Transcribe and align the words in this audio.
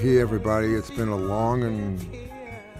Here, 0.00 0.22
everybody, 0.22 0.72
it's 0.72 0.90
been 0.90 1.10
a 1.10 1.16
long 1.16 1.62
and 1.62 2.00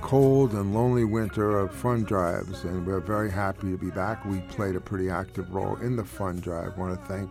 cold 0.01 0.55
and 0.55 0.73
lonely 0.73 1.04
winter 1.04 1.59
of 1.59 1.71
fund 1.71 2.07
drives, 2.07 2.65
and 2.65 2.87
we're 2.87 3.01
very 3.01 3.30
happy 3.30 3.71
to 3.73 3.77
be 3.77 3.90
back. 3.90 4.24
We 4.24 4.40
played 4.49 4.74
a 4.74 4.80
pretty 4.80 5.10
active 5.10 5.52
role 5.52 5.77
in 5.82 5.96
the 5.96 6.04
fund 6.04 6.43
drive. 6.43 6.73
I 6.74 6.80
want 6.80 6.99
to 6.99 7.07
thank 7.07 7.30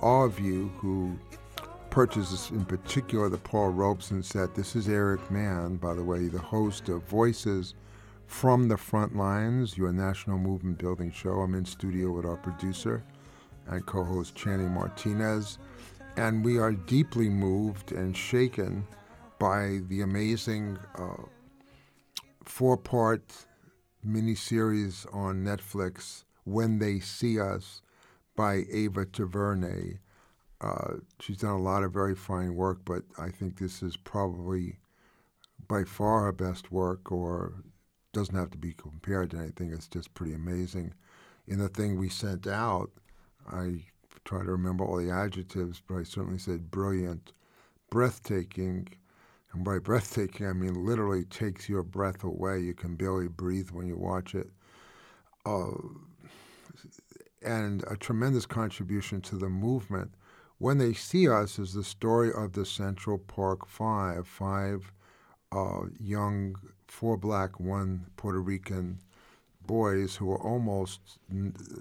all 0.00 0.24
of 0.24 0.40
you 0.40 0.72
who 0.78 1.18
purchased, 1.90 2.52
in 2.52 2.64
particular, 2.64 3.28
the 3.28 3.36
Paul 3.36 3.68
Robeson 3.68 4.22
set. 4.22 4.54
This 4.54 4.74
is 4.74 4.88
Eric 4.88 5.30
Mann, 5.30 5.76
by 5.76 5.92
the 5.92 6.02
way, 6.02 6.28
the 6.28 6.38
host 6.38 6.88
of 6.88 7.02
Voices 7.02 7.74
from 8.28 8.66
the 8.66 8.78
Front 8.78 9.14
Lines, 9.14 9.76
your 9.76 9.92
national 9.92 10.38
movement 10.38 10.78
building 10.78 11.12
show. 11.12 11.40
I'm 11.40 11.54
in 11.54 11.66
studio 11.66 12.12
with 12.12 12.24
our 12.24 12.38
producer 12.38 13.04
and 13.66 13.84
co 13.84 14.04
host 14.04 14.34
Channing 14.34 14.70
Martinez, 14.70 15.58
and 16.16 16.42
we 16.42 16.56
are 16.56 16.72
deeply 16.72 17.28
moved 17.28 17.92
and 17.92 18.16
shaken 18.16 18.86
by 19.42 19.80
the 19.88 20.02
amazing 20.02 20.78
uh, 20.96 21.24
four 22.44 22.76
part 22.76 23.44
miniseries 24.06 25.04
on 25.12 25.42
Netflix, 25.42 26.22
When 26.44 26.78
They 26.78 27.00
See 27.00 27.40
Us, 27.40 27.82
by 28.36 28.62
Ava 28.70 29.04
DuVernay. 29.04 29.98
Uh, 30.60 30.98
she's 31.18 31.38
done 31.38 31.56
a 31.56 31.60
lot 31.60 31.82
of 31.82 31.92
very 31.92 32.14
fine 32.14 32.54
work, 32.54 32.82
but 32.84 33.02
I 33.18 33.30
think 33.30 33.58
this 33.58 33.82
is 33.82 33.96
probably 33.96 34.78
by 35.66 35.82
far 35.82 36.26
her 36.26 36.32
best 36.32 36.70
work, 36.70 37.10
or 37.10 37.64
doesn't 38.12 38.36
have 38.36 38.50
to 38.52 38.58
be 38.58 38.74
compared 38.74 39.32
to 39.32 39.38
anything. 39.38 39.72
It's 39.72 39.88
just 39.88 40.14
pretty 40.14 40.34
amazing. 40.34 40.94
In 41.48 41.58
the 41.58 41.68
thing 41.68 41.98
we 41.98 42.10
sent 42.10 42.46
out, 42.46 42.90
I 43.50 43.86
try 44.24 44.44
to 44.44 44.52
remember 44.52 44.84
all 44.84 44.98
the 44.98 45.10
adjectives, 45.10 45.82
but 45.84 45.96
I 45.96 46.04
certainly 46.04 46.38
said 46.38 46.70
brilliant, 46.70 47.32
breathtaking, 47.90 48.86
and 49.52 49.64
by 49.64 49.78
breathtaking, 49.78 50.46
I 50.46 50.52
mean 50.52 50.86
literally 50.86 51.24
takes 51.24 51.68
your 51.68 51.82
breath 51.82 52.24
away. 52.24 52.60
You 52.60 52.74
can 52.74 52.96
barely 52.96 53.28
breathe 53.28 53.70
when 53.70 53.86
you 53.86 53.96
watch 53.96 54.34
it. 54.34 54.48
Uh, 55.44 55.72
and 57.44 57.84
a 57.90 57.96
tremendous 57.96 58.46
contribution 58.46 59.20
to 59.22 59.36
the 59.36 59.48
movement. 59.48 60.12
When 60.58 60.78
They 60.78 60.92
See 60.92 61.28
Us 61.28 61.58
is 61.58 61.74
the 61.74 61.82
story 61.82 62.32
of 62.32 62.52
the 62.52 62.64
Central 62.64 63.18
Park 63.18 63.66
Five, 63.66 64.28
five 64.28 64.92
uh, 65.50 65.86
young, 65.98 66.56
four 66.86 67.16
black, 67.16 67.58
one 67.58 68.06
Puerto 68.16 68.40
Rican 68.40 69.00
boys 69.66 70.16
who 70.16 70.26
were 70.26 70.40
almost, 70.40 71.00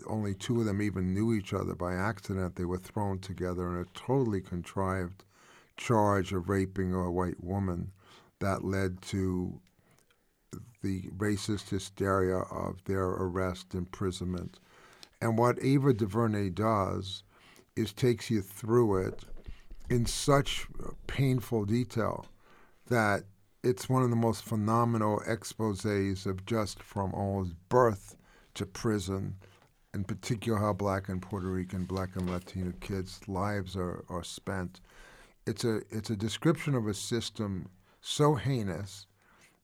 only 0.07 0.33
two 0.33 0.59
of 0.59 0.65
them 0.65 0.81
even 0.81 1.13
knew 1.13 1.33
each 1.33 1.53
other 1.53 1.75
by 1.75 1.93
accident. 1.93 2.55
They 2.55 2.65
were 2.65 2.77
thrown 2.77 3.19
together 3.19 3.67
in 3.69 3.81
a 3.81 3.85
totally 3.97 4.41
contrived 4.41 5.23
charge 5.81 6.31
of 6.31 6.47
raping 6.47 6.93
a 6.93 7.09
white 7.09 7.43
woman 7.43 7.91
that 8.39 8.63
led 8.63 9.01
to 9.01 9.59
the 10.83 11.01
racist 11.17 11.69
hysteria 11.69 12.37
of 12.37 12.83
their 12.85 13.05
arrest, 13.05 13.73
imprisonment. 13.73 14.59
And 15.21 15.37
what 15.37 15.63
Ava 15.63 15.93
DuVernay 15.93 16.49
does 16.49 17.23
is 17.75 17.93
takes 17.93 18.29
you 18.29 18.41
through 18.41 19.07
it 19.07 19.23
in 19.89 20.05
such 20.05 20.67
painful 21.07 21.65
detail 21.65 22.25
that 22.87 23.23
it's 23.63 23.89
one 23.89 24.03
of 24.03 24.09
the 24.09 24.15
most 24.15 24.43
phenomenal 24.43 25.21
exposes 25.27 26.25
of 26.25 26.45
just 26.45 26.81
from 26.81 27.13
almost 27.13 27.53
birth 27.69 28.15
to 28.55 28.65
prison, 28.65 29.35
in 29.93 30.03
particular 30.03 30.59
how 30.59 30.73
black 30.73 31.09
and 31.09 31.21
Puerto 31.21 31.47
Rican, 31.47 31.85
black 31.85 32.15
and 32.15 32.29
Latino 32.29 32.73
kids' 32.81 33.19
lives 33.27 33.75
are, 33.75 34.03
are 34.09 34.23
spent. 34.23 34.81
It's 35.45 35.63
a 35.63 35.81
it's 35.89 36.09
a 36.09 36.15
description 36.15 36.75
of 36.75 36.87
a 36.87 36.93
system 36.93 37.69
so 38.01 38.35
heinous 38.35 39.07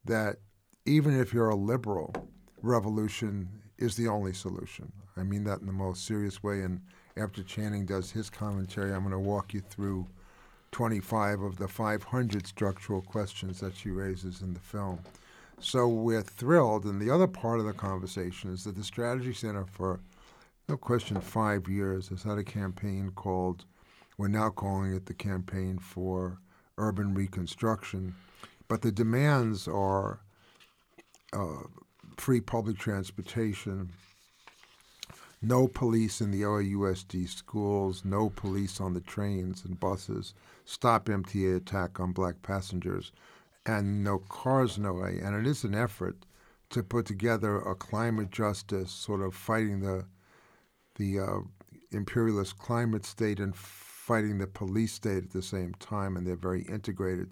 that 0.05 0.37
even 0.85 1.19
if 1.19 1.33
you're 1.33 1.49
a 1.49 1.55
liberal, 1.55 2.13
revolution 2.61 3.49
is 3.77 3.95
the 3.95 4.07
only 4.07 4.33
solution. 4.33 4.91
I 5.15 5.23
mean 5.23 5.43
that 5.45 5.59
in 5.59 5.67
the 5.67 5.73
most 5.73 6.05
serious 6.05 6.41
way. 6.41 6.61
And 6.61 6.81
after 7.15 7.43
Channing 7.43 7.85
does 7.85 8.11
his 8.11 8.29
commentary, 8.29 8.93
I'm 8.93 9.01
going 9.01 9.11
to 9.11 9.19
walk 9.19 9.53
you 9.53 9.61
through 9.61 10.07
25 10.71 11.41
of 11.41 11.57
the 11.57 11.67
500 11.67 12.47
structural 12.47 13.01
questions 13.01 13.59
that 13.59 13.75
she 13.75 13.89
raises 13.89 14.41
in 14.41 14.53
the 14.53 14.59
film. 14.59 14.99
So 15.59 15.87
we're 15.87 16.21
thrilled. 16.21 16.85
And 16.85 17.01
the 17.01 17.09
other 17.09 17.27
part 17.27 17.59
of 17.59 17.65
the 17.65 17.73
conversation 17.73 18.53
is 18.53 18.63
that 18.63 18.75
the 18.75 18.83
Strategy 18.83 19.33
Center, 19.33 19.65
for 19.65 19.99
no 20.69 20.77
question, 20.77 21.19
five 21.19 21.67
years, 21.67 22.09
has 22.09 22.23
had 22.23 22.37
a 22.37 22.43
campaign 22.43 23.11
called, 23.15 23.65
we're 24.17 24.27
now 24.27 24.49
calling 24.49 24.93
it 24.93 25.05
the 25.05 25.13
Campaign 25.13 25.77
for 25.77 26.39
Urban 26.77 27.13
Reconstruction. 27.13 28.15
But 28.67 28.81
the 28.81 28.91
demands 28.91 29.67
are 29.67 30.19
uh, 31.33 31.63
free 32.17 32.41
public 32.41 32.77
transportation, 32.77 33.91
no 35.41 35.67
police 35.67 36.19
in 36.19 36.31
the 36.31 36.41
LAUSD 36.41 37.29
schools, 37.29 38.03
no 38.03 38.29
police 38.29 38.81
on 38.81 38.93
the 38.93 39.01
trains 39.01 39.63
and 39.63 39.79
buses, 39.79 40.33
stop 40.65 41.05
MTA 41.05 41.57
attack 41.57 41.99
on 41.99 42.11
black 42.11 42.41
passengers, 42.41 43.11
and 43.65 44.03
no 44.03 44.17
cars, 44.17 44.77
no 44.77 44.93
way. 44.93 45.19
And 45.23 45.35
it 45.35 45.45
is 45.47 45.63
an 45.63 45.75
effort 45.75 46.25
to 46.71 46.83
put 46.83 47.05
together 47.05 47.57
a 47.57 47.75
climate 47.75 48.31
justice, 48.31 48.91
sort 48.91 49.21
of 49.21 49.35
fighting 49.35 49.81
the 49.81 50.05
the 50.95 51.19
uh, 51.19 51.39
imperialist 51.91 52.57
climate 52.57 53.05
state 53.05 53.39
and 53.39 53.55
fighting 54.07 54.37
the 54.37 54.47
police 54.47 54.93
state 54.93 55.25
at 55.25 55.31
the 55.31 55.41
same 55.41 55.73
time, 55.73 56.15
and 56.15 56.25
they're 56.25 56.37
very 56.37 56.61
integrated. 56.61 57.29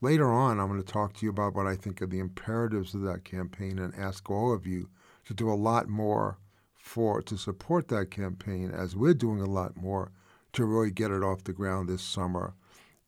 Later 0.00 0.28
on, 0.28 0.58
I'm 0.58 0.66
going 0.66 0.82
to 0.82 0.92
talk 0.92 1.12
to 1.14 1.24
you 1.24 1.30
about 1.30 1.54
what 1.54 1.68
I 1.68 1.76
think 1.76 2.02
are 2.02 2.06
the 2.06 2.18
imperatives 2.18 2.94
of 2.94 3.02
that 3.02 3.24
campaign 3.24 3.78
and 3.78 3.94
ask 3.94 4.28
all 4.28 4.52
of 4.52 4.66
you 4.66 4.88
to 5.26 5.34
do 5.34 5.48
a 5.48 5.54
lot 5.54 5.88
more 5.88 6.38
for 6.74 7.22
to 7.22 7.36
support 7.38 7.86
that 7.88 8.10
campaign 8.10 8.72
as 8.72 8.96
we're 8.96 9.14
doing 9.14 9.40
a 9.40 9.46
lot 9.46 9.76
more 9.76 10.10
to 10.52 10.64
really 10.64 10.90
get 10.90 11.12
it 11.12 11.22
off 11.22 11.44
the 11.44 11.52
ground 11.52 11.88
this 11.88 12.02
summer 12.02 12.54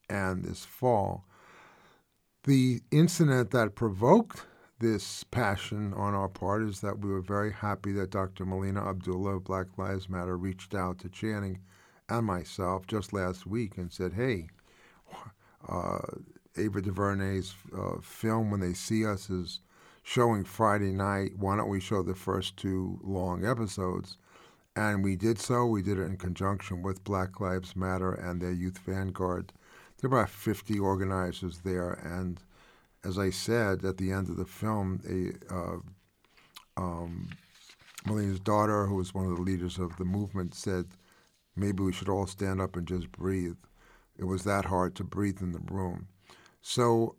and 0.08 0.44
this 0.44 0.64
fall. 0.64 1.24
The 2.44 2.82
incident 2.92 3.50
that 3.50 3.74
provoked 3.74 4.46
this 4.78 5.24
passion 5.24 5.92
on 5.94 6.14
our 6.14 6.28
part 6.28 6.62
is 6.62 6.82
that 6.82 7.00
we 7.00 7.10
were 7.10 7.20
very 7.20 7.50
happy 7.50 7.90
that 7.94 8.10
Dr. 8.10 8.46
Melina 8.46 8.88
Abdullah 8.88 9.38
of 9.38 9.44
Black 9.44 9.76
Lives 9.76 10.08
Matter 10.08 10.36
reached 10.36 10.72
out 10.72 11.00
to 11.00 11.08
Channing 11.08 11.58
and 12.08 12.26
myself 12.26 12.86
just 12.86 13.12
last 13.12 13.46
week 13.46 13.76
and 13.76 13.92
said, 13.92 14.12
hey, 14.14 14.48
uh, 15.68 15.98
Ava 16.56 16.82
DuVernay's 16.82 17.54
uh, 17.76 18.00
film, 18.02 18.50
When 18.50 18.60
They 18.60 18.72
See 18.72 19.06
Us, 19.06 19.30
is 19.30 19.60
showing 20.02 20.44
Friday 20.44 20.92
night. 20.92 21.32
Why 21.36 21.56
don't 21.56 21.68
we 21.68 21.80
show 21.80 22.02
the 22.02 22.14
first 22.14 22.56
two 22.56 22.98
long 23.02 23.44
episodes? 23.44 24.16
And 24.74 25.04
we 25.04 25.16
did 25.16 25.38
so. 25.38 25.66
We 25.66 25.82
did 25.82 25.98
it 25.98 26.04
in 26.04 26.16
conjunction 26.16 26.82
with 26.82 27.04
Black 27.04 27.40
Lives 27.40 27.76
Matter 27.76 28.12
and 28.12 28.40
their 28.40 28.52
Youth 28.52 28.78
Vanguard. 28.78 29.52
There 30.00 30.08
were 30.08 30.20
about 30.20 30.30
50 30.30 30.78
organizers 30.78 31.58
there. 31.58 31.92
And 31.92 32.40
as 33.04 33.18
I 33.18 33.30
said 33.30 33.84
at 33.84 33.98
the 33.98 34.12
end 34.12 34.28
of 34.28 34.36
the 34.36 34.44
film, 34.44 35.00
a, 35.08 35.54
uh, 35.54 35.78
um, 36.76 37.28
daughter, 38.44 38.86
who 38.86 38.94
was 38.94 39.12
one 39.12 39.26
of 39.26 39.36
the 39.36 39.42
leaders 39.42 39.78
of 39.78 39.96
the 39.96 40.04
movement, 40.04 40.54
said, 40.54 40.86
maybe 41.58 41.82
we 41.82 41.92
should 41.92 42.08
all 42.08 42.26
stand 42.26 42.60
up 42.60 42.76
and 42.76 42.86
just 42.86 43.10
breathe. 43.12 43.56
It 44.16 44.24
was 44.24 44.44
that 44.44 44.66
hard 44.66 44.94
to 44.96 45.04
breathe 45.04 45.40
in 45.40 45.52
the 45.52 45.60
room. 45.70 46.08
So 46.60 47.16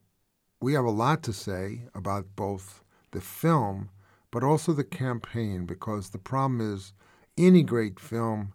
we 0.61 0.73
have 0.73 0.85
a 0.85 0.91
lot 0.91 1.23
to 1.23 1.33
say 1.33 1.83
about 1.93 2.35
both 2.35 2.83
the 3.11 3.21
film 3.21 3.89
but 4.31 4.43
also 4.43 4.73
the 4.73 4.83
campaign 4.83 5.65
because 5.65 6.09
the 6.09 6.17
problem 6.17 6.61
is 6.61 6.93
any 7.37 7.63
great 7.63 7.99
film 7.99 8.53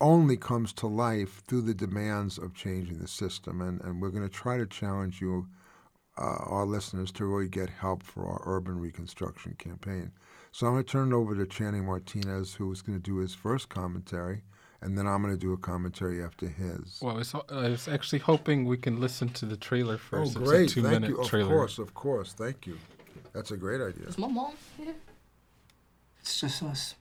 only 0.00 0.36
comes 0.36 0.72
to 0.72 0.86
life 0.86 1.42
through 1.46 1.62
the 1.62 1.74
demands 1.74 2.38
of 2.38 2.54
changing 2.54 2.98
the 2.98 3.08
system. 3.08 3.60
And, 3.60 3.80
and 3.82 4.00
we're 4.00 4.10
going 4.10 4.28
to 4.28 4.34
try 4.34 4.56
to 4.56 4.66
challenge 4.66 5.20
you, 5.20 5.46
uh, 6.18 6.38
our 6.46 6.66
listeners, 6.66 7.12
to 7.12 7.26
really 7.26 7.48
get 7.48 7.68
help 7.70 8.02
for 8.02 8.26
our 8.26 8.42
urban 8.44 8.78
reconstruction 8.78 9.54
campaign. 9.58 10.12
So 10.52 10.66
I'm 10.66 10.74
going 10.74 10.84
to 10.84 10.90
turn 10.90 11.12
it 11.12 11.16
over 11.16 11.34
to 11.34 11.46
Channing 11.46 11.86
Martinez, 11.86 12.54
who 12.54 12.70
is 12.72 12.82
going 12.82 12.98
to 12.98 13.02
do 13.02 13.18
his 13.18 13.34
first 13.34 13.68
commentary, 13.68 14.42
and 14.82 14.96
then 14.96 15.06
I'm 15.06 15.22
going 15.22 15.34
to 15.34 15.40
do 15.40 15.52
a 15.52 15.56
commentary 15.58 16.22
after 16.22 16.46
his. 16.46 16.98
Well, 17.02 17.14
I 17.14 17.18
was, 17.18 17.34
I 17.34 17.68
was 17.68 17.88
actually 17.88 18.20
hoping 18.20 18.64
we 18.64 18.76
can 18.76 19.00
listen 19.00 19.28
to 19.30 19.46
the 19.46 19.56
trailer 19.56 19.98
first. 19.98 20.36
Oh, 20.36 20.40
great. 20.40 20.62
It's 20.62 20.72
a 20.72 20.74
two 20.76 20.82
Thank 20.82 20.94
minute 20.94 21.10
you. 21.10 21.20
Of 21.20 21.28
trailer. 21.28 21.48
course, 21.48 21.78
of 21.78 21.92
course. 21.94 22.32
Thank 22.32 22.66
you. 22.66 22.78
That's 23.32 23.50
a 23.50 23.56
great 23.56 23.80
idea. 23.80 24.06
Is 24.06 24.18
my 24.18 24.28
mom 24.28 24.54
here? 24.76 24.94
It's 26.20 26.40
just 26.40 26.62
us. 26.62 26.94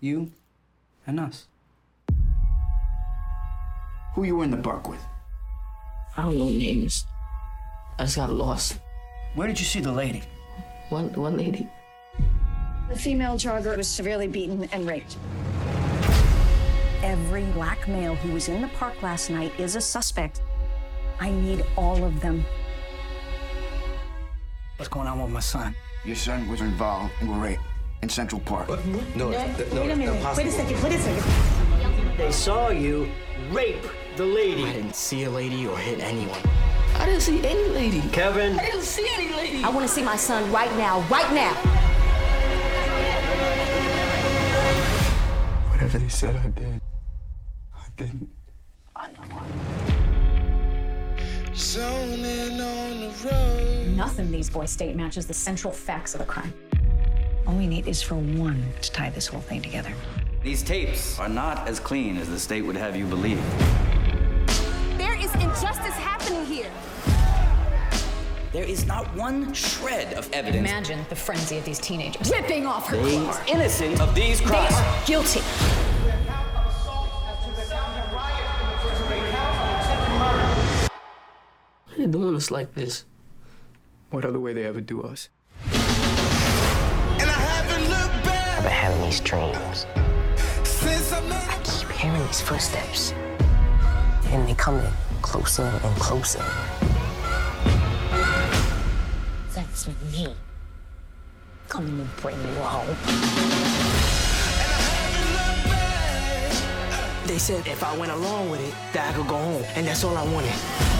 You 0.00 0.32
and 1.06 1.20
us. 1.20 1.46
Who 4.14 4.24
you 4.24 4.36
were 4.36 4.44
in 4.44 4.50
the 4.50 4.56
park 4.56 4.88
with? 4.88 5.00
I 6.16 6.22
don't 6.22 6.38
know 6.38 6.48
names. 6.48 7.06
I 7.98 8.04
just 8.04 8.16
got 8.16 8.32
lost. 8.32 8.78
Where 9.34 9.46
did 9.46 9.60
you 9.60 9.66
see 9.66 9.80
the 9.80 9.92
lady? 9.92 10.22
One 10.88 11.12
one 11.12 11.36
lady. 11.36 11.68
The 12.88 12.96
female 12.98 13.34
jogger 13.34 13.76
was 13.76 13.86
severely 13.86 14.26
beaten 14.26 14.68
and 14.72 14.86
raped. 14.88 15.16
Every 17.02 17.44
black 17.52 17.88
male 17.88 18.14
who 18.14 18.32
was 18.32 18.48
in 18.48 18.60
the 18.60 18.68
park 18.68 19.02
last 19.02 19.30
night 19.30 19.58
is 19.58 19.74
a 19.74 19.80
suspect. 19.80 20.42
I 21.18 21.30
need 21.30 21.64
all 21.76 22.04
of 22.04 22.20
them. 22.20 22.44
What's 24.76 24.90
going 24.90 25.06
on 25.06 25.22
with 25.22 25.30
my 25.30 25.40
son? 25.40 25.74
Your 26.04 26.16
son 26.16 26.46
was 26.48 26.60
involved 26.60 27.12
in 27.22 27.28
a 27.28 27.32
rape 27.32 27.58
in 28.02 28.08
Central 28.10 28.40
Park. 28.42 28.68
No, 29.16 29.28
Wait 29.28 29.36
a 29.36 29.96
minute. 29.96 30.36
Wait 30.36 30.46
a 30.46 30.50
second. 30.50 30.82
Wait 30.82 30.92
a 30.92 30.98
second. 30.98 32.16
They 32.18 32.32
saw 32.32 32.68
you 32.68 33.10
rape 33.50 33.82
the 34.16 34.26
lady. 34.26 34.64
I 34.64 34.72
didn't 34.72 34.94
see 34.94 35.24
a 35.24 35.30
lady 35.30 35.66
or 35.66 35.78
hit 35.78 36.00
anyone. 36.00 36.40
I 36.96 37.06
didn't 37.06 37.22
see 37.22 37.38
any 37.46 37.68
lady. 37.70 38.02
Kevin, 38.10 38.58
I 38.58 38.66
didn't 38.66 38.82
see 38.82 39.08
any 39.14 39.34
lady. 39.34 39.64
I 39.64 39.70
want 39.70 39.86
to 39.86 39.92
see 39.92 40.02
my 40.02 40.16
son 40.16 40.52
right 40.52 40.74
now, 40.76 41.00
right 41.08 41.32
now. 41.32 41.54
Whatever 45.70 45.98
they 45.98 46.08
said 46.08 46.36
I 46.36 46.48
did, 46.48 46.80
I 48.00 48.04
didn't. 48.04 48.30
Nothing 53.96 54.30
these 54.30 54.48
boys 54.48 54.70
state 54.70 54.96
matches 54.96 55.26
the 55.26 55.34
central 55.34 55.72
facts 55.72 56.14
of 56.14 56.20
the 56.20 56.26
crime. 56.26 56.52
All 57.46 57.54
we 57.54 57.66
need 57.66 57.86
is 57.86 58.00
for 58.00 58.14
one 58.14 58.64
to 58.80 58.90
tie 58.92 59.10
this 59.10 59.26
whole 59.26 59.40
thing 59.40 59.60
together. 59.60 59.92
These 60.42 60.62
tapes 60.62 61.18
are 61.18 61.28
not 61.28 61.68
as 61.68 61.78
clean 61.78 62.16
as 62.16 62.28
the 62.30 62.38
state 62.38 62.62
would 62.62 62.76
have 62.76 62.96
you 62.96 63.04
believe. 63.04 63.42
There 64.96 65.14
is 65.18 65.32
injustice 65.34 65.94
happening 65.96 66.46
here. 66.46 66.70
There 68.52 68.64
is 68.64 68.86
not 68.86 69.14
one 69.14 69.52
shred 69.52 70.14
of 70.14 70.32
evidence. 70.32 70.68
Imagine 70.68 71.04
the 71.08 71.16
frenzy 71.16 71.58
of 71.58 71.64
these 71.64 71.78
teenagers 71.78 72.30
ripping 72.30 72.66
off 72.66 72.88
her 72.88 72.96
They 72.96 73.18
clothes. 73.18 73.36
are 73.36 73.44
innocent 73.46 74.00
of 74.00 74.14
these 74.14 74.40
crimes. 74.40 74.70
They 74.70 74.76
are 74.76 75.06
guilty. 75.06 75.40
They 82.00 82.06
doing 82.06 82.34
us 82.34 82.50
like 82.50 82.74
this? 82.74 83.04
What 84.10 84.24
other 84.24 84.40
way 84.40 84.54
they 84.54 84.64
ever 84.64 84.80
do 84.80 85.02
us? 85.02 85.28
And 85.64 87.28
I 87.28 87.40
haven't 87.52 87.88
looked 87.90 88.24
back 88.24 88.58
I've 88.58 88.62
been 88.62 88.72
having 88.72 89.02
these 89.02 89.20
dreams. 89.20 89.86
since 90.64 91.12
I 91.12 91.20
met 91.28 91.46
I 91.48 91.60
keep 91.62 91.90
hearing 91.90 92.26
these 92.26 92.40
footsteps. 92.40 93.12
And 94.32 94.48
they 94.48 94.54
coming 94.54 94.90
closer 95.20 95.62
and 95.62 95.96
closer. 95.96 96.42
That's 99.54 99.88
me. 100.10 100.34
Coming 101.68 101.98
to 101.98 102.22
bring 102.22 102.40
you 102.40 102.54
home. 102.62 102.96
They 107.26 107.38
said 107.38 107.66
if 107.66 107.84
I 107.84 107.96
went 107.98 108.10
along 108.10 108.50
with 108.50 108.60
it, 108.66 108.74
that 108.94 109.12
I 109.12 109.16
could 109.16 109.28
go 109.28 109.36
home. 109.36 109.64
And 109.76 109.86
that's 109.86 110.02
all 110.02 110.16
I 110.16 110.24
wanted. 110.32 110.99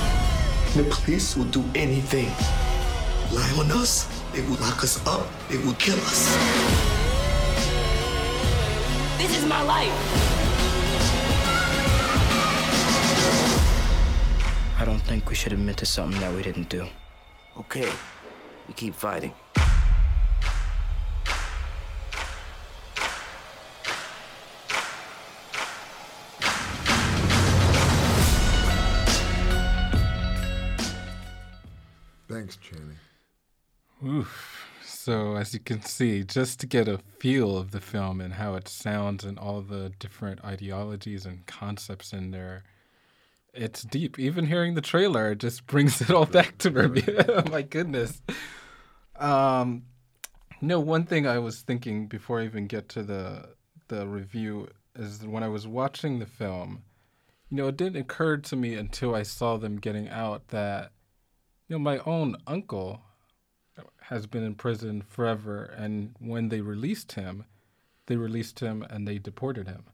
The 0.76 0.84
police 0.84 1.36
will 1.36 1.46
do 1.46 1.64
anything. 1.74 2.30
Lie 3.34 3.54
on 3.58 3.72
us, 3.72 4.06
they 4.32 4.40
will 4.42 4.56
lock 4.60 4.84
us 4.84 5.04
up, 5.04 5.26
they 5.48 5.58
will 5.58 5.74
kill 5.74 5.96
us. 5.96 6.28
This 9.18 9.36
is 9.36 9.44
my 9.46 9.62
life. 9.62 9.92
I 14.78 14.84
don't 14.84 15.02
think 15.02 15.28
we 15.28 15.34
should 15.34 15.52
admit 15.52 15.76
to 15.78 15.86
something 15.86 16.20
that 16.20 16.32
we 16.32 16.42
didn't 16.42 16.68
do. 16.68 16.86
Okay, 17.58 17.90
we 18.68 18.74
keep 18.74 18.94
fighting. 18.94 19.32
Oof. 34.06 34.66
So, 34.82 35.36
as 35.36 35.54
you 35.54 35.60
can 35.60 35.82
see, 35.82 36.24
just 36.24 36.60
to 36.60 36.66
get 36.66 36.88
a 36.88 36.98
feel 37.18 37.56
of 37.56 37.70
the 37.70 37.80
film 37.80 38.20
and 38.20 38.34
how 38.34 38.54
it 38.54 38.68
sounds 38.68 39.24
and 39.24 39.38
all 39.38 39.60
the 39.62 39.92
different 39.98 40.44
ideologies 40.44 41.24
and 41.24 41.46
concepts 41.46 42.12
in 42.12 42.30
there, 42.30 42.64
it's 43.54 43.82
deep. 43.82 44.18
Even 44.18 44.46
hearing 44.46 44.74
the 44.74 44.80
trailer, 44.80 45.34
just 45.34 45.66
brings 45.68 46.00
it 46.00 46.10
all 46.10 46.26
back 46.26 46.58
to 46.58 46.70
me. 46.70 47.02
oh 47.28 47.48
my 47.50 47.62
goodness. 47.62 48.22
Um, 49.16 49.84
no, 50.60 50.80
one 50.80 51.04
thing 51.04 51.26
I 51.26 51.38
was 51.38 51.60
thinking 51.60 52.06
before 52.06 52.40
I 52.40 52.44
even 52.44 52.66
get 52.66 52.88
to 52.90 53.02
the 53.02 53.50
the 53.88 54.06
review 54.06 54.68
is 54.94 55.26
when 55.26 55.42
I 55.42 55.48
was 55.48 55.66
watching 55.66 56.18
the 56.18 56.26
film, 56.26 56.82
you 57.48 57.56
know, 57.56 57.68
it 57.68 57.76
didn't 57.76 58.00
occur 58.00 58.36
to 58.36 58.56
me 58.56 58.74
until 58.74 59.14
I 59.14 59.24
saw 59.24 59.56
them 59.56 59.78
getting 59.78 60.08
out 60.08 60.48
that, 60.48 60.92
you 61.68 61.74
know, 61.74 61.80
my 61.80 61.98
own 62.06 62.36
uncle 62.46 63.00
has 64.10 64.26
been 64.26 64.44
in 64.44 64.54
prison 64.54 65.02
forever, 65.08 65.64
and 65.76 66.14
when 66.18 66.48
they 66.50 66.60
released 66.60 67.12
him, 67.12 67.44
they 68.06 68.16
released 68.16 68.60
him 68.60 68.84
and 68.90 69.06
they 69.08 69.18
deported 69.18 69.66
him, 69.68 69.84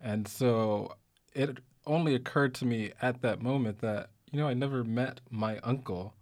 and 0.00 0.26
so 0.26 0.94
it 1.34 1.58
only 1.86 2.14
occurred 2.14 2.54
to 2.54 2.64
me 2.64 2.92
at 3.00 3.22
that 3.22 3.40
moment 3.42 3.78
that 3.80 4.10
you 4.32 4.38
know 4.40 4.48
I 4.48 4.54
never 4.54 4.82
met 4.82 5.20
my 5.30 5.58
uncle 5.58 6.14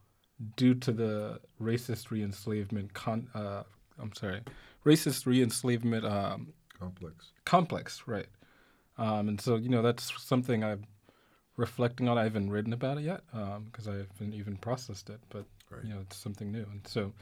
due 0.56 0.74
to 0.74 0.92
the 0.92 1.40
racist 1.60 2.10
re-enslavement 2.10 2.92
con- 2.94 3.28
uh, 3.34 3.62
I'm 4.00 4.12
sorry, 4.14 4.40
racist 4.84 5.26
re-enslavement 5.26 6.04
um, 6.04 6.52
Complex. 6.78 7.32
complex, 7.44 8.02
right? 8.06 8.28
Um, 8.98 9.28
and 9.28 9.40
so 9.40 9.56
you 9.56 9.68
know 9.68 9.82
that's 9.82 10.12
something 10.22 10.62
I'm 10.64 10.84
reflecting 11.56 12.08
on. 12.08 12.18
I 12.18 12.24
haven't 12.24 12.50
written 12.50 12.72
about 12.72 12.98
it 12.98 13.04
yet 13.04 13.22
because 13.32 13.88
I 13.88 13.94
haven't 13.96 14.34
even 14.34 14.56
processed 14.56 15.10
it, 15.10 15.20
but 15.30 15.44
you 15.82 15.90
know 15.90 16.00
it's 16.00 16.16
something 16.16 16.50
new. 16.50 16.66
And 16.70 16.86
so, 16.86 17.12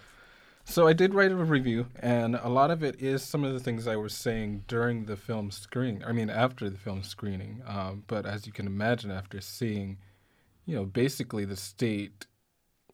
so 0.65 0.87
I 0.87 0.93
did 0.93 1.15
write 1.15 1.33
a 1.33 1.37
review, 1.37 1.87
and 2.01 2.37
a 2.37 2.49
lot 2.49 2.71
of 2.71 2.83
it 2.83 3.01
is 3.01 3.23
some 3.23 3.45
of 3.45 3.53
the 3.53 3.61
things 3.61 3.87
I 3.87 3.97
was 3.97 4.15
saying 4.15 4.65
during 4.69 5.07
the 5.07 5.17
film 5.17 5.51
screening. 5.51 6.05
I 6.05 6.13
mean, 6.13 6.31
after 6.31 6.69
the 6.71 6.79
film 6.79 7.03
screening. 7.03 7.63
Um, 7.67 8.05
but 8.07 8.27
as 8.27 8.47
you 8.47 8.53
can 8.53 8.67
imagine, 8.67 9.11
after 9.11 9.41
seeing, 9.41 9.99
you 10.65 10.77
know, 10.77 10.85
basically 10.85 11.45
the 11.45 11.57
state 11.57 12.27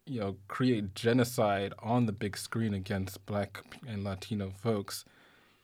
you 0.06 0.20
know 0.20 0.36
create 0.48 0.94
genocide 0.94 1.72
on 1.78 2.06
the 2.06 2.12
big 2.12 2.36
screen 2.36 2.74
against 2.74 3.24
black 3.26 3.62
and 3.86 4.02
latino 4.02 4.50
folks 4.50 5.04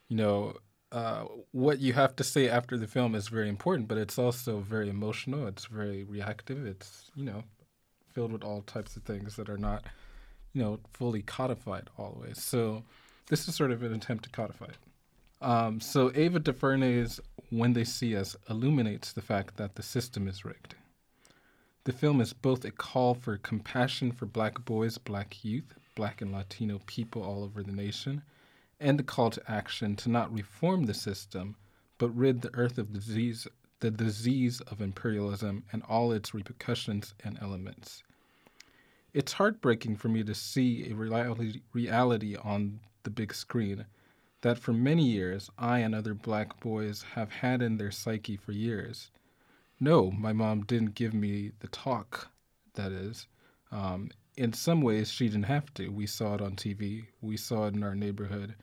you 0.09 0.17
know 0.17 0.55
uh, 0.91 1.25
what 1.53 1.81
you 1.81 1.93
have 1.93 2.17
to 2.17 2.25
say 2.25 2.49
after 2.49 2.79
the 2.79 2.87
film 2.87 3.15
is 3.15 3.29
very 3.29 3.49
important 3.49 3.89
but 3.89 3.99
it's 3.99 4.19
also 4.19 4.61
very 4.61 4.89
emotional 4.89 5.47
it's 5.47 5.67
very 5.67 6.05
reactive 6.05 6.65
it's 6.65 7.11
you 7.15 7.25
know 7.25 7.43
filled 8.19 8.33
with 8.33 8.43
all 8.43 8.63
types 8.63 8.97
of 8.97 9.05
things 9.05 9.37
that 9.37 9.49
are 9.49 9.57
not 9.57 9.85
you 10.53 10.61
know 10.61 10.81
fully 10.93 11.23
codified 11.23 11.89
always. 11.97 12.43
So 12.43 12.83
this 13.29 13.47
is 13.47 13.55
sort 13.55 13.71
of 13.71 13.85
an 13.85 13.95
attempt 13.95 14.25
to 14.25 14.31
codify 14.31 14.65
it. 14.65 14.79
Um, 15.41 15.81
so 15.81 16.11
ava 16.17 16.41
duvernay's 16.41 17.21
when 17.51 17.75
they 17.75 17.85
see 17.85 18.17
us 18.17 18.35
illuminates 18.51 19.13
the 19.13 19.23
fact 19.23 19.57
that 19.57 19.77
the 19.77 19.85
system 19.85 20.27
is 20.27 20.45
rigged. 20.45 20.75
The 21.85 21.93
film 21.93 22.21
is 22.21 22.33
both 22.33 22.65
a 22.65 22.73
call 22.73 23.15
for 23.15 23.37
compassion 23.37 24.11
for 24.11 24.27
black 24.27 24.65
boys, 24.65 24.99
black 24.99 25.45
youth, 25.45 25.79
black 25.95 26.21
and 26.21 26.33
Latino 26.33 26.81
people 26.87 27.23
all 27.23 27.45
over 27.45 27.63
the 27.63 27.71
nation, 27.71 28.23
and 28.81 28.99
a 28.99 29.05
call 29.05 29.31
to 29.31 29.49
action 29.49 29.95
to 29.95 30.09
not 30.09 30.35
reform 30.35 30.87
the 30.87 30.95
system, 30.95 31.55
but 31.99 32.11
rid 32.11 32.43
the 32.43 32.55
earth 32.55 32.79
of 32.79 32.93
disease, 32.93 33.47
the 33.79 33.93
disease 33.93 34.61
of 34.63 34.81
imperialism 34.81 35.63
and 35.71 35.85
all 35.89 36.11
its 36.11 36.35
repercussions 36.35 37.15
and 37.23 37.39
elements. 37.41 38.03
It's 39.15 39.33
heartbreaking 39.33 39.97
for 39.97 40.09
me 40.09 40.23
to 40.23 40.35
see 40.35 40.91
a 40.91 40.95
reality, 40.95 41.63
reality 41.73 42.37
on 42.37 42.81
the 43.05 43.11
big 43.11 43.33
screen 43.33 43.87
that 44.43 44.59
for 44.59 44.73
many 44.73 45.05
years 45.05 45.51
I 45.59 45.79
and 45.79 45.95
other 45.95 46.15
black 46.15 46.61
boys 46.61 47.03
have 47.15 47.31
had 47.31 47.63
in 47.63 47.79
their 47.79 47.91
psyche 47.91 48.37
for 48.37 48.53
years. 48.53 49.11
No, 49.81 50.11
my 50.11 50.33
mom 50.33 50.63
didn't 50.63 50.95
give 50.95 51.15
me 51.15 51.53
the 51.61 51.69
talk, 51.69 52.29
that 52.75 52.93
is. 52.93 53.27
Um, 53.73 54.11
in 54.37 54.53
some 54.53 54.83
ways, 54.83 55.11
she 55.11 55.29
didn't 55.29 55.45
have 55.45 55.73
to. 55.75 55.89
We 55.89 56.07
saw 56.07 56.35
it 56.35 56.43
on 56.43 56.55
TV, 56.55 57.07
we 57.21 57.37
saw 57.37 57.67
it 57.67 57.75
in 57.75 57.83
our 57.83 57.95
neighborhood, 57.95 58.55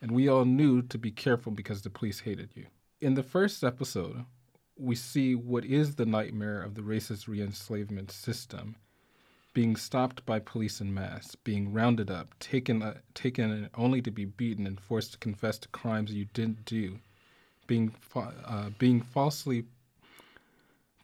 and 0.00 0.10
we 0.10 0.28
all 0.28 0.44
knew 0.44 0.82
to 0.82 0.98
be 0.98 1.10
careful 1.10 1.52
because 1.52 1.82
the 1.82 1.90
police 1.90 2.20
hated 2.20 2.50
you. 2.54 2.66
In 3.00 3.14
the 3.14 3.22
first 3.22 3.62
episode, 3.62 4.24
we 4.76 4.96
see 4.96 5.34
what 5.34 5.64
is 5.64 5.94
the 5.94 6.06
nightmare 6.06 6.60
of 6.60 6.74
the 6.74 6.82
racist 6.82 7.28
re 7.28 7.40
enslavement 7.40 8.10
system 8.10 8.76
being 9.52 9.76
stopped 9.76 10.24
by 10.24 10.38
police 10.38 10.80
in 10.80 10.92
mass, 10.92 11.34
being 11.34 11.72
rounded 11.72 12.10
up, 12.10 12.38
taken, 12.38 12.82
uh, 12.82 12.94
taken 13.14 13.68
only 13.74 14.00
to 14.00 14.10
be 14.10 14.24
beaten 14.24 14.66
and 14.66 14.80
forced 14.80 15.12
to 15.12 15.18
confess 15.18 15.58
to 15.58 15.68
crimes 15.68 16.12
you 16.12 16.26
didn't 16.32 16.64
do, 16.64 16.98
being, 17.66 17.92
uh, 18.14 18.70
being 18.78 19.00
falsely 19.00 19.64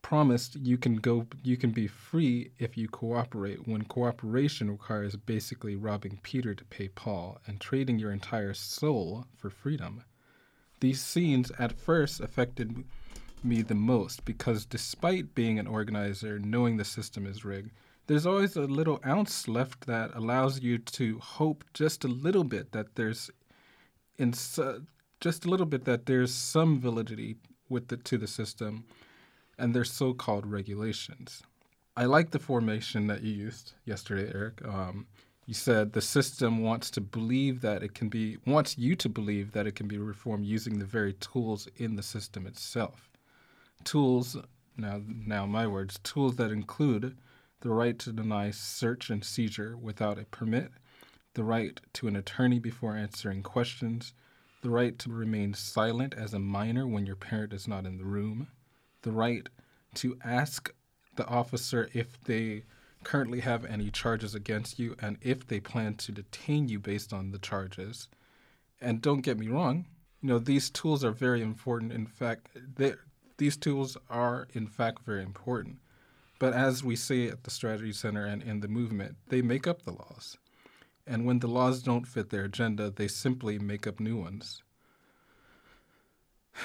promised 0.01 0.57
you 0.57 0.79
can 0.79 0.97
go 0.97 1.27
you 1.43 1.55
can 1.55 1.71
be 1.71 1.87
free 1.87 2.51
if 2.59 2.79
you 2.79 2.89
cooperate 2.89 3.69
when 3.69 3.85
cooperation 3.85 4.71
requires 4.71 5.15
basically 5.17 5.77
robbing 5.77 6.19
Peter 6.23 6.55
to 6.55 6.65
pay 6.65 6.89
Paul 6.89 7.39
and 7.47 7.61
trading 7.61 7.99
your 7.99 8.11
entire 8.11 8.55
soul 8.55 9.27
for 9.37 9.51
freedom. 9.51 10.03
These 10.81 11.03
scenes 11.03 11.51
at 11.59 11.79
first 11.79 12.21
affected 12.21 12.85
me 13.43 13.61
the 13.61 13.75
most 13.75 14.25
because 14.25 14.65
despite 14.65 15.35
being 15.35 15.59
an 15.59 15.67
organizer, 15.67 16.39
knowing 16.39 16.79
the 16.79 16.85
system 16.85 17.27
is 17.27 17.45
rigged, 17.45 17.73
there's 18.09 18.27
always 18.27 18.57
a 18.57 18.63
little 18.63 19.01
ounce 19.07 19.47
left 19.47 19.87
that 19.87 20.11
allows 20.15 20.61
you 20.61 20.79
to 20.79 21.19
hope 21.19 21.65
just 21.75 22.05
a 22.05 22.09
little 22.09 22.45
bit 22.45 22.73
that 22.73 22.97
there's 22.97 23.31
in 24.17 24.33
su- 24.33 24.87
just 25.21 25.45
a 25.45 25.51
little 25.51 25.67
bit 25.67 25.85
that 25.85 26.07
there's 26.07 26.35
some 26.35 26.81
validity 26.81 27.37
with 27.69 27.89
the 27.89 27.97
to 27.99 28.19
the 28.19 28.27
system 28.27 28.85
and 29.59 29.75
their 29.75 29.85
so-called 29.85 30.47
regulations. 30.47 31.43
I 31.97 32.05
like 32.05 32.31
the 32.31 32.39
formation 32.39 33.09
that 33.09 33.23
you 33.23 33.33
used 33.33 33.73
yesterday, 33.85 34.31
Eric. 34.35 34.65
Um, 34.67 35.07
you 35.47 35.55
said 35.55 35.93
the 35.93 36.01
system 36.01 36.63
wants 36.63 36.91
to 36.93 37.01
believe 37.01 37.61
that 37.61 37.83
it 37.83 37.95
can 37.95 38.09
be 38.09 38.39
wants 38.47 38.79
you 38.79 38.97
to 38.97 39.09
believe 39.09 39.53
that 39.53 39.67
it 39.67 39.75
can 39.75 39.87
be 39.87 39.99
reformed 39.99 40.47
using 40.47 40.79
the 40.79 40.87
very 40.87 41.13
tools 41.15 41.69
in 41.77 41.97
the 41.97 42.03
system 42.03 42.47
itself. 42.47 43.11
Tools 43.85 44.37
now 44.79 45.03
now 45.07 45.45
my 45.45 45.67
words, 45.67 45.99
tools 46.03 46.37
that 46.37 46.51
include 46.51 47.19
the 47.61 47.71
right 47.71 47.99
to 47.99 48.13
deny 48.13 48.51
search 48.51 49.11
and 49.11 49.25
seizure 49.25 49.77
without 49.77 50.19
a 50.19 50.25
permit, 50.25 50.71
the 51.35 51.45
right 51.45 51.81
to 51.95 52.09
an 52.09 52.17
attorney 52.17 52.59
before 52.59 52.97
answering 52.97 53.43
questions, 53.43 54.15
the 54.63 54.71
right 54.71 54.99
to 54.99 55.11
remain 55.11 55.55
silent 55.55 56.15
as 56.15 56.35
a 56.35 56.39
minor 56.39 56.87
when 56.87 57.07
your 57.07 57.17
parent 57.17 57.53
is 57.53 57.69
not 57.69 57.87
in 57.87 57.97
the 57.99 58.05
room, 58.05 58.49
the 59.03 59.13
right 59.13 59.49
to 59.95 60.17
ask 60.25 60.73
the 61.17 61.27
officer 61.27 61.89
if 61.93 62.21
they 62.25 62.65
currently 63.05 63.41
have 63.41 63.65
any 63.65 63.91
charges 63.91 64.35
against 64.35 64.79
you 64.79 64.97
and 65.01 65.17
if 65.21 65.47
they 65.47 65.61
plan 65.61 65.95
to 65.95 66.13
detain 66.13 66.69
you 66.69 66.79
based 66.79 67.13
on 67.13 67.31
the 67.31 67.39
charges. 67.39 68.09
And 68.81 69.01
don't 69.01 69.23
get 69.23 69.39
me 69.39 69.49
wrong, 69.49 69.87
you 70.21 70.29
know, 70.29 70.39
these 70.39 70.71
tools 70.71 71.05
are 71.05 71.13
very 71.13 71.43
important. 71.43 71.93
In 71.93 72.07
fact, 72.07 72.49
these 73.37 73.57
tools 73.57 73.97
are, 74.11 74.49
in 74.53 74.67
fact, 74.67 75.05
very 75.05 75.23
important. 75.23 75.79
But 76.39 76.53
as 76.53 76.85
we 76.85 76.97
say 76.97 77.29
at 77.29 77.45
the 77.45 77.51
Strategy 77.51 77.93
Center 77.93 78.25
and 78.25 78.43
in 78.43 78.61
the 78.61 78.69
movement, 78.69 79.17
they 79.29 79.43
make 79.43 79.67
up 79.67 79.83
the 79.83 79.93
laws. 79.93 80.37
And 81.07 81.25
when 81.25 81.39
the 81.41 81.49
laws 81.49 81.83
don't 81.83 82.07
fit 82.07 82.31
their 82.31 82.45
agenda, 82.45 82.91
they 82.91 83.09
simply 83.09 83.59
make 83.59 83.87
up 83.87 84.01
new 84.01 84.17
ones. 84.17 84.63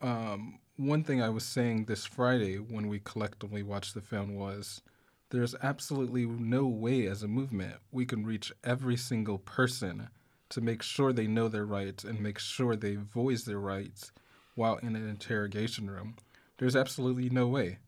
Um, 0.00 0.58
one 0.76 1.04
thing 1.04 1.22
I 1.22 1.28
was 1.28 1.44
saying 1.44 1.84
this 1.84 2.04
Friday 2.04 2.56
when 2.56 2.88
we 2.88 2.98
collectively 2.98 3.62
watched 3.62 3.94
the 3.94 4.00
film 4.00 4.34
was 4.34 4.82
there's 5.30 5.54
absolutely 5.62 6.26
no 6.26 6.66
way 6.66 7.06
as 7.06 7.22
a 7.22 7.28
movement 7.28 7.76
we 7.92 8.04
can 8.04 8.26
reach 8.26 8.52
every 8.64 8.96
single 8.96 9.38
person 9.38 10.08
to 10.48 10.60
make 10.60 10.82
sure 10.82 11.12
they 11.12 11.28
know 11.28 11.46
their 11.46 11.64
rights 11.64 12.02
and 12.02 12.20
make 12.20 12.40
sure 12.40 12.74
they 12.74 12.96
voice 12.96 13.44
their 13.44 13.60
rights 13.60 14.10
while 14.56 14.76
in 14.78 14.96
an 14.96 15.08
interrogation 15.08 15.88
room. 15.88 16.16
There's 16.58 16.76
absolutely 16.76 17.30
no 17.30 17.46
way. 17.46 17.78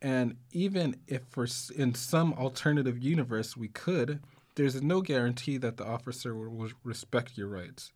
And 0.00 0.36
even 0.52 0.96
if 1.06 1.22
for 1.28 1.46
in 1.74 1.94
some 1.94 2.32
alternative 2.34 2.98
universe 2.98 3.56
we 3.56 3.68
could, 3.68 4.20
there's 4.54 4.80
no 4.82 5.00
guarantee 5.00 5.56
that 5.58 5.76
the 5.76 5.86
officer 5.86 6.34
will 6.34 6.70
respect 6.84 7.36
your 7.36 7.48
rights. 7.48 7.92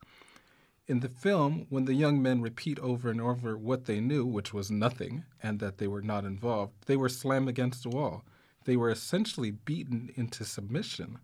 In 0.89 1.01
the 1.01 1.09
film, 1.09 1.67
when 1.71 1.85
the 1.85 1.95
young 1.95 2.21
men 2.21 2.41
repeat 2.41 2.79
over 2.81 3.09
and 3.09 3.21
over 3.21 3.57
what 3.57 3.85
they 3.85 4.01
knew, 4.01 4.27
which 4.27 4.53
was 4.53 4.71
nothing, 4.71 5.25
and 5.43 5.61
that 5.61 5.79
they 5.79 5.87
were 5.87 6.03
not 6.03 6.25
involved, 6.25 6.73
they 6.87 6.97
were 6.97 7.09
slammed 7.09 7.49
against 7.49 7.87
a 7.87 7.89
wall. 7.89 8.25
They 8.65 8.77
were 8.77 8.91
essentially 8.91 9.53
beaten 9.53 10.11
into 10.17 10.45
submission. 10.45 11.19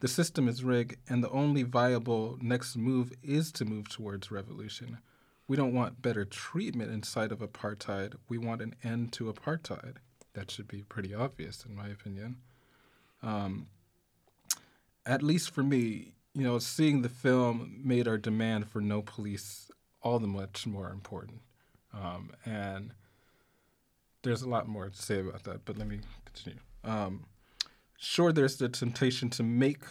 The 0.00 0.08
system 0.08 0.48
is 0.48 0.64
rigged, 0.64 0.96
and 1.08 1.22
the 1.22 1.30
only 1.30 1.62
viable 1.62 2.38
next 2.40 2.76
move 2.76 3.12
is 3.22 3.52
to 3.52 3.64
move 3.64 3.88
towards 3.88 4.32
revolution. 4.32 4.98
We 5.52 5.56
don't 5.56 5.74
want 5.74 6.00
better 6.00 6.24
treatment 6.24 6.90
inside 6.90 7.30
of 7.30 7.40
apartheid. 7.40 8.14
We 8.26 8.38
want 8.38 8.62
an 8.62 8.74
end 8.82 9.12
to 9.12 9.30
apartheid. 9.30 9.96
That 10.32 10.50
should 10.50 10.66
be 10.66 10.80
pretty 10.80 11.14
obvious, 11.14 11.66
in 11.68 11.76
my 11.76 11.88
opinion. 11.88 12.36
Um, 13.22 13.66
at 15.04 15.22
least 15.22 15.50
for 15.50 15.62
me, 15.62 16.14
you 16.32 16.42
know, 16.42 16.58
seeing 16.58 17.02
the 17.02 17.10
film 17.10 17.82
made 17.84 18.08
our 18.08 18.16
demand 18.16 18.70
for 18.70 18.80
no 18.80 19.02
police 19.02 19.70
all 20.00 20.18
the 20.18 20.26
much 20.26 20.66
more 20.66 20.88
important. 20.88 21.42
Um, 21.92 22.30
and 22.46 22.94
there's 24.22 24.40
a 24.40 24.48
lot 24.48 24.66
more 24.66 24.88
to 24.88 24.96
say 24.96 25.20
about 25.20 25.44
that, 25.44 25.66
but 25.66 25.76
let 25.76 25.86
me 25.86 26.00
continue. 26.24 26.60
Um, 26.82 27.26
sure, 27.98 28.32
there's 28.32 28.56
the 28.56 28.70
temptation 28.70 29.28
to 29.28 29.42
make, 29.42 29.82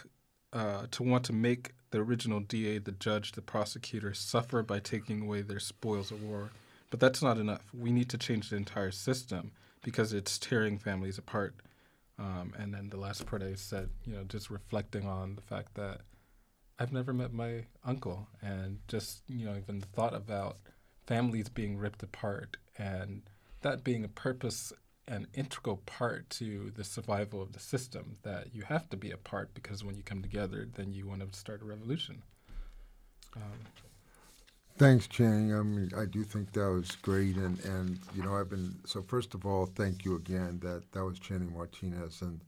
uh, 0.52 0.86
to 0.90 1.04
want 1.04 1.22
to 1.26 1.32
make 1.32 1.70
the 1.92 2.00
original 2.00 2.40
DA, 2.40 2.78
the 2.78 2.92
judge, 2.92 3.32
the 3.32 3.42
prosecutor 3.42 4.12
suffer 4.12 4.62
by 4.62 4.80
taking 4.80 5.22
away 5.22 5.42
their 5.42 5.60
spoils 5.60 6.10
of 6.10 6.22
war. 6.22 6.50
But 6.90 7.00
that's 7.00 7.22
not 7.22 7.38
enough. 7.38 7.70
We 7.72 7.92
need 7.92 8.10
to 8.10 8.18
change 8.18 8.50
the 8.50 8.56
entire 8.56 8.90
system 8.90 9.52
because 9.82 10.12
it's 10.12 10.38
tearing 10.38 10.78
families 10.78 11.18
apart. 11.18 11.54
Um, 12.18 12.52
and 12.58 12.74
then 12.74 12.88
the 12.90 12.98
last 12.98 13.26
part 13.26 13.42
I 13.42 13.54
said, 13.54 13.90
you 14.04 14.14
know, 14.14 14.24
just 14.24 14.50
reflecting 14.50 15.06
on 15.06 15.36
the 15.36 15.42
fact 15.42 15.74
that 15.74 16.00
I've 16.78 16.92
never 16.92 17.12
met 17.12 17.32
my 17.32 17.66
uncle, 17.84 18.26
and 18.40 18.78
just 18.88 19.22
you 19.28 19.46
know, 19.46 19.56
even 19.56 19.78
the 19.78 19.86
thought 19.86 20.14
about 20.14 20.56
families 21.06 21.48
being 21.48 21.76
ripped 21.78 22.02
apart 22.02 22.56
and 22.78 23.22
that 23.60 23.84
being 23.84 24.04
a 24.04 24.08
purpose 24.08 24.72
an 25.08 25.26
integral 25.34 25.78
part 25.84 26.30
to 26.30 26.70
the 26.74 26.84
survival 26.84 27.42
of 27.42 27.52
the 27.52 27.58
system 27.58 28.16
that 28.22 28.54
you 28.54 28.62
have 28.62 28.88
to 28.90 28.96
be 28.96 29.10
a 29.10 29.16
part 29.16 29.52
because 29.54 29.84
when 29.84 29.96
you 29.96 30.02
come 30.02 30.22
together, 30.22 30.68
then 30.74 30.92
you 30.92 31.06
want 31.06 31.20
to 31.20 31.38
start 31.38 31.62
a 31.62 31.64
revolution. 31.64 32.22
Um, 33.36 33.58
Thanks, 34.78 35.06
Channing. 35.06 35.54
I 35.54 35.62
mean, 35.62 35.90
I 35.96 36.06
do 36.06 36.24
think 36.24 36.52
that 36.52 36.70
was 36.70 36.96
great, 36.96 37.36
and, 37.36 37.62
and 37.64 37.98
you 38.14 38.22
know, 38.22 38.34
I've 38.34 38.48
been 38.48 38.74
so. 38.86 39.02
First 39.02 39.34
of 39.34 39.44
all, 39.44 39.66
thank 39.66 40.04
you 40.04 40.16
again. 40.16 40.60
That 40.62 40.90
that 40.92 41.04
was 41.04 41.18
Channing 41.18 41.52
Martinez, 41.54 42.22
and 42.22 42.40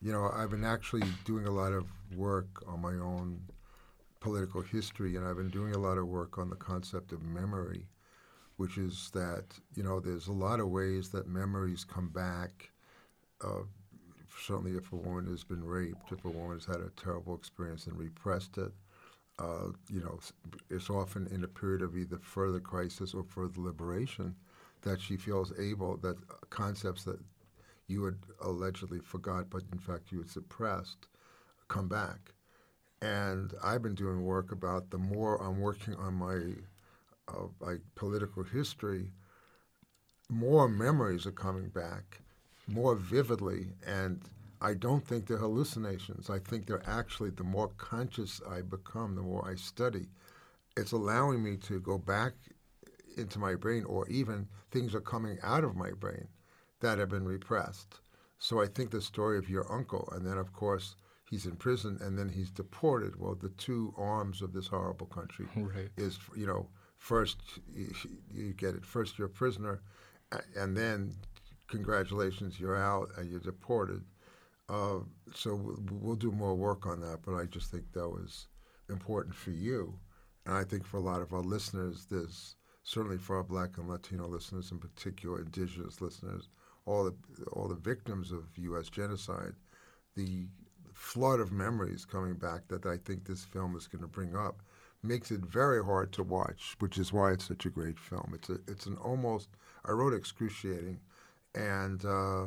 you 0.00 0.10
know, 0.10 0.30
I've 0.34 0.50
been 0.50 0.64
actually 0.64 1.02
doing 1.24 1.46
a 1.46 1.50
lot 1.50 1.72
of 1.72 1.86
work 2.16 2.64
on 2.66 2.80
my 2.80 2.94
own 2.94 3.42
political 4.20 4.62
history, 4.62 5.16
and 5.16 5.26
I've 5.26 5.36
been 5.36 5.50
doing 5.50 5.74
a 5.74 5.78
lot 5.78 5.98
of 5.98 6.08
work 6.08 6.38
on 6.38 6.48
the 6.48 6.56
concept 6.56 7.12
of 7.12 7.22
memory 7.22 7.86
which 8.58 8.76
is 8.76 9.10
that 9.14 9.44
you 9.74 9.82
know 9.82 9.98
there's 9.98 10.26
a 10.26 10.32
lot 10.32 10.60
of 10.60 10.68
ways 10.68 11.08
that 11.10 11.26
memories 11.26 11.84
come 11.84 12.08
back. 12.08 12.70
Uh, 13.42 13.62
certainly, 14.36 14.72
if 14.72 14.92
a 14.92 14.96
woman 14.96 15.26
has 15.26 15.44
been 15.44 15.64
raped, 15.64 16.12
if 16.12 16.24
a 16.24 16.28
woman 16.28 16.56
has 16.56 16.66
had 16.66 16.80
a 16.80 16.90
terrible 17.02 17.34
experience 17.34 17.86
and 17.86 17.98
repressed 17.98 18.58
it, 18.58 18.72
uh, 19.38 19.68
you 19.90 20.00
know, 20.00 20.18
it's 20.70 20.90
often 20.90 21.28
in 21.28 21.44
a 21.44 21.48
period 21.48 21.82
of 21.82 21.96
either 21.96 22.18
further 22.18 22.60
crisis 22.60 23.14
or 23.14 23.22
further 23.22 23.60
liberation 23.60 24.34
that 24.82 25.00
she 25.00 25.16
feels 25.16 25.52
able 25.58 25.96
that 25.98 26.16
concepts 26.50 27.04
that 27.04 27.18
you 27.86 28.04
had 28.04 28.16
allegedly 28.42 28.98
forgot, 28.98 29.48
but 29.50 29.62
in 29.72 29.78
fact 29.78 30.12
you 30.12 30.18
had 30.18 30.28
suppressed, 30.28 31.08
come 31.68 31.88
back. 31.88 32.34
And 33.00 33.54
I've 33.62 33.82
been 33.82 33.94
doing 33.94 34.24
work 34.24 34.50
about 34.50 34.90
the 34.90 34.98
more 34.98 35.40
I'm 35.42 35.60
working 35.60 35.94
on 35.94 36.14
my 36.14 36.40
of 37.28 37.52
like 37.60 37.80
political 37.94 38.42
history, 38.42 39.10
more 40.28 40.68
memories 40.68 41.26
are 41.26 41.32
coming 41.32 41.68
back 41.68 42.20
more 42.66 42.94
vividly 42.94 43.68
and 43.86 44.20
I 44.60 44.74
don't 44.74 45.06
think 45.06 45.26
they're 45.26 45.36
hallucinations. 45.38 46.30
I 46.30 46.40
think 46.40 46.66
they're 46.66 46.88
actually 46.88 47.30
the 47.30 47.44
more 47.44 47.68
conscious 47.78 48.40
I 48.48 48.62
become, 48.62 49.14
the 49.14 49.22
more 49.22 49.48
I 49.48 49.54
study. 49.54 50.08
It's 50.76 50.92
allowing 50.92 51.42
me 51.42 51.56
to 51.58 51.80
go 51.80 51.96
back 51.96 52.32
into 53.16 53.38
my 53.38 53.54
brain, 53.54 53.84
or 53.84 54.08
even 54.08 54.48
things 54.70 54.94
are 54.94 55.00
coming 55.00 55.38
out 55.42 55.64
of 55.64 55.76
my 55.76 55.90
brain 55.92 56.28
that 56.80 56.98
have 56.98 57.08
been 57.08 57.24
repressed. 57.24 58.00
So 58.38 58.60
I 58.60 58.66
think 58.66 58.90
the 58.90 59.00
story 59.00 59.38
of 59.38 59.48
your 59.48 59.70
uncle, 59.72 60.08
and 60.12 60.26
then 60.26 60.38
of 60.38 60.52
course 60.52 60.96
he's 61.28 61.46
in 61.46 61.56
prison 61.56 61.98
and 62.00 62.18
then 62.18 62.28
he's 62.28 62.50
deported. 62.50 63.16
Well, 63.16 63.34
the 63.34 63.50
two 63.50 63.94
arms 63.96 64.42
of 64.42 64.52
this 64.52 64.68
horrible 64.68 65.06
country 65.06 65.46
right. 65.56 65.90
is, 65.96 66.18
you 66.36 66.46
know, 66.46 66.68
first 66.98 67.40
you, 67.74 67.88
you 68.32 68.52
get 68.52 68.74
it, 68.74 68.84
first 68.84 69.18
you're 69.18 69.28
a 69.28 69.30
prisoner, 69.30 69.80
and 70.56 70.76
then 70.76 71.14
congratulations, 71.68 72.58
you're 72.60 72.76
out 72.76 73.10
and 73.16 73.30
you're 73.30 73.40
deported. 73.40 74.02
Uh, 74.68 74.98
so 75.34 75.54
we'll, 75.54 75.78
we'll, 75.90 76.16
do 76.16 76.30
more 76.30 76.54
work 76.54 76.86
on 76.86 77.00
that, 77.00 77.20
but 77.24 77.34
I 77.34 77.46
just 77.46 77.70
think 77.70 77.90
that 77.92 78.08
was 78.08 78.48
important 78.90 79.34
for 79.34 79.50
you, 79.50 79.94
and 80.44 80.54
I 80.54 80.64
think 80.64 80.84
for 80.84 80.98
a 80.98 81.00
lot 81.00 81.22
of 81.22 81.32
our 81.32 81.40
listeners, 81.40 82.06
there's 82.10 82.56
certainly 82.82 83.16
for 83.16 83.36
our 83.36 83.44
Black 83.44 83.78
and 83.78 83.88
Latino 83.88 84.26
listeners, 84.26 84.70
in 84.70 84.78
particular, 84.78 85.40
Indigenous 85.40 86.02
listeners, 86.02 86.48
all 86.84 87.04
the 87.04 87.14
all 87.52 87.66
the 87.66 87.74
victims 87.74 88.30
of 88.30 88.44
U.S. 88.56 88.90
genocide, 88.90 89.54
the 90.16 90.48
flood 90.92 91.40
of 91.40 91.52
memories 91.52 92.04
coming 92.04 92.34
back 92.34 92.68
that 92.68 92.84
I 92.84 92.96
think 92.98 93.24
this 93.24 93.44
film 93.44 93.76
is 93.76 93.86
going 93.86 94.02
to 94.02 94.08
bring 94.08 94.36
up 94.36 94.62
makes 95.02 95.30
it 95.30 95.40
very 95.40 95.84
hard 95.84 96.12
to 96.12 96.22
watch, 96.22 96.76
which 96.78 96.98
is 96.98 97.12
why 97.12 97.32
it's 97.32 97.46
such 97.46 97.66
a 97.66 97.70
great 97.70 97.98
film. 97.98 98.32
It's 98.34 98.50
a, 98.50 98.58
it's 98.66 98.86
an 98.86 98.96
almost 98.96 99.48
I 99.84 99.92
wrote 99.92 100.14
excruciating, 100.14 101.00
and 101.54 102.04
uh, 102.04 102.46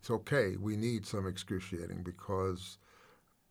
it's 0.00 0.10
okay. 0.10 0.56
We 0.60 0.76
need 0.76 1.06
some 1.06 1.26
excruciating 1.26 2.02
because 2.02 2.78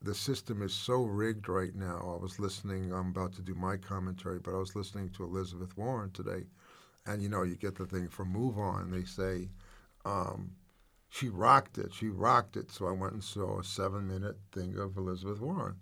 the 0.01 0.13
system 0.13 0.61
is 0.61 0.73
so 0.73 1.03
rigged 1.03 1.47
right 1.47 1.73
now. 1.73 2.15
I 2.17 2.21
was 2.21 2.39
listening. 2.39 2.91
I'm 2.91 3.09
about 3.09 3.33
to 3.33 3.41
do 3.41 3.55
my 3.55 3.77
commentary, 3.77 4.39
but 4.39 4.53
I 4.53 4.57
was 4.57 4.75
listening 4.75 5.09
to 5.11 5.23
Elizabeth 5.23 5.77
Warren 5.77 6.11
today, 6.11 6.45
and 7.05 7.21
you 7.23 7.29
know 7.29 7.43
you 7.43 7.55
get 7.55 7.75
the 7.75 7.85
thing 7.85 8.09
from 8.09 8.29
Move 8.29 8.57
On. 8.57 8.91
They 8.91 9.03
say. 9.05 9.49
Um, 10.03 10.51
she 11.09 11.29
rocked 11.29 11.77
it. 11.77 11.93
She 11.93 12.09
rocked 12.09 12.57
it. 12.57 12.69
So 12.71 12.87
I 12.87 12.91
went 12.91 13.13
and 13.13 13.23
saw 13.23 13.59
a 13.59 13.63
seven 13.63 14.05
minute 14.07 14.37
thing 14.51 14.77
of 14.77 14.97
Elizabeth 14.97 15.39
Warren. 15.39 15.75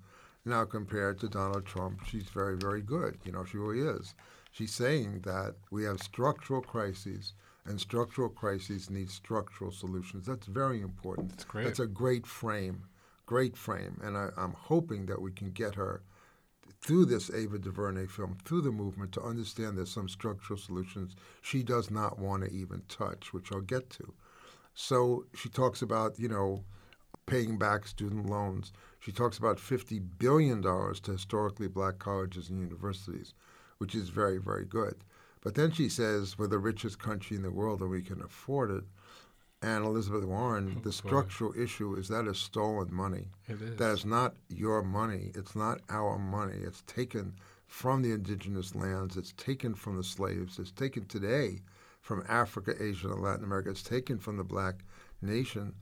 Now, 0.46 0.66
compared 0.66 1.20
to 1.20 1.30
Donald 1.30 1.66
Trump, 1.66 2.06
she's 2.06 2.24
very, 2.30 2.58
very 2.58 2.82
good. 2.82 3.18
You 3.24 3.32
know, 3.32 3.46
she 3.46 3.58
really 3.58 3.88
is. 3.88 4.14
She's 4.52 4.74
saying 4.74 5.22
that 5.22 5.56
we 5.72 5.84
have 5.86 6.02
structural 6.02 6.62
crises, 6.62 7.34
and 7.66 7.80
structural 7.80 8.30
crises 8.30 8.90
need 8.90 9.10
structural 9.10 9.72
solutions. 9.72 10.26
That's 10.26 10.48
very 10.48 10.82
important. 10.82 11.30
That's 11.30 11.46
great. 11.46 11.64
That's 11.64 11.80
a 11.80 11.88
great 11.88 12.28
frame, 12.28 12.84
great 13.26 13.56
frame. 13.56 14.00
And 14.04 14.18
I, 14.18 14.30
I'm 14.38 14.54
hoping 14.54 15.06
that 15.06 15.22
we 15.22 15.32
can 15.32 15.52
get 15.52 15.76
her 15.76 16.04
through 16.82 17.06
this 17.06 17.32
Ava 17.32 17.58
DuVernay 17.58 18.08
film, 18.08 18.38
through 18.44 18.62
the 18.62 18.72
movement, 18.72 19.14
to 19.14 19.22
understand 19.22 19.78
there's 19.78 19.90
some 19.90 20.10
structural 20.10 20.60
solutions 20.60 21.16
she 21.42 21.64
does 21.64 21.90
not 21.90 22.20
want 22.20 22.44
to 22.44 22.52
even 22.52 22.82
touch, 22.90 23.32
which 23.32 23.52
I'll 23.54 23.62
get 23.62 23.90
to. 23.92 24.14
So 24.74 25.26
she 25.34 25.48
talks 25.48 25.82
about, 25.82 26.20
you 26.20 26.28
know, 26.28 26.66
paying 27.26 27.58
back 27.58 27.88
student 27.88 28.30
loans. 28.30 28.74
She 29.00 29.12
talks 29.12 29.38
about 29.38 29.58
$50 29.58 30.02
billion 30.18 30.62
to 30.62 31.12
historically 31.12 31.68
black 31.68 32.00
colleges 32.00 32.50
and 32.50 32.60
universities, 32.60 33.34
which 33.78 33.96
is 33.96 34.10
very, 34.10 34.38
very 34.38 34.66
good. 34.66 34.96
But 35.42 35.56
then 35.56 35.72
she 35.72 35.90
says, 35.90 36.38
we're 36.38 36.48
the 36.48 36.58
richest 36.58 37.00
country 37.00 37.36
in 37.36 37.44
the 37.44 37.52
world 37.52 37.82
and 37.82 37.90
we 37.90 38.02
can 38.02 38.22
afford 38.22 38.72
it. 38.72 38.84
And 39.62 39.86
Elizabeth 39.86 40.26
Warren, 40.26 40.82
the 40.84 40.92
structural 40.92 41.54
issue 41.58 41.96
is 41.96 42.10
that 42.10 42.28
is 42.28 42.38
stolen 42.38 42.94
money. 42.94 43.30
It 43.48 43.62
is. 43.62 43.78
That 43.78 43.92
is 43.92 44.06
not 44.06 44.36
your 44.50 44.84
money. 44.84 45.32
It's 45.36 45.56
not 45.56 45.80
our 45.90 46.18
money. 46.18 46.58
It's 46.62 46.82
taken 46.82 47.34
from 47.66 48.02
the 48.02 48.12
indigenous 48.12 48.76
lands. 48.76 49.16
It's 49.16 49.32
taken 49.34 49.74
from 49.74 49.96
the 49.96 50.04
slaves. 50.04 50.60
It's 50.60 50.72
taken 50.72 51.06
today 51.06 51.62
from 52.02 52.26
Africa, 52.28 52.74
Asia, 52.78 53.08
and 53.10 53.22
Latin 53.22 53.46
America. 53.46 53.70
It's 53.70 53.82
taken 53.82 54.20
from 54.20 54.36
the 54.36 54.44
black 54.44 54.84
nation. 55.22 55.74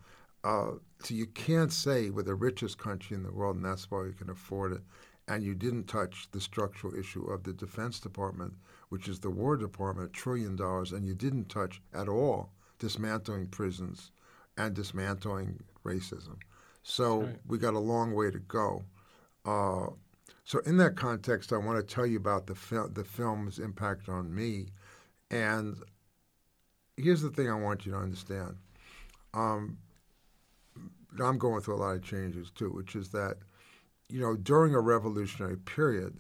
Uh, 0.43 0.71
so 1.03 1.13
you 1.13 1.27
can't 1.27 1.71
say 1.71 2.10
we're 2.10 2.24
the 2.24 2.36
richest 2.36 2.77
country 2.77 3.15
in 3.15 3.24
the 3.24 3.31
world 3.31 3.55
and 3.55 3.65
that's 3.65 3.89
why 3.91 4.01
we 4.01 4.13
can 4.13 4.29
afford 4.29 4.74
it. 4.74 4.81
And 5.27 5.44
you 5.44 5.53
didn't 5.53 5.85
touch 5.85 6.27
the 6.31 6.42
structural 6.42 6.96
issue 6.96 7.25
of 7.25 7.44
the 7.44 7.53
Defense 7.53 8.00
Department, 8.00 8.53
which 8.89 9.07
is 9.07 9.20
the 9.20 9.29
War 9.29 9.55
Department, 9.55 10.09
a 10.09 10.11
trillion 10.11 10.55
dollars, 10.55 10.92
and 10.92 11.05
you 11.05 11.13
didn't 11.13 11.50
touch 11.50 11.81
at 11.94 12.09
all 12.09 12.51
dismantling 12.79 13.46
prisons 13.48 14.11
and 14.57 14.74
dismantling 14.74 15.59
racism. 15.85 16.37
So 16.83 17.22
right. 17.22 17.35
we 17.48 17.57
got 17.57 17.75
a 17.75 17.79
long 17.79 18.13
way 18.13 18.31
to 18.31 18.39
go. 18.39 18.83
Uh, 19.46 19.87
so 20.44 20.59
in 20.65 20.77
that 20.77 20.96
context, 20.96 21.53
I 21.53 21.57
want 21.57 21.77
to 21.77 21.96
tell 21.96 22.05
you 22.05 22.18
about 22.18 22.48
the 22.48 22.55
fil- 22.55 22.89
the 22.89 23.03
film's 23.03 23.59
impact 23.59 24.09
on 24.09 24.33
me, 24.33 24.68
and 25.29 25.77
here's 26.98 27.22
the 27.22 27.29
thing 27.29 27.50
I 27.50 27.55
want 27.55 27.85
you 27.85 27.94
to 27.94 27.98
understand. 27.98 28.57
Um, 29.33 29.77
I'm 31.19 31.37
going 31.37 31.61
through 31.61 31.75
a 31.75 31.83
lot 31.83 31.95
of 31.95 32.03
changes 32.03 32.51
too, 32.51 32.69
which 32.69 32.95
is 32.95 33.09
that, 33.09 33.37
you 34.09 34.19
know, 34.19 34.35
during 34.35 34.74
a 34.74 34.79
revolutionary 34.79 35.57
period, 35.57 36.17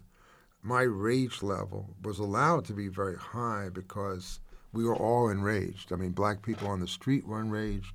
my 0.61 0.81
rage 0.81 1.41
level 1.41 1.95
was 2.03 2.19
allowed 2.19 2.65
to 2.65 2.73
be 2.73 2.87
very 2.87 3.15
high 3.15 3.69
because 3.71 4.39
we 4.73 4.85
were 4.85 4.95
all 4.95 5.29
enraged. 5.29 5.91
I 5.91 5.95
mean, 5.95 6.11
black 6.11 6.41
people 6.41 6.67
on 6.67 6.79
the 6.79 6.87
street 6.87 7.25
were 7.25 7.41
enraged, 7.41 7.93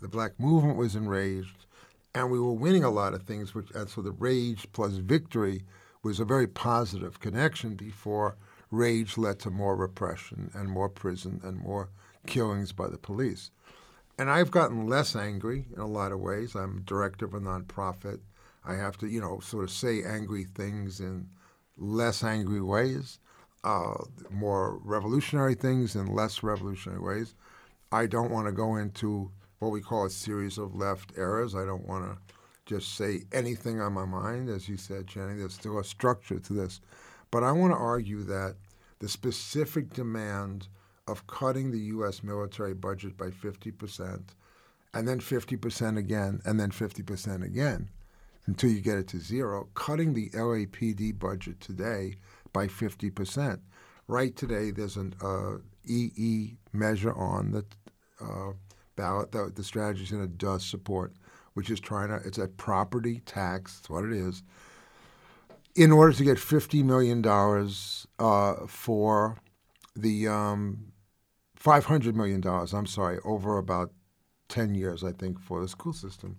the, 0.00 0.08
black 0.08 0.38
movement 0.38 0.76
was 0.76 0.94
enraged, 0.94 1.66
and 2.14 2.30
we 2.30 2.40
were 2.40 2.52
winning 2.52 2.84
a 2.84 2.90
lot 2.90 3.14
of 3.14 3.22
things. 3.22 3.54
Which, 3.54 3.70
and 3.74 3.88
so 3.88 4.02
the 4.02 4.12
rage 4.12 4.66
plus 4.72 4.94
victory 4.94 5.62
was 6.02 6.20
a 6.20 6.24
very 6.24 6.46
positive 6.46 7.20
connection 7.20 7.74
before 7.74 8.36
rage 8.70 9.18
led 9.18 9.38
to 9.40 9.50
more 9.50 9.76
repression 9.76 10.50
and 10.54 10.68
more 10.68 10.88
prison 10.88 11.40
and 11.42 11.58
more 11.58 11.90
killings 12.26 12.72
by 12.72 12.88
the 12.88 12.98
police. 12.98 13.50
And 14.18 14.28
I've 14.28 14.50
gotten 14.50 14.88
less 14.88 15.14
angry 15.14 15.66
in 15.72 15.80
a 15.80 15.86
lot 15.86 16.10
of 16.10 16.18
ways. 16.18 16.56
I'm 16.56 16.82
director 16.82 17.24
of 17.24 17.34
a 17.34 17.40
nonprofit. 17.40 18.18
I 18.64 18.74
have 18.74 18.98
to, 18.98 19.06
you 19.06 19.20
know, 19.20 19.38
sort 19.40 19.64
of 19.64 19.70
say 19.70 20.02
angry 20.02 20.44
things 20.44 20.98
in 21.00 21.28
less 21.76 22.24
angry 22.24 22.60
ways, 22.60 23.20
uh, 23.62 23.94
more 24.30 24.78
revolutionary 24.84 25.54
things 25.54 25.94
in 25.94 26.06
less 26.06 26.42
revolutionary 26.42 27.00
ways. 27.00 27.34
I 27.92 28.06
don't 28.06 28.32
want 28.32 28.46
to 28.46 28.52
go 28.52 28.76
into 28.76 29.30
what 29.60 29.70
we 29.70 29.80
call 29.80 30.04
a 30.04 30.10
series 30.10 30.58
of 30.58 30.74
left 30.74 31.12
errors. 31.16 31.54
I 31.54 31.64
don't 31.64 31.86
want 31.86 32.04
to 32.04 32.34
just 32.66 32.96
say 32.96 33.22
anything 33.32 33.80
on 33.80 33.92
my 33.92 34.04
mind. 34.04 34.48
As 34.48 34.68
you 34.68 34.76
said, 34.76 35.06
Jenny, 35.06 35.38
there's 35.38 35.54
still 35.54 35.78
a 35.78 35.84
structure 35.84 36.38
to 36.40 36.52
this. 36.52 36.80
But 37.30 37.44
I 37.44 37.52
want 37.52 37.72
to 37.72 37.78
argue 37.78 38.22
that 38.24 38.56
the 38.98 39.08
specific 39.08 39.94
demand 39.94 40.68
of 41.08 41.26
cutting 41.26 41.70
the 41.70 41.78
U.S. 41.78 42.22
military 42.22 42.74
budget 42.74 43.16
by 43.16 43.30
50%, 43.30 44.22
and 44.94 45.08
then 45.08 45.20
50% 45.20 45.96
again, 45.98 46.40
and 46.44 46.58
then 46.60 46.70
50% 46.70 47.44
again, 47.44 47.88
until 48.46 48.70
you 48.70 48.80
get 48.80 48.98
it 48.98 49.08
to 49.08 49.18
zero, 49.18 49.68
cutting 49.74 50.14
the 50.14 50.30
LAPD 50.30 51.18
budget 51.18 51.60
today 51.60 52.16
by 52.52 52.66
50%. 52.66 53.60
Right 54.06 54.34
today, 54.34 54.70
there's 54.70 54.96
an 54.96 55.14
uh, 55.22 55.58
EE 55.84 56.56
measure 56.72 57.14
on 57.14 57.52
the 57.52 57.64
uh, 58.20 58.52
ballot 58.96 59.32
that 59.32 59.54
the 59.54 59.64
strategy 59.64 60.06
center 60.06 60.26
does 60.26 60.64
support, 60.64 61.12
which 61.54 61.70
is 61.70 61.80
trying 61.80 62.08
to, 62.08 62.16
it's 62.26 62.38
a 62.38 62.48
property 62.48 63.20
tax, 63.26 63.76
that's 63.76 63.90
what 63.90 64.04
it 64.04 64.12
is, 64.12 64.42
in 65.76 65.92
order 65.92 66.12
to 66.12 66.24
get 66.24 66.38
$50 66.38 66.84
million 66.84 67.24
uh, 68.18 68.66
for 68.66 69.36
the 69.94 70.28
um, 70.28 70.92
$500 71.62 72.14
million, 72.14 72.42
I'm 72.46 72.86
sorry, 72.86 73.18
over 73.24 73.58
about 73.58 73.92
10 74.48 74.74
years, 74.74 75.02
I 75.04 75.12
think, 75.12 75.40
for 75.40 75.60
the 75.60 75.68
school 75.68 75.92
system. 75.92 76.36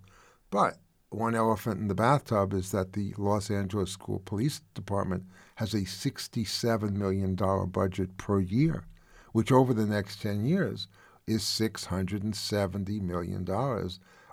But 0.50 0.78
one 1.10 1.36
elephant 1.36 1.80
in 1.80 1.88
the 1.88 1.96
bathtub 1.96 2.54
is 2.54 2.72
that 2.72 2.94
the 2.94 3.14
Los 3.18 3.50
Angeles 3.50 3.92
School 3.92 4.22
Police 4.26 4.62
Department 4.74 5.24
has 5.56 5.74
a 5.74 5.80
$67 5.82 6.94
million 6.94 7.36
budget 7.36 8.18
per 8.18 8.40
year, 8.40 8.86
which 9.32 9.52
over 9.52 9.74
the 9.74 9.86
next 9.86 10.22
10 10.22 10.46
years 10.46 10.88
is 11.28 11.42
$670 11.44 13.02
million, 13.02 13.48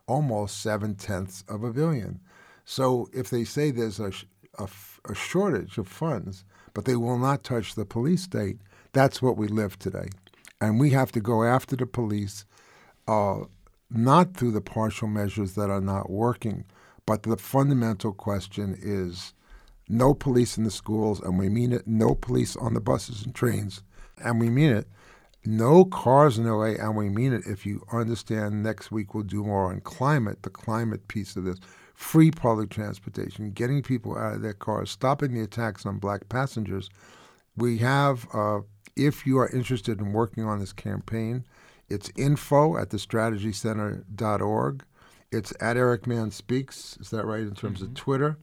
almost 0.06 0.62
seven 0.62 0.94
tenths 0.94 1.44
of 1.48 1.64
a 1.64 1.72
billion. 1.72 2.20
So 2.64 3.08
if 3.12 3.30
they 3.30 3.44
say 3.44 3.70
there's 3.70 4.00
a, 4.00 4.12
a, 4.58 4.68
a 5.08 5.14
shortage 5.14 5.78
of 5.78 5.88
funds, 5.88 6.44
but 6.74 6.84
they 6.84 6.96
will 6.96 7.18
not 7.18 7.42
touch 7.42 7.74
the 7.74 7.84
police 7.84 8.22
state, 8.22 8.58
that's 8.92 9.20
what 9.20 9.36
we 9.36 9.48
live 9.48 9.78
today. 9.78 10.08
And 10.60 10.80
we 10.80 10.90
have 10.90 11.12
to 11.12 11.20
go 11.20 11.44
after 11.44 11.76
the 11.76 11.86
police, 11.86 12.44
uh, 13.06 13.40
not 13.90 14.34
through 14.34 14.52
the 14.52 14.60
partial 14.60 15.08
measures 15.08 15.54
that 15.54 15.70
are 15.70 15.80
not 15.80 16.10
working, 16.10 16.64
but 17.04 17.22
the 17.22 17.36
fundamental 17.36 18.12
question 18.12 18.76
is 18.80 19.34
no 19.88 20.14
police 20.14 20.58
in 20.58 20.64
the 20.64 20.70
schools, 20.70 21.20
and 21.20 21.38
we 21.38 21.48
mean 21.48 21.72
it, 21.72 21.86
no 21.86 22.14
police 22.14 22.56
on 22.56 22.74
the 22.74 22.80
buses 22.80 23.22
and 23.22 23.34
trains, 23.34 23.82
and 24.22 24.40
we 24.40 24.50
mean 24.50 24.72
it, 24.72 24.88
no 25.44 25.84
cars 25.84 26.38
in 26.38 26.46
LA, 26.46 26.72
and 26.72 26.96
we 26.96 27.08
mean 27.08 27.32
it 27.32 27.46
if 27.46 27.64
you 27.64 27.84
understand 27.92 28.62
next 28.62 28.90
week 28.90 29.14
we'll 29.14 29.22
do 29.22 29.44
more 29.44 29.70
on 29.70 29.80
climate, 29.80 30.42
the 30.42 30.50
climate 30.50 31.06
piece 31.06 31.36
of 31.36 31.44
this. 31.44 31.60
Free 31.94 32.30
public 32.30 32.68
transportation, 32.68 33.52
getting 33.52 33.82
people 33.82 34.18
out 34.18 34.34
of 34.34 34.42
their 34.42 34.52
cars, 34.52 34.90
stopping 34.90 35.32
the 35.32 35.40
attacks 35.40 35.86
on 35.86 35.98
black 35.98 36.28
passengers. 36.28 36.90
We 37.56 37.78
have 37.78 38.26
uh, 38.34 38.60
if 38.96 39.26
you 39.26 39.38
are 39.38 39.48
interested 39.50 40.00
in 40.00 40.12
working 40.12 40.44
on 40.44 40.58
this 40.58 40.72
campaign, 40.72 41.44
it's 41.88 42.10
info 42.16 42.76
at 42.78 42.88
thestrategycenter.org. 42.90 44.84
It's 45.32 45.52
at 45.60 45.76
Eric 45.76 46.06
Mann 46.06 46.30
Speaks. 46.30 46.96
Is 47.00 47.10
that 47.10 47.24
right 47.26 47.40
in 47.40 47.54
terms 47.54 47.80
Mm-hmm. 47.80 47.88
of 47.90 47.94
Twitter? 47.94 48.38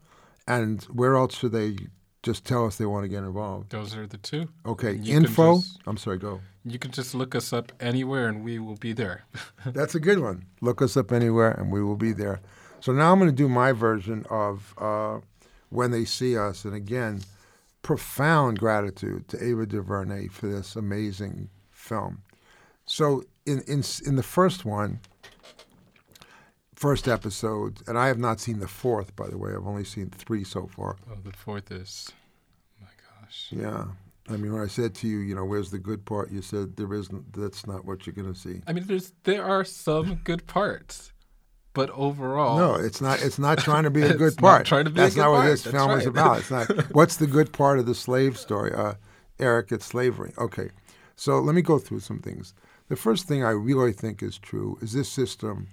And 0.48 0.84
where 0.86 1.16
else 1.16 1.38
should 1.38 1.54
they 1.54 1.78
just 2.22 2.46
tell 2.46 2.66
us 2.66 2.78
they 2.78 2.86
want 2.86 3.04
to 3.04 3.08
get 3.08 3.24
involved? 3.24 3.70
Those 3.72 3.96
are 3.96 4.06
the 4.06 4.18
two. 4.18 4.50
Okay, 4.66 4.94
You 4.94 5.16
info. 5.18 5.58
just- 5.60 5.80
I'm 5.88 5.98
sorry, 5.98 6.18
go. 6.18 6.42
You 6.66 6.80
can 6.80 6.92
just 6.92 7.14
look 7.14 7.36
us 7.36 7.52
up 7.52 7.72
anywhere 7.82 8.28
and 8.30 8.44
we 8.44 8.60
will 8.60 8.76
be 8.78 8.94
there. 8.94 9.24
That's 9.66 9.96
a 9.96 10.00
good 10.00 10.20
one. 10.20 10.46
Look 10.62 10.82
us 10.82 10.96
up 10.96 11.12
anywhere 11.12 11.52
and 11.52 11.72
we 11.72 11.84
will 11.84 11.98
be 11.98 12.14
there. 12.14 12.40
So 12.80 12.92
now 12.94 13.12
I'm 13.12 13.20
going 13.20 13.30
to 13.32 13.36
do 13.36 13.50
my 13.50 13.72
version 13.74 14.26
of 14.30 14.74
uh, 14.78 15.20
When 15.70 15.92
They 15.92 16.06
See 16.06 16.38
Us. 16.38 16.64
And 16.66 16.74
again, 16.74 17.22
profound 17.84 18.58
gratitude 18.58 19.28
to 19.28 19.44
Ava 19.44 19.68
DuVernay 19.68 20.30
for 20.30 20.48
this 20.48 20.76
amazing 20.76 21.50
film. 21.70 22.24
So 22.86 23.24
in, 23.46 23.60
in, 23.68 23.84
in 24.06 24.16
the 24.16 24.24
first 24.24 24.66
one, 24.66 25.00
first 26.76 27.08
episode, 27.08 27.80
and 27.88 27.98
I 27.98 28.08
have 28.08 28.20
not 28.20 28.42
seen 28.42 28.60
the 28.60 28.68
fourth, 28.68 29.16
by 29.16 29.30
the 29.30 29.38
way. 29.38 29.52
I've 29.54 29.66
only 29.66 29.86
seen 29.86 30.10
three 30.10 30.44
so 30.44 30.68
far. 30.68 30.98
oh, 31.10 31.18
the 31.24 31.32
fourth 31.32 31.72
is, 31.72 32.12
my 32.82 32.88
gosh. 33.22 33.48
Yeah. 33.52 33.86
I 34.30 34.36
mean, 34.36 34.52
when 34.52 34.62
I 34.62 34.68
said 34.68 34.94
to 34.96 35.08
you, 35.08 35.20
you 35.20 35.34
know, 35.34 35.46
where's 35.46 35.72
the 35.72 35.80
good 35.80 36.04
part? 36.04 36.30
You 36.30 36.42
said 36.42 36.76
there 36.76 36.94
isn't. 36.94 37.32
That's 37.34 37.66
not 37.66 37.86
what 37.86 38.06
you're 38.06 38.14
going 38.14 38.34
to 38.34 38.38
see. 38.38 38.62
I 38.68 38.74
mean, 38.74 38.86
there's 38.86 39.14
there 39.24 39.46
are 39.46 39.64
some 39.64 40.16
good 40.26 40.46
parts, 40.46 41.13
but 41.74 41.90
overall, 41.92 42.58
No, 42.58 42.76
it's 42.76 43.02
not. 43.02 43.22
It's 43.22 43.40
not 43.40 43.58
trying 43.60 43.84
to 43.84 43.90
be 43.90 44.02
a 44.04 44.14
good 44.24 44.38
part. 44.38 44.66
trying 44.66 44.86
to 44.86 44.92
be 44.92 45.00
a 45.00 45.04
That's 45.04 45.16
not 45.16 45.32
what 45.32 45.38
part. 45.42 45.50
this 45.52 45.64
That's 45.64 45.76
film 45.76 45.92
is 46.00 46.06
about. 46.06 46.40
It's 46.40 46.52
not. 46.52 46.70
What's 46.96 47.18
the 47.18 47.28
good 47.28 47.52
part 47.52 47.80
of 47.80 47.86
the 47.86 47.96
slave 47.96 48.38
story, 48.38 48.74
uh, 48.74 48.94
Eric? 49.40 49.72
It's 49.72 49.86
slavery. 49.86 50.34
Okay, 50.38 50.70
so 51.16 51.40
let 51.40 51.56
me 51.56 51.62
go 51.62 51.80
through 51.80 52.02
some 52.02 52.20
things. 52.20 52.54
The 52.90 52.96
first 52.96 53.28
thing 53.28 53.44
I 53.44 53.52
really 53.52 53.94
think 53.94 54.22
is 54.22 54.38
true 54.38 54.78
is 54.82 54.94
this 54.94 55.10
system. 55.10 55.68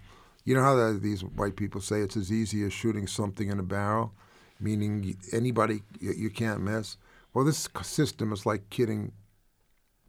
You 0.45 0.55
know 0.55 0.63
how 0.63 0.75
the, 0.75 0.99
these 0.99 1.23
white 1.23 1.57
people 1.57 1.81
say 1.83 2.01
it's 2.01 2.17
as 2.17 2.33
easy 2.33 2.65
as 2.65 2.73
shooting 2.73 3.07
something 3.07 3.51
in 3.51 3.59
a 3.59 3.63
barrel, 3.63 4.15
meaning 4.59 5.17
anybody 5.33 5.83
you, 6.01 6.13
you 6.17 6.31
can't 6.31 6.63
miss. 6.63 6.97
Well, 7.35 7.45
this 7.45 7.69
system 7.83 8.33
is 8.33 8.47
like 8.47 8.71
kidding, 8.71 9.13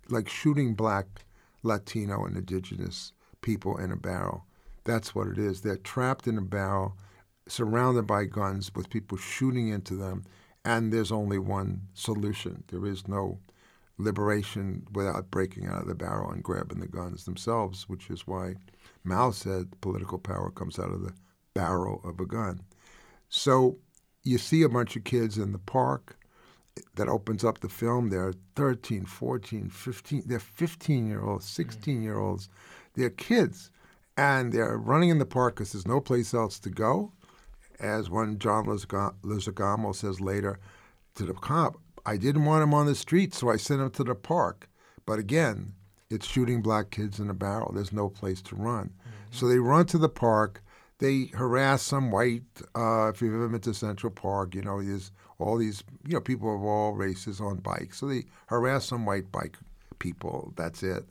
like 0.10 0.30
shooting 0.30 0.74
black, 0.74 1.26
Latino, 1.64 2.24
and 2.26 2.38
indigenous 2.38 3.12
people 3.42 3.78
in 3.78 3.92
a 3.92 3.98
barrel. 3.98 4.46
That's 4.84 5.14
what 5.14 5.28
it 5.28 5.38
is. 5.38 5.62
They're 5.62 5.78
trapped 5.78 6.28
in 6.28 6.38
a 6.38 6.42
barrel, 6.42 6.98
surrounded 7.48 8.08
by 8.08 8.26
guns 8.26 8.72
with 8.76 8.90
people 8.90 9.18
shooting 9.18 9.70
into 9.70 9.96
them, 9.96 10.26
and 10.66 10.92
there's 10.92 11.12
only 11.12 11.40
one 11.40 11.82
solution. 11.94 12.64
There 12.68 12.86
is 12.86 13.08
no 13.08 13.40
liberation 13.98 14.88
without 14.94 15.32
breaking 15.32 15.68
out 15.68 15.82
of 15.82 15.88
the 15.88 15.96
barrel 15.96 16.32
and 16.32 16.44
grabbing 16.44 16.80
the 16.80 16.88
guns 16.88 17.26
themselves, 17.26 17.88
which 17.88 18.10
is 18.10 18.28
why 18.28 18.56
Mao 19.04 19.32
said 19.32 19.80
political 19.82 20.18
power 20.18 20.52
comes 20.52 20.80
out 20.80 20.92
of 20.92 21.02
the 21.02 21.14
barrel 21.54 22.02
of 22.04 22.20
a 22.20 22.26
gun. 22.26 22.62
So 23.30 23.78
you 24.24 24.38
see 24.38 24.64
a 24.64 24.70
bunch 24.70 24.96
of 24.96 25.04
kids 25.04 25.38
in 25.38 25.52
the 25.52 25.60
park 25.60 26.18
that 26.96 27.08
opens 27.08 27.44
up 27.44 27.60
the 27.60 27.70
film. 27.70 28.10
They're 28.10 28.34
13, 28.56 29.06
14, 29.06 29.70
15, 29.70 30.24
they're 30.26 30.40
15 30.40 31.08
year 31.08 31.24
olds, 31.24 31.46
16 31.46 32.02
year 32.02 32.18
olds. 32.18 32.50
They're 32.94 33.10
kids. 33.10 33.72
And 34.22 34.54
they're 34.54 34.78
running 34.78 35.10
in 35.10 35.18
the 35.18 35.26
park 35.26 35.56
because 35.56 35.72
there's 35.72 35.88
no 35.88 36.00
place 36.00 36.32
else 36.36 36.60
to 36.60 36.70
go. 36.70 37.12
As 37.80 38.08
one 38.08 38.38
John 38.38 38.66
Lizagamo 38.66 39.96
says 39.96 40.22
later 40.22 40.60
to 41.16 41.26
the 41.26 41.34
cop, 41.34 41.78
I 42.06 42.18
didn't 42.18 42.46
want 42.46 42.62
him 42.62 42.72
on 42.72 42.86
the 42.86 42.94
street, 42.94 43.34
so 43.34 43.50
I 43.50 43.58
sent 43.58 43.82
him 43.82 43.90
to 43.90 44.04
the 44.04 44.14
park. 44.14 44.70
But 45.08 45.18
again, 45.18 45.74
it's 46.12 46.28
shooting 46.28 46.62
black 46.62 46.92
kids 46.92 47.20
in 47.20 47.32
a 47.32 47.34
barrel. 47.34 47.72
There's 47.74 47.92
no 47.92 48.10
place 48.10 48.44
to 48.44 48.56
run. 48.56 48.92
So 49.32 49.48
they 49.48 49.58
run 49.58 49.88
to 49.88 49.98
the 49.98 50.08
park. 50.08 50.62
They 51.00 51.32
harass 51.34 51.82
some 51.82 52.12
white. 52.12 52.44
Uh, 52.76 53.08
if 53.08 53.24
you've 53.24 53.34
ever 53.34 53.50
been 53.50 53.62
to 53.62 53.74
Central 53.74 54.12
Park, 54.12 54.54
you 54.54 54.62
know 54.62 54.84
there's 54.84 55.12
all 55.40 55.58
these 55.58 55.84
you 56.06 56.14
know 56.14 56.22
people 56.22 56.54
of 56.54 56.62
all 56.64 56.94
races 56.94 57.42
on 57.42 57.58
bikes. 57.58 57.98
So 57.98 58.06
they 58.06 58.26
harass 58.48 58.86
some 58.86 59.08
white 59.08 59.32
bike 59.32 59.58
people. 59.98 60.54
That's 60.58 60.84
it. 60.84 61.06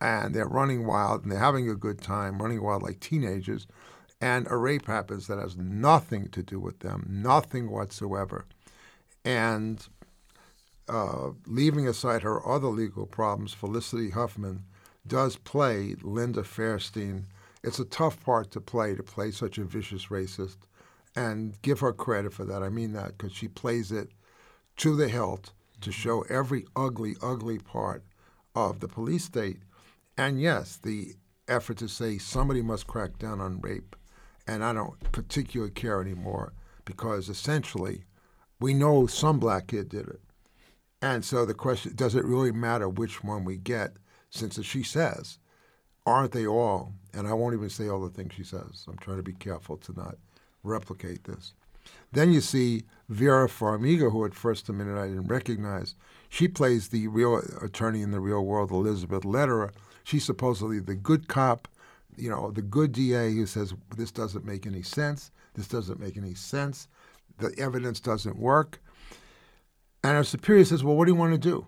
And 0.00 0.34
they're 0.34 0.46
running 0.46 0.86
wild 0.86 1.22
and 1.22 1.32
they're 1.32 1.38
having 1.38 1.68
a 1.68 1.74
good 1.74 2.00
time, 2.00 2.42
running 2.42 2.62
wild 2.62 2.82
like 2.82 3.00
teenagers. 3.00 3.66
And 4.20 4.46
a 4.50 4.56
rape 4.56 4.86
happens 4.86 5.26
that 5.26 5.38
has 5.38 5.56
nothing 5.56 6.28
to 6.28 6.42
do 6.42 6.58
with 6.58 6.80
them, 6.80 7.06
nothing 7.08 7.70
whatsoever. 7.70 8.46
And 9.24 9.86
uh, 10.88 11.30
leaving 11.46 11.88
aside 11.88 12.22
her 12.22 12.46
other 12.46 12.68
legal 12.68 13.06
problems, 13.06 13.54
Felicity 13.54 14.10
Huffman 14.10 14.64
does 15.06 15.36
play 15.36 15.96
Linda 16.02 16.42
Fairstein. 16.42 17.24
It's 17.62 17.78
a 17.78 17.84
tough 17.84 18.22
part 18.22 18.50
to 18.52 18.60
play, 18.60 18.94
to 18.94 19.02
play 19.02 19.30
such 19.30 19.58
a 19.58 19.64
vicious 19.64 20.06
racist, 20.06 20.56
and 21.16 21.60
give 21.62 21.80
her 21.80 21.92
credit 21.92 22.32
for 22.32 22.44
that. 22.44 22.62
I 22.62 22.68
mean 22.68 22.92
that 22.92 23.16
because 23.16 23.32
she 23.32 23.48
plays 23.48 23.92
it 23.92 24.10
to 24.78 24.96
the 24.96 25.08
hilt 25.08 25.52
to 25.80 25.92
show 25.92 26.22
every 26.22 26.66
ugly, 26.74 27.16
ugly 27.22 27.58
part 27.58 28.02
of 28.54 28.80
the 28.80 28.88
police 28.88 29.24
state. 29.24 29.58
And 30.16 30.40
yes, 30.40 30.76
the 30.76 31.14
effort 31.48 31.78
to 31.78 31.88
say 31.88 32.18
somebody 32.18 32.62
must 32.62 32.86
crack 32.86 33.18
down 33.18 33.40
on 33.40 33.60
rape, 33.60 33.96
and 34.46 34.64
I 34.64 34.72
don't 34.72 34.98
particularly 35.12 35.72
care 35.72 36.00
anymore 36.00 36.52
because 36.84 37.28
essentially 37.28 38.04
we 38.60 38.74
know 38.74 39.06
some 39.06 39.38
black 39.38 39.68
kid 39.68 39.88
did 39.88 40.08
it. 40.08 40.20
And 41.02 41.24
so 41.24 41.44
the 41.44 41.54
question 41.54 41.94
does 41.94 42.14
it 42.14 42.24
really 42.24 42.52
matter 42.52 42.88
which 42.88 43.22
one 43.22 43.44
we 43.44 43.56
get? 43.56 43.94
Since 44.30 44.58
as 44.58 44.66
she 44.66 44.82
says, 44.82 45.38
aren't 46.06 46.32
they 46.32 46.46
all? 46.46 46.92
And 47.12 47.28
I 47.28 47.34
won't 47.34 47.54
even 47.54 47.70
say 47.70 47.88
all 47.88 48.00
the 48.00 48.10
things 48.10 48.32
she 48.34 48.42
says. 48.42 48.84
I'm 48.88 48.98
trying 48.98 49.18
to 49.18 49.22
be 49.22 49.32
careful 49.32 49.76
to 49.78 49.92
not 49.92 50.16
replicate 50.62 51.24
this. 51.24 51.52
Then 52.12 52.32
you 52.32 52.40
see 52.40 52.84
Vera 53.08 53.48
Farmiga, 53.48 54.10
who 54.10 54.24
at 54.24 54.34
first 54.34 54.68
a 54.68 54.72
minute 54.72 54.98
I 54.98 55.08
didn't 55.08 55.28
recognize. 55.28 55.94
She 56.28 56.48
plays 56.48 56.88
the 56.88 57.08
real 57.08 57.42
attorney 57.60 58.02
in 58.02 58.10
the 58.10 58.20
real 58.20 58.44
world, 58.44 58.70
Elizabeth 58.70 59.24
Lederer. 59.24 59.72
She's 60.04 60.24
supposedly 60.24 60.78
the 60.80 60.94
good 60.94 61.28
cop, 61.28 61.66
you 62.16 62.30
know, 62.30 62.50
the 62.50 62.62
good 62.62 62.92
DA 62.92 63.32
who 63.32 63.46
says 63.46 63.74
this 63.96 64.12
doesn't 64.12 64.44
make 64.44 64.66
any 64.66 64.82
sense. 64.82 65.30
This 65.54 65.66
doesn't 65.66 65.98
make 65.98 66.16
any 66.16 66.34
sense. 66.34 66.88
The 67.38 67.52
evidence 67.58 68.00
doesn't 68.00 68.38
work. 68.38 68.80
And 70.02 70.12
her 70.12 70.24
superior 70.24 70.64
says, 70.64 70.84
Well, 70.84 70.96
what 70.96 71.06
do 71.06 71.12
you 71.12 71.18
want 71.18 71.32
to 71.32 71.38
do? 71.38 71.66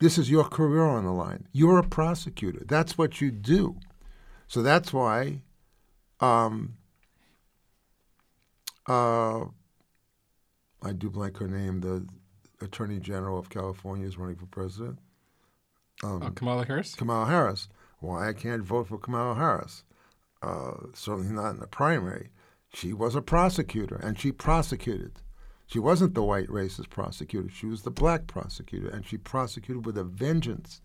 This 0.00 0.18
is 0.18 0.30
your 0.30 0.44
career 0.44 0.82
on 0.82 1.04
the 1.04 1.12
line. 1.12 1.46
You're 1.52 1.78
a 1.78 1.82
prosecutor. 1.82 2.64
That's 2.66 2.98
what 2.98 3.20
you 3.20 3.30
do. 3.30 3.76
So 4.48 4.62
that's 4.62 4.92
why 4.92 5.40
um, 6.20 6.76
uh, 8.86 9.44
I 10.82 10.92
do 10.96 11.08
blank 11.08 11.38
her 11.38 11.48
name, 11.48 11.80
the 11.80 12.06
Attorney 12.60 13.00
General 13.00 13.38
of 13.38 13.48
California 13.48 14.06
is 14.06 14.18
running 14.18 14.36
for 14.36 14.46
president. 14.46 14.98
Um, 16.04 16.22
Oh, 16.22 16.30
Kamala 16.30 16.64
Harris? 16.66 16.94
Kamala 16.94 17.26
Harris. 17.26 17.68
Why 18.00 18.28
I 18.28 18.32
can't 18.32 18.62
vote 18.62 18.88
for 18.88 18.98
Kamala 18.98 19.34
Harris? 19.34 19.84
Uh, 20.42 20.72
certainly 20.92 21.32
not 21.32 21.50
in 21.50 21.60
the 21.60 21.66
primary. 21.66 22.30
She 22.72 22.92
was 22.92 23.14
a 23.14 23.22
prosecutor, 23.22 23.96
and 23.96 24.18
she 24.18 24.32
prosecuted. 24.32 25.20
She 25.66 25.78
wasn't 25.78 26.14
the 26.14 26.22
white 26.22 26.48
racist 26.48 26.90
prosecutor. 26.90 27.48
She 27.48 27.66
was 27.66 27.82
the 27.82 27.90
black 27.90 28.26
prosecutor, 28.26 28.88
and 28.88 29.04
she 29.06 29.16
prosecuted 29.16 29.86
with 29.86 29.96
a 29.96 30.04
vengeance. 30.04 30.80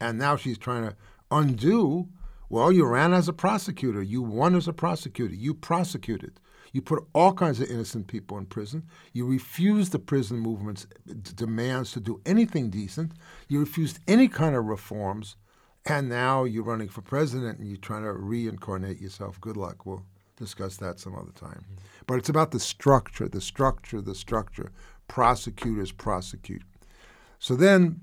And 0.00 0.18
now 0.18 0.36
she's 0.36 0.58
trying 0.58 0.88
to 0.88 0.96
undo. 1.30 2.08
Well, 2.50 2.70
you 2.70 2.84
ran 2.86 3.14
as 3.14 3.28
a 3.28 3.32
prosecutor. 3.32 4.02
You 4.02 4.22
won 4.22 4.54
as 4.54 4.68
a 4.68 4.72
prosecutor. 4.72 5.34
You 5.34 5.54
prosecuted. 5.54 6.38
You 6.76 6.82
put 6.82 7.06
all 7.14 7.32
kinds 7.32 7.58
of 7.58 7.70
innocent 7.70 8.06
people 8.06 8.36
in 8.36 8.44
prison. 8.44 8.82
You 9.14 9.24
refused 9.24 9.92
the 9.92 9.98
prison 9.98 10.40
movement's 10.40 10.86
demands 11.34 11.92
to 11.92 12.00
do 12.00 12.20
anything 12.26 12.68
decent. 12.68 13.12
You 13.48 13.60
refused 13.60 13.98
any 14.06 14.28
kind 14.28 14.54
of 14.54 14.66
reforms. 14.66 15.36
And 15.86 16.10
now 16.10 16.44
you're 16.44 16.62
running 16.62 16.90
for 16.90 17.00
president 17.00 17.58
and 17.58 17.66
you're 17.66 17.78
trying 17.78 18.02
to 18.02 18.12
reincarnate 18.12 19.00
yourself. 19.00 19.40
Good 19.40 19.56
luck. 19.56 19.86
We'll 19.86 20.04
discuss 20.36 20.76
that 20.76 21.00
some 21.00 21.14
other 21.14 21.32
time. 21.32 21.64
Mm-hmm. 21.64 21.84
But 22.06 22.18
it's 22.18 22.28
about 22.28 22.50
the 22.50 22.60
structure, 22.60 23.26
the 23.26 23.40
structure, 23.40 24.02
the 24.02 24.14
structure. 24.14 24.70
Prosecutors 25.08 25.92
prosecute. 25.92 26.60
So 27.38 27.56
then, 27.56 28.02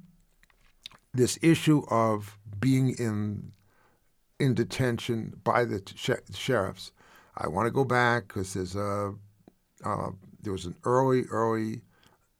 this 1.13 1.37
issue 1.43 1.83
of 1.91 2.39
being 2.59 2.95
in 2.97 3.51
in 4.39 4.55
detention 4.55 5.39
by 5.43 5.63
the 5.63 5.83
sh- 5.93 6.35
sheriffs. 6.35 6.91
I 7.37 7.47
want 7.47 7.67
to 7.67 7.71
go 7.71 7.83
back 7.83 8.27
because 8.27 8.53
there's 8.53 8.75
a 8.75 9.13
uh, 9.83 10.11
there 10.41 10.53
was 10.53 10.65
an 10.65 10.75
early 10.83 11.23
early 11.31 11.81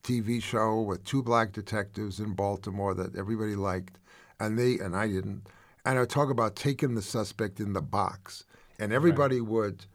TV 0.04 0.42
show 0.42 0.82
with 0.82 1.04
two 1.06 1.24
black 1.24 1.52
detectives 1.54 2.20
in 2.20 2.34
Baltimore 2.34 2.94
that 2.94 3.16
everybody 3.16 3.56
liked, 3.56 4.00
and 4.40 4.58
they 4.60 4.78
and 4.80 4.96
I 4.96 5.08
didn't. 5.08 5.48
And 5.86 6.00
I 6.00 6.06
talk 6.06 6.30
about 6.30 6.56
taking 6.56 6.96
the 6.96 7.02
suspect 7.02 7.60
in 7.60 7.74
the 7.74 7.82
box, 7.82 8.46
and 8.80 8.94
everybody 8.94 9.42
would 9.42 9.86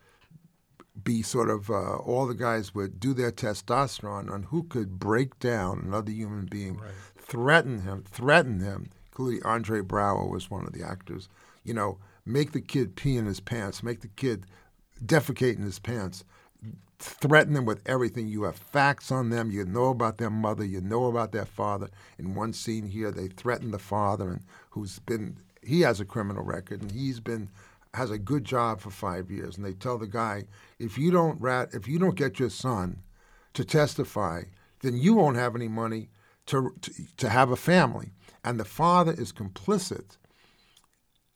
be 1.04 1.22
sort 1.22 1.48
of 1.48 1.70
uh, 1.70 1.96
all 1.96 2.26
the 2.26 2.34
guys 2.34 2.74
would 2.74 2.98
do 2.98 3.14
their 3.14 3.30
testosterone 3.30 4.30
on 4.30 4.42
who 4.44 4.64
could 4.64 4.98
break 4.98 5.38
down 5.38 5.80
another 5.84 6.10
human 6.10 6.46
being, 6.46 6.80
threaten 7.16 7.82
him, 7.82 8.04
threaten 8.10 8.60
him. 8.60 8.88
Including 9.12 9.44
Andre 9.44 9.80
Braugher 9.80 10.30
was 10.30 10.50
one 10.50 10.64
of 10.64 10.72
the 10.72 10.84
actors. 10.84 11.28
You 11.64 11.74
know, 11.74 11.98
make 12.24 12.52
the 12.52 12.60
kid 12.60 12.94
pee 12.94 13.16
in 13.16 13.26
his 13.26 13.40
pants, 13.40 13.82
make 13.82 14.00
the 14.00 14.08
kid 14.08 14.46
defecate 15.04 15.56
in 15.56 15.62
his 15.62 15.78
pants, 15.78 16.24
threaten 16.98 17.54
them 17.54 17.64
with 17.64 17.82
everything. 17.86 18.28
You 18.28 18.44
have 18.44 18.56
facts 18.56 19.12
on 19.12 19.30
them. 19.30 19.50
You 19.50 19.64
know 19.64 19.86
about 19.86 20.18
their 20.18 20.30
mother. 20.30 20.64
You 20.64 20.80
know 20.80 21.06
about 21.06 21.32
their 21.32 21.44
father. 21.44 21.88
In 22.18 22.34
one 22.34 22.52
scene 22.52 22.86
here, 22.86 23.10
they 23.10 23.28
threaten 23.28 23.70
the 23.70 23.78
father, 23.78 24.28
and 24.30 24.42
who's 24.70 24.98
been 25.00 25.36
he 25.62 25.80
has 25.82 26.00
a 26.00 26.04
criminal 26.04 26.44
record, 26.44 26.82
and 26.82 26.92
he's 26.92 27.20
been 27.20 27.48
has 27.94 28.10
a 28.10 28.18
good 28.18 28.44
job 28.44 28.80
for 28.80 28.90
five 28.90 29.30
years. 29.30 29.56
And 29.56 29.64
they 29.64 29.72
tell 29.72 29.98
the 29.98 30.06
guy, 30.06 30.44
if 30.78 30.98
you 30.98 31.10
don't 31.10 31.40
rat, 31.40 31.70
if 31.72 31.88
you 31.88 31.98
don't 31.98 32.16
get 32.16 32.38
your 32.38 32.50
son 32.50 33.02
to 33.54 33.64
testify, 33.64 34.42
then 34.80 34.96
you 34.96 35.14
won't 35.14 35.36
have 35.36 35.56
any 35.56 35.68
money 35.68 36.10
to 36.46 36.74
to, 36.82 36.92
to 37.16 37.28
have 37.28 37.50
a 37.50 37.56
family. 37.56 38.12
And 38.44 38.58
the 38.58 38.64
father 38.64 39.12
is 39.12 39.32
complicit 39.32 40.16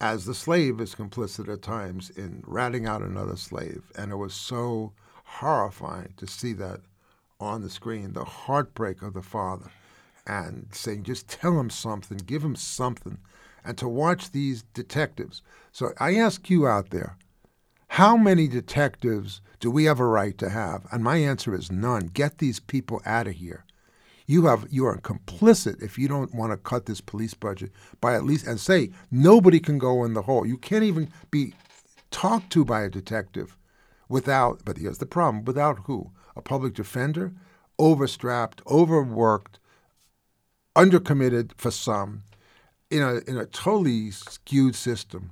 as 0.03 0.25
the 0.25 0.35
slave 0.35 0.81
is 0.81 0.97
complicit 0.97 1.51
at 1.51 1.63
times 1.63 2.11
in 2.11 2.43
ratting 2.45 2.87
out 2.87 3.03
another 3.03 3.37
slave. 3.37 3.85
And 3.97 4.11
it 4.11 4.17
was 4.17 4.35
so 4.35 4.93
horrifying 5.25 6.13
to 6.17 6.27
see 6.27 6.53
that 6.55 6.81
on 7.39 7.63
the 7.63 7.71
screen 7.71 8.13
the 8.13 8.25
heartbreak 8.25 9.01
of 9.01 9.15
the 9.15 9.23
father 9.23 9.71
and 10.27 10.67
saying, 10.73 11.05
just 11.05 11.29
tell 11.29 11.59
him 11.59 11.71
something, 11.71 12.19
give 12.19 12.43
him 12.43 12.57
something, 12.57 13.19
and 13.65 13.79
to 13.79 13.89
watch 13.89 14.33
these 14.33 14.65
detectives. 14.75 15.41
So 15.71 15.93
I 15.99 16.17
ask 16.17 16.51
you 16.51 16.67
out 16.67 16.91
there, 16.91 17.17
how 17.87 18.17
many 18.17 18.49
detectives 18.49 19.41
do 19.61 19.71
we 19.71 19.85
have 19.85 20.01
a 20.01 20.07
right 20.07 20.37
to 20.39 20.49
have? 20.49 20.85
And 20.91 21.05
my 21.05 21.19
answer 21.19 21.55
is 21.55 21.71
none. 21.71 22.07
Get 22.09 22.39
these 22.39 22.59
people 22.59 23.01
out 23.07 23.29
of 23.29 23.35
here. 23.35 23.65
You 24.27 24.47
have 24.47 24.67
you 24.71 24.87
are 24.87 24.99
complicit 24.99 25.83
if 25.83 25.99
you 25.99 26.09
don't 26.09 26.35
want 26.35 26.53
to 26.53 26.57
cut 26.57 26.87
this 26.87 27.01
police 27.01 27.35
budget 27.35 27.73
by 28.01 28.15
at 28.15 28.25
least 28.25 28.47
and 28.47 28.61
say 28.61 28.91
nobody 29.11 29.61
can 29.61 29.79
go 29.79 30.05
in 30.05 30.15
the 30.15 30.23
hole. 30.23 30.47
You 30.47 30.57
can't 30.57 30.85
even 30.85 31.11
be 31.31 31.55
talked 32.11 32.51
to 32.53 32.65
by 32.65 32.83
a 32.83 32.91
detective 32.91 33.57
without 34.09 34.65
but 34.65 34.79
here's 34.79 34.99
the 34.99 35.07
problem, 35.07 35.45
without 35.45 35.81
who? 35.85 36.11
A 36.37 36.43
public 36.43 36.75
defender, 36.75 37.33
overstrapped, 37.79 38.63
overworked, 38.67 39.59
undercommitted 40.77 41.53
for 41.57 41.71
some, 41.71 42.23
in 42.91 43.03
a 43.03 43.17
in 43.29 43.37
a 43.37 43.47
totally 43.47 44.11
skewed 44.11 44.75
system. 44.75 45.31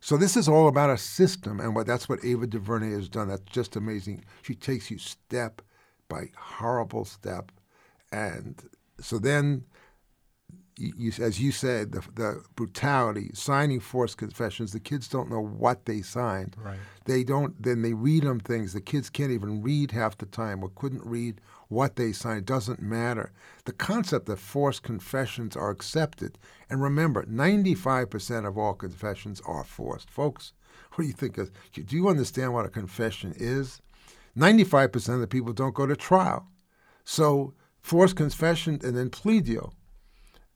So 0.00 0.16
this 0.16 0.36
is 0.36 0.48
all 0.48 0.66
about 0.66 0.90
a 0.90 0.96
system, 0.96 1.60
and 1.60 1.74
what 1.74 1.86
that's 1.86 2.08
what 2.08 2.24
Ava 2.24 2.46
DuVernay 2.46 2.92
has 2.92 3.08
done. 3.08 3.28
That's 3.28 3.42
just 3.42 3.76
amazing. 3.76 4.24
She 4.42 4.54
takes 4.54 4.90
you 4.90 4.98
step 4.98 5.60
by 6.08 6.30
horrible 6.36 7.04
step 7.04 7.52
and 8.12 8.62
so 9.00 9.18
then, 9.18 9.64
you, 10.76 11.12
as 11.20 11.40
you 11.40 11.52
said, 11.52 11.92
the, 11.92 12.00
the, 12.14 12.42
brutality, 12.56 13.30
signing 13.34 13.80
forced 13.80 14.16
confessions. 14.16 14.72
The 14.72 14.80
kids 14.80 15.08
don't 15.08 15.30
know 15.30 15.42
what 15.42 15.84
they 15.84 16.02
signed. 16.02 16.56
Right. 16.58 16.78
They 17.04 17.24
don't. 17.24 17.60
Then 17.62 17.82
they 17.82 17.92
read 17.92 18.24
them 18.24 18.40
things. 18.40 18.72
The 18.72 18.80
kids 18.80 19.10
can't 19.10 19.30
even 19.30 19.62
read 19.62 19.90
half 19.90 20.18
the 20.18 20.26
time, 20.26 20.62
or 20.62 20.70
couldn't 20.70 21.04
read 21.04 21.40
what 21.68 21.96
they 21.96 22.12
signed. 22.12 22.40
It 22.40 22.44
doesn't 22.46 22.82
matter. 22.82 23.32
The 23.64 23.72
concept 23.72 24.26
that 24.26 24.38
forced 24.38 24.82
confessions 24.82 25.56
are 25.56 25.70
accepted, 25.70 26.38
and 26.68 26.82
remember, 26.82 27.24
95% 27.24 28.46
of 28.46 28.58
all 28.58 28.74
confessions 28.74 29.40
are 29.46 29.64
forced, 29.64 30.10
folks. 30.10 30.52
What 30.92 31.02
do 31.02 31.08
you 31.08 31.14
think? 31.14 31.38
Of, 31.38 31.50
do 31.72 31.96
you 31.96 32.08
understand 32.08 32.54
what 32.54 32.66
a 32.66 32.70
confession 32.70 33.34
is? 33.36 33.80
95% 34.36 35.14
of 35.14 35.20
the 35.20 35.26
people 35.26 35.52
don't 35.52 35.74
go 35.74 35.86
to 35.86 35.96
trial. 35.96 36.46
So 37.04 37.54
forced 37.82 38.16
confession 38.16 38.80
and 38.82 38.96
then 38.96 39.10
plea 39.10 39.40
deal. 39.40 39.74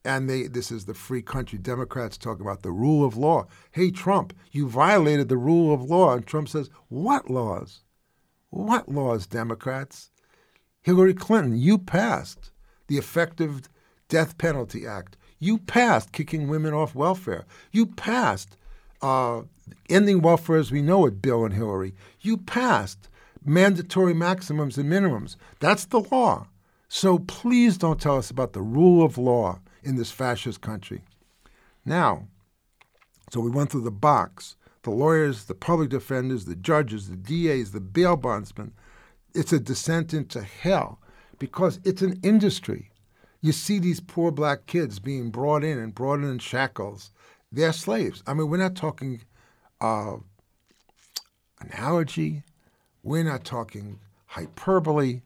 And 0.05 0.29
they, 0.29 0.49
this 0.49 0.71
is 0.71 0.85
the 0.85 0.95
free 0.95 1.23
country. 1.23 1.59
Democrats 1.59 2.19
talk 2.19 2.41
about 2.41 2.63
the 2.63 2.71
rule 2.71 3.07
of 3.07 3.17
law. 3.17 3.47
Hey, 3.71 3.91
Trump, 3.91 4.35
you 4.53 4.69
violated 4.69 5.29
the 5.29 5.39
rule 5.39 5.73
of 5.73 5.83
law. 5.83 6.15
And 6.15 6.27
Trump 6.27 6.49
says, 6.49 6.69
What 6.89 7.31
laws? 7.31 7.81
What 8.51 8.89
laws, 8.89 9.27
Democrats? 9.27 10.11
Hillary 10.83 11.15
Clinton, 11.15 11.57
you 11.57 11.79
passed 11.79 12.53
the 12.87 12.99
Effective 12.99 13.63
Death 14.09 14.37
Penalty 14.37 14.87
Act. 14.87 15.17
You 15.39 15.59
passed 15.59 16.13
kicking 16.13 16.49
women 16.49 16.75
off 16.75 16.95
welfare. 16.95 17.47
You 17.73 17.87
passed 17.87 18.59
uh, 19.01 19.43
ending 19.89 20.21
welfare 20.21 20.57
as 20.57 20.71
we 20.71 20.83
know 20.83 21.07
it, 21.07 21.23
Bill 21.23 21.45
and 21.45 21.55
Hillary. 21.55 21.95
You 22.21 22.37
passed 22.37 23.09
mandatory 23.45 24.15
maximums 24.15 24.79
and 24.79 24.91
minimums. 24.91 25.37
That's 25.61 25.87
the 25.87 26.01
law. 26.01 26.49
So 26.95 27.19
please 27.19 27.77
don't 27.77 28.01
tell 28.01 28.19
us 28.19 28.31
about 28.31 28.53
the 28.53 28.63
rule 28.63 29.05
of 29.05 29.19
law 29.19 29.59
in 29.83 29.97
this 29.97 30.13
fascist 30.13 30.61
country. 30.61 31.03
Now, 31.85 32.29
so 33.33 33.41
we 33.41 33.51
went 33.51 33.73
through 33.73 33.83
the 33.83 33.91
box 33.91 34.55
the 34.85 34.93
lawyers, 34.93 35.47
the 35.47 35.57
public 35.57 35.89
defenders, 35.91 36.45
the 36.45 36.55
judges, 36.55 37.09
the 37.09 37.17
DAs, 37.17 37.73
the 37.73 37.81
bail 37.81 38.17
bondsmen. 38.17 38.71
It's 39.35 39.53
a 39.53 39.59
descent 39.59 40.15
into 40.15 40.41
hell 40.41 41.01
because 41.41 41.81
it's 41.85 42.01
an 42.01 42.21
industry. 42.23 42.93
You 43.41 43.51
see 43.51 43.81
these 43.81 43.99
poor 43.99 44.31
black 44.31 44.67
kids 44.67 45.01
being 45.01 45.31
brought 45.31 45.65
in 45.65 45.81
and 45.81 45.93
brought 45.93 46.21
in 46.21 46.31
in 46.31 46.39
shackles. 46.39 47.11
They're 47.51 47.73
slaves. 47.73 48.23
I 48.25 48.35
mean, 48.35 48.49
we're 48.49 48.59
not 48.59 48.77
talking 48.77 49.21
uh, 49.81 50.19
analogy, 51.61 52.45
we're 53.03 53.25
not 53.25 53.45
talking 53.45 53.99
hyperbole 54.27 55.23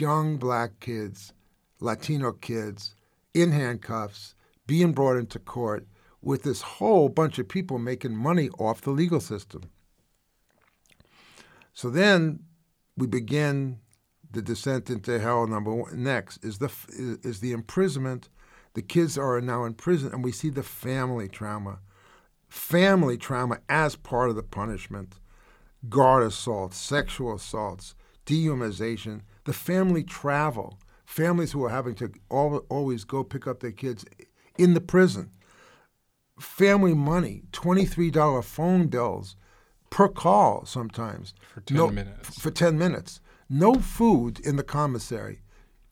young 0.00 0.36
black 0.36 0.80
kids, 0.80 1.32
Latino 1.80 2.32
kids, 2.32 2.94
in 3.34 3.52
handcuffs, 3.52 4.34
being 4.66 4.92
brought 4.92 5.16
into 5.16 5.38
court 5.38 5.86
with 6.20 6.42
this 6.42 6.62
whole 6.62 7.08
bunch 7.08 7.38
of 7.38 7.48
people 7.48 7.78
making 7.78 8.16
money 8.16 8.48
off 8.58 8.80
the 8.80 8.90
legal 8.90 9.20
system. 9.20 9.62
So 11.74 11.90
then 11.90 12.40
we 12.96 13.06
begin 13.06 13.78
the 14.30 14.42
descent 14.42 14.90
into 14.90 15.18
hell. 15.18 15.46
Number 15.46 15.74
one, 15.74 16.02
next 16.02 16.44
is 16.44 16.58
the 16.58 16.70
is 16.88 17.40
the 17.40 17.52
imprisonment. 17.52 18.28
The 18.74 18.82
kids 18.82 19.18
are 19.18 19.40
now 19.40 19.64
in 19.64 19.74
prison, 19.74 20.12
and 20.12 20.24
we 20.24 20.32
see 20.32 20.48
the 20.48 20.62
family 20.62 21.28
trauma, 21.28 21.80
family 22.48 23.18
trauma 23.18 23.58
as 23.68 23.96
part 23.96 24.30
of 24.30 24.36
the 24.36 24.42
punishment, 24.42 25.16
guard 25.88 26.22
assaults, 26.22 26.78
sexual 26.78 27.34
assaults, 27.34 27.94
dehumanization, 28.24 29.22
the 29.44 29.52
family 29.52 30.02
travel, 30.02 30.78
families 31.04 31.52
who 31.52 31.64
are 31.64 31.70
having 31.70 31.94
to 31.96 32.12
always 32.28 33.04
go 33.04 33.24
pick 33.24 33.46
up 33.46 33.60
their 33.60 33.72
kids 33.72 34.04
in 34.58 34.74
the 34.74 34.80
prison, 34.80 35.30
family 36.38 36.94
money, 36.94 37.42
$23 37.52 38.44
phone 38.44 38.86
bills 38.88 39.36
per 39.90 40.08
call 40.08 40.64
sometimes. 40.64 41.34
For 41.54 41.60
10 41.60 41.76
no, 41.76 41.88
minutes. 41.88 42.38
For 42.38 42.50
10 42.50 42.78
minutes. 42.78 43.20
No 43.48 43.74
food 43.74 44.40
in 44.40 44.56
the 44.56 44.62
commissary. 44.62 45.42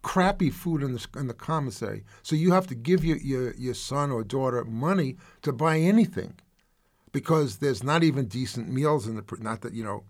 Crappy 0.02 0.48
food 0.48 0.82
in 0.82 0.94
the, 0.94 1.06
in 1.16 1.26
the 1.26 1.34
commissary. 1.34 2.04
So 2.22 2.34
you 2.34 2.52
have 2.52 2.66
to 2.68 2.74
give 2.74 3.04
your, 3.04 3.18
your, 3.18 3.54
your 3.54 3.74
son 3.74 4.10
or 4.10 4.24
daughter 4.24 4.64
money 4.64 5.18
to 5.42 5.52
buy 5.52 5.78
anything 5.78 6.34
because 7.12 7.58
there's 7.58 7.82
not 7.82 8.02
even 8.02 8.26
decent 8.26 8.68
meals 8.68 9.06
in 9.06 9.16
the, 9.16 9.24
not 9.40 9.60
that, 9.60 9.74
you 9.74 9.84
know, 9.84 10.04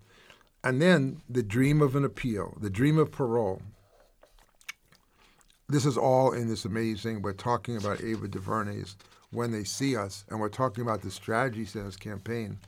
and 0.62 0.81
then 0.81 1.20
the 1.29 1.42
dream 1.42 1.83
of 1.83 1.96
an 1.96 2.05
appeal, 2.05 2.57
the 2.61 2.70
dream 2.70 2.99
of 2.99 3.11
parole. 3.11 3.61
This 5.68 5.85
is 5.87 5.96
all 5.96 6.31
in 6.33 6.49
this 6.49 6.64
amazing. 6.64 7.23
We're 7.23 7.33
talking 7.33 7.77
about 7.77 8.03
Ava 8.03 8.29
DuVernay's 8.29 8.96
When 9.31 9.53
They 9.53 9.64
See 9.64 9.96
Us, 9.96 10.25
and 10.29 10.40
we're 10.40 10.49
talking 10.49 10.83
about 10.83 11.03
the 11.03 11.11
Strategy 11.11 11.64
Center's 11.64 11.96
campaign. 11.96 12.59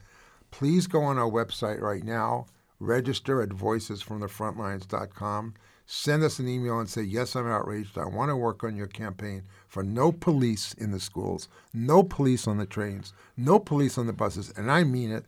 Please 0.51 0.87
go 0.87 1.03
on 1.03 1.17
our 1.17 1.29
website 1.29 1.81
right 1.81 2.03
now, 2.03 2.45
register 2.79 3.41
at 3.41 3.49
voicesfromthefrontlines.com. 3.49 5.53
Send 5.85 6.23
us 6.23 6.39
an 6.39 6.47
email 6.47 6.79
and 6.79 6.89
say, 6.89 7.01
Yes, 7.01 7.35
I'm 7.35 7.47
outraged. 7.47 7.97
I 7.97 8.05
want 8.05 8.29
to 8.29 8.37
work 8.37 8.63
on 8.63 8.77
your 8.77 8.87
campaign 8.87 9.43
for 9.67 9.83
no 9.83 10.13
police 10.13 10.73
in 10.73 10.91
the 10.91 10.99
schools, 10.99 11.49
no 11.73 12.03
police 12.03 12.47
on 12.47 12.57
the 12.57 12.65
trains, 12.65 13.11
no 13.35 13.59
police 13.59 13.97
on 13.97 14.07
the 14.07 14.13
buses. 14.13 14.53
And 14.55 14.71
I 14.71 14.85
mean 14.85 15.11
it. 15.11 15.25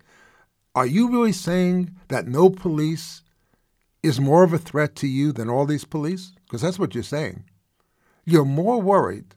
Are 0.76 0.86
you 0.86 1.10
really 1.10 1.32
saying 1.32 1.96
that 2.10 2.28
no 2.28 2.50
police 2.50 3.24
is 4.04 4.20
more 4.20 4.44
of 4.44 4.52
a 4.52 4.58
threat 4.58 4.94
to 4.98 5.08
you 5.08 5.32
than 5.32 5.50
all 5.50 5.66
these 5.66 5.86
police? 5.86 6.34
Because 6.44 6.62
that's 6.62 6.78
what 6.78 6.94
you're 6.94 7.04
saying. 7.04 7.46
You're 8.26 8.44
more 8.44 8.82
worried 8.82 9.36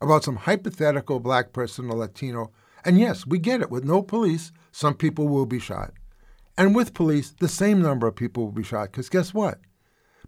about 0.00 0.24
some 0.24 0.36
hypothetical 0.36 1.20
black 1.20 1.52
person 1.52 1.90
or 1.90 1.98
Latino. 1.98 2.52
And 2.86 2.98
yes, 2.98 3.26
we 3.26 3.38
get 3.38 3.60
it. 3.60 3.70
With 3.70 3.84
no 3.84 4.00
police, 4.00 4.50
some 4.72 4.94
people 4.94 5.28
will 5.28 5.44
be 5.44 5.58
shot. 5.58 5.92
And 6.56 6.74
with 6.74 6.94
police, 6.94 7.34
the 7.38 7.48
same 7.48 7.82
number 7.82 8.06
of 8.06 8.16
people 8.16 8.44
will 8.44 8.52
be 8.52 8.62
shot. 8.62 8.92
Because 8.92 9.10
guess 9.10 9.34
what? 9.34 9.58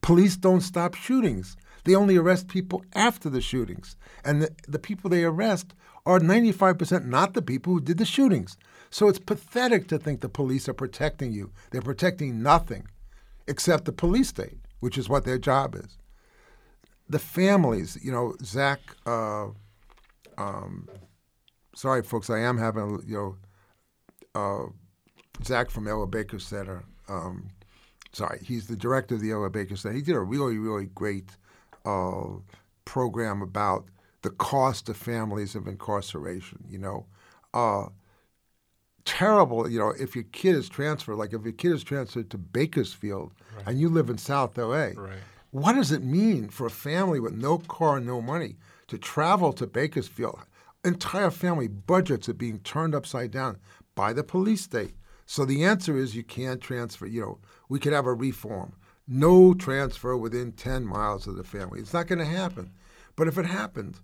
Police 0.02 0.36
don't 0.36 0.60
stop 0.60 0.94
shootings. 0.94 1.56
They 1.84 1.94
only 1.94 2.16
arrest 2.16 2.48
people 2.48 2.84
after 2.94 3.30
the 3.30 3.40
shootings. 3.40 3.96
And 4.24 4.42
the, 4.42 4.50
the 4.68 4.78
people 4.78 5.08
they 5.08 5.24
arrest 5.24 5.74
are 6.04 6.20
95% 6.20 7.06
not 7.06 7.32
the 7.32 7.42
people 7.42 7.72
who 7.72 7.80
did 7.80 7.96
the 7.96 8.04
shootings. 8.04 8.58
So 8.94 9.08
it's 9.08 9.18
pathetic 9.18 9.88
to 9.88 9.98
think 9.98 10.20
the 10.20 10.28
police 10.28 10.68
are 10.68 10.72
protecting 10.72 11.32
you. 11.32 11.50
They're 11.72 11.82
protecting 11.82 12.44
nothing 12.44 12.86
except 13.48 13.86
the 13.86 13.92
police 13.92 14.28
state, 14.28 14.60
which 14.78 14.96
is 14.96 15.08
what 15.08 15.24
their 15.24 15.36
job 15.36 15.74
is. 15.74 15.98
The 17.08 17.18
families, 17.18 17.98
you 18.00 18.12
know, 18.12 18.36
Zach, 18.44 18.78
uh, 19.04 19.46
um, 20.38 20.88
sorry, 21.74 22.04
folks, 22.04 22.30
I 22.30 22.38
am 22.38 22.56
having, 22.56 23.02
you 23.04 23.16
know, 23.16 23.36
uh, 24.36 25.42
Zach 25.44 25.70
from 25.70 25.88
Ella 25.88 26.06
Baker 26.06 26.38
Center. 26.38 26.84
Um, 27.08 27.50
sorry, 28.12 28.38
he's 28.44 28.68
the 28.68 28.76
director 28.76 29.16
of 29.16 29.22
the 29.22 29.32
Ella 29.32 29.50
Baker 29.50 29.74
Center. 29.74 29.96
He 29.96 30.02
did 30.02 30.14
a 30.14 30.20
really, 30.20 30.56
really 30.58 30.86
great 30.94 31.30
uh, 31.84 32.26
program 32.84 33.42
about 33.42 33.86
the 34.22 34.30
cost 34.30 34.88
of 34.88 34.96
families 34.96 35.56
of 35.56 35.66
incarceration. 35.66 36.64
You 36.70 36.78
know, 36.78 37.06
uh, 37.52 37.86
terrible. 39.04 39.68
You 39.68 39.78
know, 39.78 39.94
if 39.98 40.14
your 40.14 40.24
kid 40.32 40.56
is 40.56 40.68
transferred, 40.68 41.16
like 41.16 41.32
if 41.32 41.42
your 41.42 41.52
kid 41.52 41.72
is 41.72 41.84
transferred 41.84 42.30
to 42.30 42.38
Bakersfield 42.38 43.32
right. 43.56 43.64
and 43.66 43.80
you 43.80 43.88
live 43.88 44.10
in 44.10 44.18
South 44.18 44.56
LA, 44.56 44.92
right. 44.96 45.18
what 45.50 45.74
does 45.74 45.92
it 45.92 46.02
mean 46.02 46.48
for 46.48 46.66
a 46.66 46.70
family 46.70 47.20
with 47.20 47.34
no 47.34 47.58
car 47.58 47.98
and 47.98 48.06
no 48.06 48.20
money 48.20 48.56
to 48.88 48.98
travel 48.98 49.52
to 49.54 49.66
Bakersfield? 49.66 50.40
Entire 50.84 51.30
family 51.30 51.68
budgets 51.68 52.28
are 52.28 52.34
being 52.34 52.58
turned 52.60 52.94
upside 52.94 53.30
down 53.30 53.58
by 53.94 54.12
the 54.12 54.24
police 54.24 54.62
state. 54.62 54.94
So 55.26 55.44
the 55.44 55.64
answer 55.64 55.96
is 55.96 56.14
you 56.14 56.22
can't 56.22 56.60
transfer. 56.60 57.06
You 57.06 57.20
know, 57.20 57.38
we 57.68 57.78
could 57.78 57.92
have 57.92 58.06
a 58.06 58.12
reform. 58.12 58.74
No 59.06 59.54
transfer 59.54 60.16
within 60.16 60.52
10 60.52 60.84
miles 60.84 61.26
of 61.26 61.36
the 61.36 61.44
family. 61.44 61.80
It's 61.80 61.92
not 61.92 62.06
going 62.06 62.18
to 62.18 62.24
happen. 62.24 62.72
But 63.16 63.28
if 63.28 63.38
it 63.38 63.46
happened, 63.46 64.00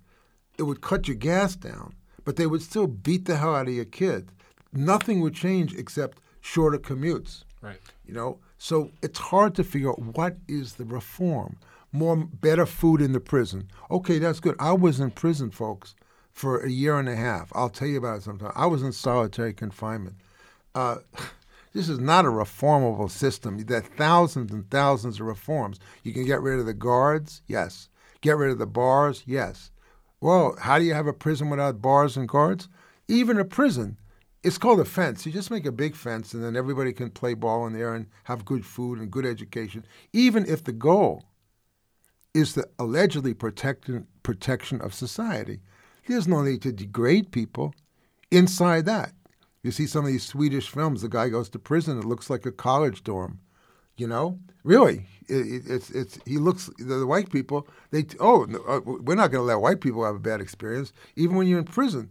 it 0.59 0.63
would 0.65 0.81
cut 0.81 1.09
your 1.09 1.17
gas 1.17 1.57
down, 1.57 1.95
but 2.25 2.37
they 2.37 2.47
would 2.47 2.63
still 2.63 2.87
beat 2.87 3.25
the 3.25 3.37
hell 3.37 3.55
out 3.55 3.69
of 3.69 3.75
your 3.75 3.85
kid. 3.85 4.31
Nothing 4.73 5.21
would 5.21 5.35
change 5.35 5.75
except 5.75 6.19
shorter 6.41 6.79
commutes. 6.79 7.45
Right. 7.61 7.79
You 8.07 8.15
know, 8.15 8.39
so 8.59 8.91
it's 9.03 9.19
hard 9.19 9.55
to 9.57 9.65
figure 9.65 9.91
out 9.91 10.01
what 10.01 10.37
is 10.49 10.75
the 10.75 10.85
reform. 10.85 11.57
More 11.93 12.17
better 12.17 12.67
food 12.67 13.01
in 13.01 13.13
the 13.13 13.21
prison. 13.21 13.69
Okay, 13.91 14.19
that's 14.19 14.41
good. 14.41 14.55
I 14.59 14.73
was 14.73 15.01
in 15.01 15.11
prison, 15.11 15.51
folks, 15.51 15.95
for 16.33 16.61
a 16.61 16.71
year 16.71 16.99
and 16.99 17.09
a 17.09 17.17
half. 17.17 17.51
I'll 17.55 17.69
tell 17.69 17.89
you 17.89 17.99
about 17.99 18.19
it 18.19 18.23
sometime. 18.23 18.53
I 18.55 18.67
was 18.67 18.83
in 18.83 18.93
solitary 18.93 19.53
confinement. 19.53 20.17
Uh, 20.75 20.99
this 21.73 21.89
is 21.89 21.99
not 21.99 22.25
a 22.25 22.29
reformable 22.29 23.11
system. 23.11 23.59
There 23.59 23.79
are 23.79 23.83
thousands 23.83 24.53
and 24.53 24.71
thousands 24.71 25.21
of 25.21 25.27
reforms. 25.27 25.81
You 26.05 26.13
can 26.13 26.25
get 26.25 26.43
rid 26.43 26.61
of 26.61 26.67
the 26.67 26.75
guards, 26.75 27.43
yes. 27.47 27.89
Get 28.21 28.37
rid 28.37 28.51
of 28.51 28.59
the 28.59 28.67
bars, 28.67 29.23
yes. 29.27 29.71
Well, 30.21 30.55
how 30.61 30.79
do 30.79 30.85
you 30.85 30.95
have 30.95 31.07
a 31.07 31.13
prison 31.13 31.51
without 31.51 31.81
bars 31.81 32.17
and 32.17 32.29
guards? 32.29 32.69
Even 33.09 33.39
a 33.39 33.45
prison, 33.45 33.97
it's 34.43 34.59
called 34.59 34.81
a 34.81 34.85
fence. 34.85 35.27
You 35.27 35.33
just 35.33 35.51
make 35.51 35.67
a 35.67 35.73
big 35.73 35.95
fence, 35.95 36.33
and 36.33 36.43
then 36.43 36.57
everybody 36.57 36.93
can 36.93 37.11
play 37.11 37.35
ball 37.35 37.67
in 37.67 37.73
there 37.73 37.95
and 37.95 38.07
have 38.25 38.45
good 38.45 38.65
food 38.65 38.99
and 38.99 39.11
good 39.11 39.27
education. 39.27 39.85
Even 40.13 40.47
if 40.47 40.65
the 40.65 40.73
goal 40.73 41.25
is 42.33 42.55
the 42.55 42.69
allegedly 42.79 43.35
protection 43.35 44.07
protection 44.23 44.81
of 44.81 44.95
society, 44.95 45.61
there's 46.07 46.29
no 46.29 46.43
need 46.43 46.63
to 46.63 46.73
degrade 46.73 47.31
people 47.33 47.75
inside 48.31 48.87
that. 48.87 49.13
You 49.63 49.71
see 49.71 49.87
some 49.87 50.07
of 50.07 50.11
these 50.11 50.25
Swedish 50.25 50.69
films. 50.69 51.03
The 51.03 51.09
guy 51.09 51.29
goes 51.29 51.51
to 51.51 51.59
prison. 51.59 51.99
It 51.99 52.05
looks 52.05 52.31
like 52.31 52.47
a 52.47 52.53
college 52.53 53.05
dorm. 53.05 53.41
You 53.97 54.07
know, 54.07 54.39
really, 54.65 55.07
it, 55.29 55.65
it's 55.67 55.91
it's 55.91 56.19
he 56.25 56.39
looks 56.39 56.71
the, 56.79 56.95
the 56.97 57.07
white 57.07 57.31
people. 57.31 57.69
They 57.91 58.07
oh 58.19 58.45
uh, 58.67 58.81
we're 58.81 59.15
not 59.15 59.31
going 59.31 59.43
to 59.43 59.47
let 59.47 59.61
white 59.61 59.83
people 59.83 60.05
have 60.07 60.15
a 60.15 60.21
bad 60.21 60.41
experience. 60.41 60.95
Even 61.17 61.37
when 61.37 61.47
you're 61.47 61.59
in 61.59 61.67
prison, 61.67 62.11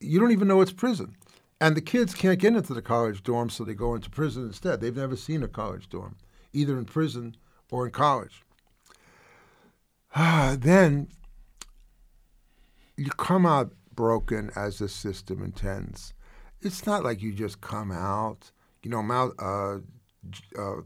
you 0.00 0.18
don't 0.18 0.32
even 0.32 0.48
know 0.48 0.62
it's 0.62 0.72
prison, 0.72 1.14
and 1.60 1.76
the 1.76 1.80
kids 1.80 2.14
can't 2.14 2.38
get 2.38 2.54
into 2.54 2.74
the 2.74 2.82
college 2.82 3.22
dorm, 3.22 3.50
so 3.50 3.64
they 3.64 3.74
go 3.74 3.94
into 3.94 4.10
prison 4.10 4.44
instead. 4.44 4.80
They've 4.80 4.94
never 4.96 5.16
seen 5.16 5.42
a 5.42 5.48
college 5.48 5.88
dorm, 5.88 6.16
either 6.52 6.78
in 6.78 6.84
prison 6.84 7.36
or 7.70 7.86
in 7.86 7.92
college. 7.92 8.42
Then 10.58 11.08
you 12.96 13.10
come 13.10 13.46
out 13.46 13.72
broken 13.94 14.50
as 14.56 14.78
the 14.78 14.88
system 14.88 15.42
intends 15.42 16.14
it's 16.60 16.86
not 16.86 17.04
like 17.04 17.22
you 17.22 17.32
just 17.32 17.60
come 17.60 17.92
out. 17.92 18.50
You 18.82 18.90
know, 18.90 19.32
uh, 19.38 19.78
uh, 20.58 20.82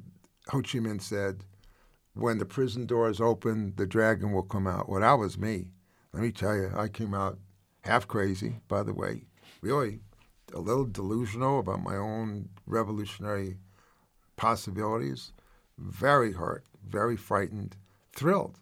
Ho 0.48 0.60
Chi 0.62 0.78
Minh 0.78 1.00
said, 1.00 1.44
when 2.14 2.38
the 2.38 2.44
prison 2.44 2.86
doors 2.86 3.20
open, 3.20 3.74
the 3.76 3.86
dragon 3.86 4.32
will 4.32 4.42
come 4.42 4.66
out. 4.66 4.88
Well, 4.88 5.00
that 5.00 5.14
was 5.14 5.38
me. 5.38 5.68
Let 6.12 6.22
me 6.22 6.30
tell 6.30 6.54
you, 6.54 6.70
I 6.76 6.88
came 6.88 7.14
out 7.14 7.38
half 7.84 8.06
crazy, 8.06 8.56
by 8.68 8.82
the 8.82 8.92
way, 8.92 9.24
really 9.62 10.00
a 10.54 10.60
little 10.60 10.84
delusional 10.84 11.58
about 11.58 11.82
my 11.82 11.96
own 11.96 12.48
revolutionary 12.66 13.58
possibilities, 14.36 15.32
very 15.78 16.32
hurt, 16.32 16.64
very 16.88 17.16
frightened, 17.16 17.76
thrilled. 18.14 18.58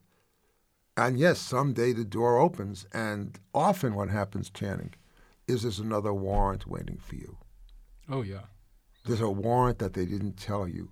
And 0.96 1.18
yes, 1.18 1.38
someday 1.38 1.92
the 1.92 2.04
door 2.04 2.38
opens, 2.38 2.86
and 2.92 3.38
often 3.54 3.94
what 3.94 4.10
happens, 4.10 4.50
Channing, 4.50 4.94
is 5.46 5.62
there's 5.62 5.78
another 5.78 6.12
warrant 6.12 6.66
waiting 6.66 6.98
for 6.98 7.14
you. 7.14 7.38
Oh 8.08 8.22
yeah. 8.22 8.46
There's 9.06 9.20
a 9.20 9.30
warrant 9.30 9.78
that 9.78 9.94
they 9.94 10.04
didn't 10.04 10.36
tell 10.36 10.68
you, 10.68 10.90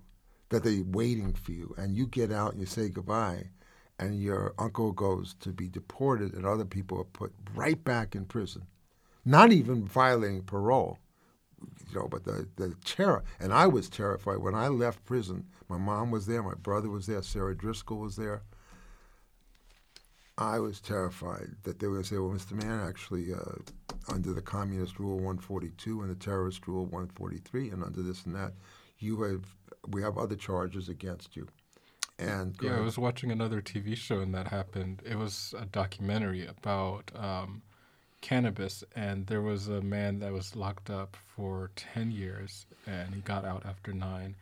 that 0.49 0.63
they're 0.63 0.83
waiting 0.83 1.33
for 1.33 1.51
you, 1.51 1.75
and 1.77 1.95
you 1.95 2.07
get 2.07 2.31
out 2.31 2.53
and 2.53 2.59
you 2.59 2.65
say 2.65 2.89
goodbye, 2.89 3.51
and 3.99 4.19
your 4.19 4.53
uncle 4.57 4.91
goes 4.91 5.35
to 5.41 5.49
be 5.49 5.69
deported, 5.69 6.33
and 6.33 6.45
other 6.45 6.65
people 6.65 6.99
are 6.99 7.03
put 7.03 7.31
right 7.53 7.83
back 7.83 8.15
in 8.15 8.25
prison, 8.25 8.65
not 9.25 9.51
even 9.51 9.85
violating 9.85 10.43
parole. 10.43 10.99
You 11.89 11.99
know, 11.99 12.07
but 12.07 12.23
the, 12.23 12.47
the 12.55 12.75
terror, 12.85 13.23
and 13.39 13.51
I 13.53 13.67
was 13.67 13.89
terrified 13.89 14.37
when 14.37 14.55
I 14.55 14.67
left 14.67 15.03
prison. 15.05 15.47
My 15.67 15.77
mom 15.77 16.11
was 16.11 16.25
there, 16.25 16.41
my 16.41 16.53
brother 16.53 16.89
was 16.89 17.07
there, 17.07 17.21
Sarah 17.21 17.55
Driscoll 17.55 17.97
was 17.97 18.15
there. 18.15 18.43
I 20.37 20.59
was 20.59 20.79
terrified 20.79 21.49
that 21.63 21.79
they 21.79 21.87
were 21.87 21.95
going 21.95 22.03
to 22.03 22.09
say, 22.09 22.17
well, 22.17 22.29
Mr. 22.31 22.53
Mann, 22.53 22.87
actually, 22.87 23.33
uh, 23.33 23.59
under 24.07 24.33
the 24.33 24.41
communist 24.41 24.97
rule 24.97 25.15
142 25.15 26.01
and 26.01 26.09
the 26.09 26.15
terrorist 26.15 26.65
rule 26.65 26.85
143, 26.85 27.71
and 27.71 27.83
under 27.83 28.01
this 28.01 28.25
and 28.25 28.35
that, 28.35 28.53
you 28.99 29.21
have 29.23 29.43
we 29.87 30.01
have 30.01 30.17
other 30.17 30.35
charges 30.35 30.89
against 30.89 31.35
you. 31.35 31.47
And 32.17 32.55
yeah, 32.61 32.77
I 32.77 32.81
was 32.81 32.97
watching 32.97 33.31
another 33.31 33.61
TV 33.61 33.95
show 33.95 34.19
and 34.19 34.33
that 34.35 34.47
happened. 34.47 35.01
It 35.05 35.15
was 35.15 35.53
a 35.57 35.65
documentary 35.65 36.45
about 36.45 37.11
um, 37.15 37.61
cannabis, 38.21 38.83
and 38.95 39.27
there 39.27 39.41
was 39.41 39.67
a 39.67 39.81
man 39.81 40.19
that 40.19 40.33
was 40.33 40.55
locked 40.55 40.89
up 40.89 41.15
for 41.35 41.71
10 41.75 42.11
years, 42.11 42.65
and 42.85 43.13
he 43.13 43.21
got 43.21 43.45
out 43.45 43.65
after 43.65 43.93
nine. 43.93 44.35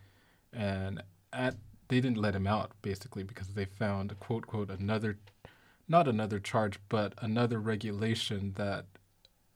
And 0.54 1.04
at 1.34 1.56
they 1.90 2.02
didn't 2.02 2.18
let 2.18 2.36
him 2.36 2.48
out 2.48 2.72
basically 2.82 3.24
because 3.24 3.50
they 3.50 3.64
found 3.64 4.20
quote 4.20 4.46
quote 4.46 4.70
another 4.70 5.18
not 5.88 6.08
another 6.08 6.40
charge, 6.40 6.80
but 6.90 7.14
another 7.20 7.60
regulation 7.60 8.54
that 8.58 8.86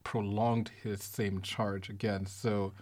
prolonged 0.03 0.71
his 0.81 1.03
same 1.03 1.41
charge 1.41 1.89
again. 1.89 2.25
So, 2.25 2.73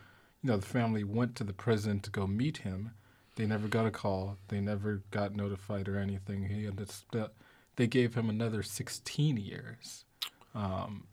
you 0.43 0.49
know, 0.49 0.57
the 0.57 0.65
family 0.65 1.03
went 1.03 1.35
to 1.37 1.43
the 1.43 1.53
prison 1.53 1.99
to 2.01 2.11
go 2.11 2.27
meet 2.27 2.57
him. 2.57 2.91
They 3.35 3.45
never 3.45 3.67
got 3.67 3.87
a 3.87 3.91
call. 3.91 4.37
They 4.49 4.59
never 4.59 5.01
got 5.11 5.35
notified 5.35 5.87
or 5.87 5.97
anything. 5.97 6.45
He 6.45 6.67
ended 6.67 6.91
they 7.75 7.87
gave 7.87 8.13
him 8.13 8.29
another 8.29 8.61
16 8.61 9.37
years. 9.37 10.03
Um, 10.53 11.07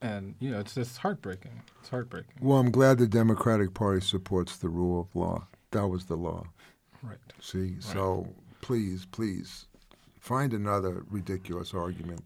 and, 0.00 0.34
you 0.38 0.50
know, 0.50 0.60
it's 0.60 0.74
just 0.74 0.98
heartbreaking. 0.98 1.62
It's 1.80 1.88
heartbreaking. 1.88 2.34
Well, 2.40 2.58
I'm 2.58 2.70
glad 2.70 2.98
the 2.98 3.06
Democratic 3.06 3.74
Party 3.74 4.00
supports 4.00 4.56
the 4.56 4.68
rule 4.68 5.00
of 5.00 5.16
law. 5.16 5.46
That 5.72 5.88
was 5.88 6.06
the 6.06 6.16
law. 6.16 6.44
Right. 7.02 7.18
See, 7.40 7.74
right. 7.74 7.82
so 7.82 8.28
please, 8.60 9.06
please 9.06 9.66
Find 10.28 10.52
another 10.52 11.04
ridiculous 11.08 11.72
argument, 11.72 12.22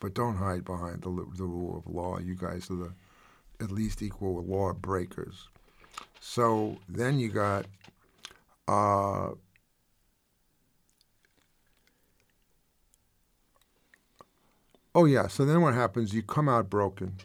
but 0.00 0.12
don't 0.12 0.36
hide 0.36 0.66
behind 0.66 1.00
the, 1.00 1.08
the 1.08 1.46
rule 1.46 1.78
of 1.78 1.90
law. 1.90 2.18
You 2.18 2.34
guys 2.34 2.70
are 2.70 2.76
the 2.76 2.92
at 3.58 3.70
least 3.70 4.02
equal 4.02 4.42
law 4.44 4.74
breakers. 4.74 5.48
So 6.20 6.76
then 6.90 7.18
you 7.18 7.30
got 7.30 7.64
uh, 8.68 9.30
Oh 14.98 15.04
yeah. 15.04 15.28
So 15.28 15.44
then 15.44 15.60
what 15.60 15.74
happens? 15.74 16.12
You 16.12 16.24
come 16.24 16.48
out 16.48 16.68
broken. 16.68 17.18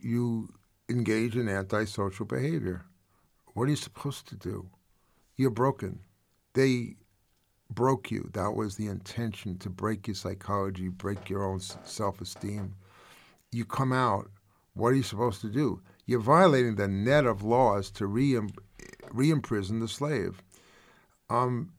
You 0.00 0.48
engage 0.88 1.36
in 1.36 1.46
antisocial 1.46 2.24
behavior. 2.24 2.86
What 3.52 3.64
are 3.64 3.68
you 3.68 3.76
supposed 3.76 4.26
to 4.28 4.36
do? 4.36 4.70
You're 5.36 5.50
broken. 5.50 5.98
They 6.54 6.96
broke 7.68 8.10
you. 8.10 8.30
That 8.32 8.54
was 8.54 8.76
the 8.76 8.86
intention 8.86 9.58
to 9.58 9.68
break 9.68 10.06
your 10.06 10.14
psychology, 10.14 10.88
break 10.88 11.28
your 11.28 11.44
own 11.44 11.60
self 11.60 12.22
esteem. 12.22 12.74
You 13.50 13.66
come 13.66 13.92
out, 13.92 14.30
what 14.72 14.94
are 14.94 14.96
you 14.96 15.02
supposed 15.02 15.42
to 15.42 15.50
do? 15.50 15.82
You're 16.06 16.20
violating 16.20 16.76
the 16.76 16.88
net 16.88 17.26
of 17.26 17.42
laws 17.42 17.90
to 17.90 18.06
re 18.06 18.40
imprison 19.30 19.80
the 19.80 19.88
slave. 19.88 20.42
Um, 21.28 21.74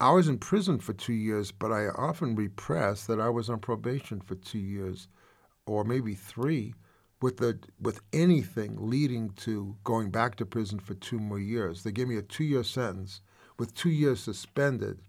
I 0.00 0.12
was 0.12 0.28
in 0.28 0.38
prison 0.38 0.78
for 0.78 0.92
two 0.92 1.12
years, 1.12 1.50
but 1.50 1.72
I 1.72 1.88
often 1.88 2.36
repress 2.36 3.04
that 3.06 3.20
I 3.20 3.30
was 3.30 3.50
on 3.50 3.58
probation 3.58 4.20
for 4.20 4.36
two 4.36 4.58
years, 4.60 5.08
or 5.66 5.82
maybe 5.82 6.14
three, 6.14 6.74
with 7.20 7.38
the 7.38 7.58
with 7.80 8.00
anything 8.12 8.76
leading 8.78 9.30
to 9.30 9.76
going 9.82 10.10
back 10.10 10.36
to 10.36 10.46
prison 10.46 10.78
for 10.78 10.94
two 10.94 11.18
more 11.18 11.40
years. 11.40 11.82
They 11.82 11.90
gave 11.90 12.06
me 12.06 12.16
a 12.16 12.22
two 12.22 12.44
year 12.44 12.62
sentence 12.62 13.20
with 13.58 13.74
two 13.74 13.90
years 13.90 14.20
suspended. 14.20 15.00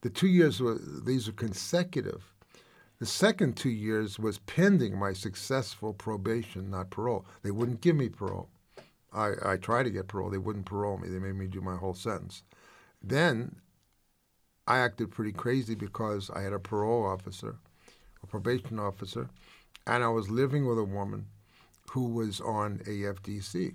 The 0.00 0.08
two 0.08 0.28
years 0.28 0.58
were 0.58 0.78
these 0.78 1.26
were 1.26 1.34
consecutive. 1.34 2.34
The 2.98 3.06
second 3.06 3.56
two 3.56 3.70
years 3.70 4.18
was 4.18 4.38
pending 4.38 4.98
my 4.98 5.12
successful 5.12 5.92
probation, 5.92 6.70
not 6.70 6.90
parole. 6.90 7.26
They 7.42 7.50
wouldn't 7.50 7.82
give 7.82 7.96
me 7.96 8.08
parole. 8.08 8.48
I, 9.12 9.32
I 9.44 9.56
tried 9.56 9.84
to 9.84 9.90
get 9.90 10.08
parole. 10.08 10.30
They 10.30 10.38
wouldn't 10.38 10.66
parole 10.66 10.98
me. 10.98 11.08
They 11.08 11.18
made 11.18 11.34
me 11.34 11.46
do 11.46 11.60
my 11.60 11.76
whole 11.76 11.94
sentence. 11.94 12.42
Then 13.02 13.56
I 14.70 14.78
acted 14.78 15.10
pretty 15.10 15.32
crazy 15.32 15.74
because 15.74 16.30
I 16.30 16.42
had 16.42 16.52
a 16.52 16.60
parole 16.60 17.04
officer, 17.04 17.56
a 18.22 18.26
probation 18.28 18.78
officer, 18.78 19.28
and 19.84 20.04
I 20.04 20.08
was 20.10 20.30
living 20.30 20.64
with 20.64 20.78
a 20.78 20.84
woman 20.84 21.26
who 21.90 22.06
was 22.10 22.40
on 22.40 22.78
AFDC. 22.86 23.74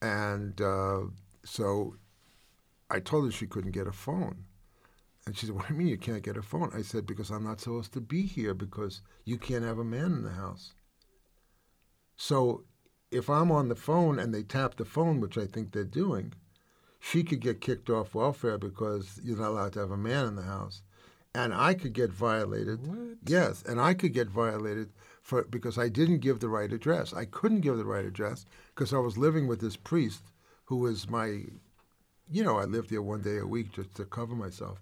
And 0.00 0.60
uh, 0.60 1.00
so 1.44 1.96
I 2.88 3.00
told 3.00 3.24
her 3.24 3.32
she 3.32 3.48
couldn't 3.48 3.72
get 3.72 3.88
a 3.88 3.92
phone. 3.92 4.44
And 5.26 5.36
she 5.36 5.46
said, 5.46 5.56
What 5.56 5.66
do 5.66 5.74
you 5.74 5.78
mean 5.80 5.88
you 5.88 5.98
can't 5.98 6.22
get 6.22 6.36
a 6.36 6.42
phone? 6.42 6.70
I 6.72 6.82
said, 6.82 7.04
Because 7.04 7.30
I'm 7.30 7.42
not 7.42 7.60
supposed 7.60 7.92
to 7.94 8.00
be 8.00 8.22
here 8.22 8.54
because 8.54 9.00
you 9.24 9.36
can't 9.36 9.64
have 9.64 9.80
a 9.80 9.84
man 9.84 10.12
in 10.12 10.22
the 10.22 10.30
house. 10.30 10.74
So 12.16 12.62
if 13.10 13.28
I'm 13.28 13.50
on 13.50 13.66
the 13.66 13.74
phone 13.74 14.20
and 14.20 14.32
they 14.32 14.44
tap 14.44 14.76
the 14.76 14.84
phone, 14.84 15.18
which 15.18 15.36
I 15.36 15.46
think 15.46 15.72
they're 15.72 15.82
doing, 15.82 16.34
she 17.00 17.22
could 17.22 17.40
get 17.40 17.60
kicked 17.60 17.90
off 17.90 18.14
welfare 18.14 18.58
because 18.58 19.20
you're 19.22 19.38
not 19.38 19.50
allowed 19.50 19.72
to 19.74 19.80
have 19.80 19.90
a 19.90 19.96
man 19.96 20.26
in 20.26 20.36
the 20.36 20.42
house. 20.42 20.82
And 21.34 21.54
I 21.54 21.74
could 21.74 21.92
get 21.92 22.10
violated. 22.10 22.86
What? 22.86 23.18
Yes, 23.26 23.62
and 23.62 23.80
I 23.80 23.94
could 23.94 24.12
get 24.12 24.28
violated 24.28 24.90
for 25.22 25.44
because 25.44 25.78
I 25.78 25.88
didn't 25.88 26.18
give 26.18 26.40
the 26.40 26.48
right 26.48 26.72
address. 26.72 27.12
I 27.12 27.26
couldn't 27.26 27.60
give 27.60 27.76
the 27.76 27.84
right 27.84 28.04
address 28.04 28.46
because 28.74 28.92
I 28.92 28.98
was 28.98 29.18
living 29.18 29.46
with 29.46 29.60
this 29.60 29.76
priest 29.76 30.22
who 30.64 30.76
was 30.78 31.08
my, 31.08 31.44
you 32.30 32.42
know, 32.42 32.58
I 32.58 32.64
lived 32.64 32.90
there 32.90 33.02
one 33.02 33.22
day 33.22 33.38
a 33.38 33.46
week 33.46 33.72
just 33.72 33.94
to 33.96 34.04
cover 34.04 34.34
myself. 34.34 34.80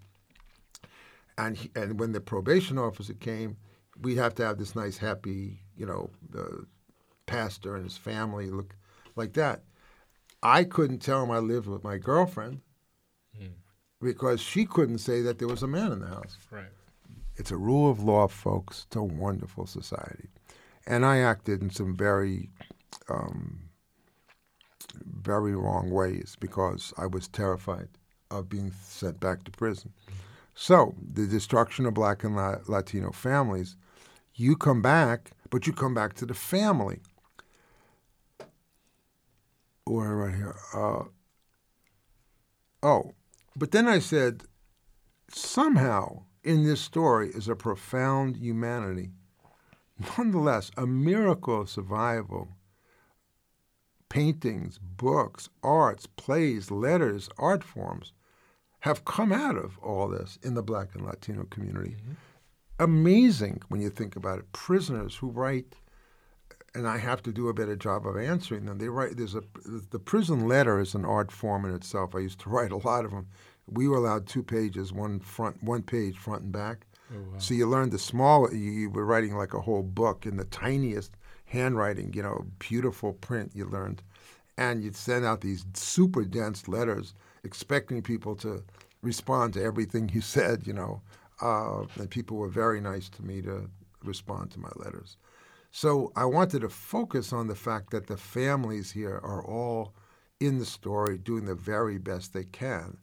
And 1.36 1.56
he, 1.56 1.70
and 1.74 2.00
when 2.00 2.12
the 2.12 2.20
probation 2.20 2.78
officer 2.78 3.14
came, 3.14 3.56
we 4.00 4.16
have 4.16 4.34
to 4.36 4.44
have 4.44 4.58
this 4.58 4.74
nice, 4.74 4.96
happy, 4.96 5.58
you 5.76 5.84
know, 5.84 6.10
the 6.30 6.66
pastor 7.26 7.74
and 7.74 7.84
his 7.84 7.96
family 7.96 8.50
look 8.50 8.74
like 9.16 9.32
that. 9.34 9.62
I 10.46 10.62
couldn't 10.62 11.00
tell 11.00 11.24
him 11.24 11.32
I 11.32 11.38
lived 11.38 11.66
with 11.66 11.82
my 11.82 11.98
girlfriend 11.98 12.60
because 14.00 14.40
she 14.40 14.64
couldn't 14.64 14.98
say 14.98 15.20
that 15.22 15.40
there 15.40 15.48
was 15.48 15.64
a 15.64 15.66
man 15.66 15.90
in 15.90 15.98
the 15.98 16.06
house. 16.06 16.36
Right. 16.52 16.66
It's 17.34 17.50
a 17.50 17.56
rule 17.56 17.90
of 17.90 18.00
law, 18.02 18.28
folks. 18.28 18.84
It's 18.86 18.94
a 18.94 19.02
wonderful 19.02 19.66
society. 19.66 20.28
And 20.86 21.04
I 21.04 21.18
acted 21.18 21.62
in 21.62 21.70
some 21.70 21.96
very, 21.96 22.48
um, 23.08 23.70
very 25.20 25.56
wrong 25.56 25.90
ways 25.90 26.36
because 26.38 26.94
I 26.96 27.06
was 27.06 27.26
terrified 27.26 27.88
of 28.30 28.48
being 28.48 28.72
sent 28.84 29.18
back 29.18 29.42
to 29.44 29.50
prison. 29.50 29.92
So, 30.54 30.94
the 31.12 31.26
destruction 31.26 31.86
of 31.86 31.94
black 31.94 32.22
and 32.22 32.36
La- 32.36 32.58
Latino 32.68 33.10
families, 33.10 33.76
you 34.34 34.54
come 34.54 34.80
back, 34.80 35.32
but 35.50 35.66
you 35.66 35.72
come 35.72 35.92
back 35.92 36.14
to 36.14 36.26
the 36.26 36.34
family. 36.34 37.00
Or 39.86 40.16
right 40.16 40.34
here. 40.34 40.56
Uh, 40.74 41.04
oh, 42.82 43.12
but 43.54 43.70
then 43.70 43.86
I 43.86 44.00
said, 44.00 44.42
somehow 45.30 46.24
in 46.42 46.64
this 46.64 46.80
story 46.80 47.30
is 47.30 47.48
a 47.48 47.56
profound 47.56 48.36
humanity. 48.36 49.10
Nonetheless, 50.18 50.70
a 50.76 50.86
miracle 50.86 51.62
of 51.62 51.70
survival. 51.70 52.48
Paintings, 54.08 54.78
books, 54.78 55.48
arts, 55.62 56.06
plays, 56.16 56.70
letters, 56.70 57.28
art 57.38 57.64
forms 57.64 58.12
have 58.80 59.04
come 59.04 59.32
out 59.32 59.56
of 59.56 59.78
all 59.78 60.08
this 60.08 60.38
in 60.42 60.54
the 60.54 60.62
black 60.62 60.94
and 60.94 61.04
Latino 61.04 61.44
community. 61.44 61.96
Amazing 62.78 63.62
when 63.68 63.80
you 63.80 63.90
think 63.90 64.14
about 64.14 64.38
it. 64.38 64.52
Prisoners 64.52 65.16
who 65.16 65.30
write, 65.30 65.74
and 66.74 66.86
I 66.86 66.98
have 66.98 67.22
to 67.22 67.32
do 67.32 67.48
a 67.48 67.54
better 67.54 67.76
job 67.76 68.06
of 68.06 68.16
answering 68.16 68.66
them. 68.66 68.78
They 68.78 68.88
write. 68.88 69.16
There's 69.16 69.34
a 69.34 69.42
the 69.90 69.98
prison 69.98 70.46
letter 70.46 70.78
is 70.78 70.94
an 70.94 71.04
art 71.04 71.32
form 71.32 71.64
in 71.64 71.74
itself. 71.74 72.14
I 72.14 72.20
used 72.20 72.40
to 72.40 72.50
write 72.50 72.72
a 72.72 72.76
lot 72.76 73.04
of 73.04 73.10
them. 73.10 73.28
We 73.68 73.88
were 73.88 73.96
allowed 73.96 74.26
two 74.26 74.42
pages, 74.42 74.92
one 74.92 75.18
front, 75.18 75.62
one 75.62 75.82
page 75.82 76.16
front 76.16 76.42
and 76.42 76.52
back. 76.52 76.86
Oh, 77.12 77.18
wow. 77.18 77.38
So 77.38 77.54
you 77.54 77.66
learned 77.66 77.92
the 77.92 77.98
small. 77.98 78.52
You, 78.52 78.70
you 78.70 78.90
were 78.90 79.04
writing 79.04 79.36
like 79.36 79.54
a 79.54 79.60
whole 79.60 79.82
book 79.82 80.26
in 80.26 80.36
the 80.36 80.44
tiniest 80.44 81.16
handwriting. 81.46 82.12
You 82.12 82.22
know, 82.22 82.46
beautiful 82.58 83.14
print. 83.14 83.52
You 83.54 83.66
learned, 83.66 84.02
and 84.56 84.82
you'd 84.82 84.96
send 84.96 85.24
out 85.24 85.40
these 85.40 85.64
super 85.74 86.24
dense 86.24 86.68
letters, 86.68 87.14
expecting 87.42 88.02
people 88.02 88.36
to 88.36 88.62
respond 89.02 89.54
to 89.54 89.62
everything 89.62 90.10
you 90.12 90.20
said. 90.36 90.66
You 90.66 90.74
know, 90.74 91.02
uh, 91.40 91.84
and 91.98 92.10
people 92.10 92.36
were 92.36 92.48
very 92.48 92.80
nice 92.80 93.08
to 93.10 93.22
me 93.24 93.42
to 93.42 93.68
respond 94.04 94.50
to 94.52 94.60
my 94.60 94.70
letters. 94.76 95.16
So 95.76 96.10
I 96.16 96.24
wanted 96.24 96.62
to 96.62 96.70
focus 96.70 97.34
on 97.34 97.48
the 97.48 97.54
fact 97.54 97.90
that 97.90 98.06
the 98.06 98.16
families 98.16 98.92
here 98.92 99.20
are 99.22 99.44
all 99.44 99.92
in 100.40 100.58
the 100.58 100.64
story 100.64 101.18
doing 101.18 101.44
the 101.44 101.54
very 101.54 101.98
best 101.98 102.32
they 102.32 102.44
can. 102.44 102.96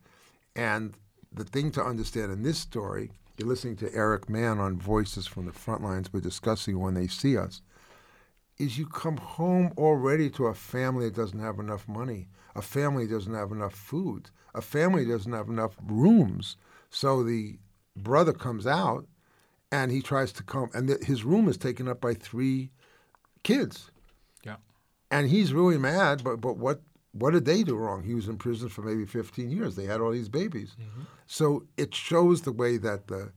And 0.56 0.98
the 1.32 1.44
thing 1.44 1.70
to 1.74 1.84
understand 1.84 2.32
in 2.32 2.42
this 2.42 2.58
story, 2.58 3.12
you're 3.38 3.48
listening 3.48 3.76
to 3.76 3.94
Eric 3.94 4.28
Mann 4.28 4.58
on 4.58 4.80
Voices 4.80 5.28
from 5.28 5.46
the 5.46 5.52
Frontlines, 5.52 6.12
we're 6.12 6.20
discussing 6.20 6.80
when 6.80 6.96
they 6.96 7.06
see 7.06 7.38
us, 7.38 7.62
is 8.58 8.76
you 8.76 8.88
come 8.88 9.18
home 9.18 9.72
already 9.78 10.32
to 10.32 10.48
a 10.48 10.56
family 10.56 11.06
that 11.06 11.16
doesn't 11.16 11.42
have 11.42 11.60
enough 11.60 11.88
money, 11.88 12.28
a 12.56 12.62
family 12.64 13.06
doesn't 13.06 13.36
have 13.36 13.52
enough 13.52 13.76
food, 13.76 14.32
a 14.56 14.62
family 14.64 15.06
doesn't 15.06 15.32
have 15.32 15.48
enough 15.48 15.76
rooms. 15.86 16.58
So 16.90 17.22
the 17.22 17.60
brother 17.96 18.34
comes 18.34 18.66
out 18.66 19.06
and 19.74 19.92
he 19.92 20.04
tries 20.04 20.32
to 20.34 20.44
come, 20.44 20.70
and 20.76 20.88
th- 20.88 21.02
his 21.02 21.24
room 21.24 21.50
is 21.50 21.58
taken 21.58 21.88
up 21.88 22.00
by 22.00 22.14
three 22.14 22.70
kids. 23.42 23.90
Yeah. 24.46 24.58
And 25.10 25.28
he's 25.28 25.52
really 25.52 25.80
mad, 25.80 26.24
but, 26.24 26.40
but 26.40 26.58
what 26.58 26.82
what 27.14 27.32
did 27.32 27.46
they 27.46 27.64
do 27.64 27.76
wrong? 27.76 28.04
He 28.04 28.16
was 28.16 28.28
in 28.28 28.38
prison 28.38 28.70
for 28.70 28.82
maybe 28.82 29.06
15 29.06 29.52
years. 29.52 29.76
They 29.76 29.86
had 29.86 30.02
all 30.02 30.12
these 30.12 30.30
babies. 30.30 30.76
Mm-hmm. 30.80 31.04
So 31.28 31.66
it 31.78 31.94
shows 31.94 32.42
the 32.42 32.52
way 32.52 32.78
that 32.78 33.08
the, 33.08 33.32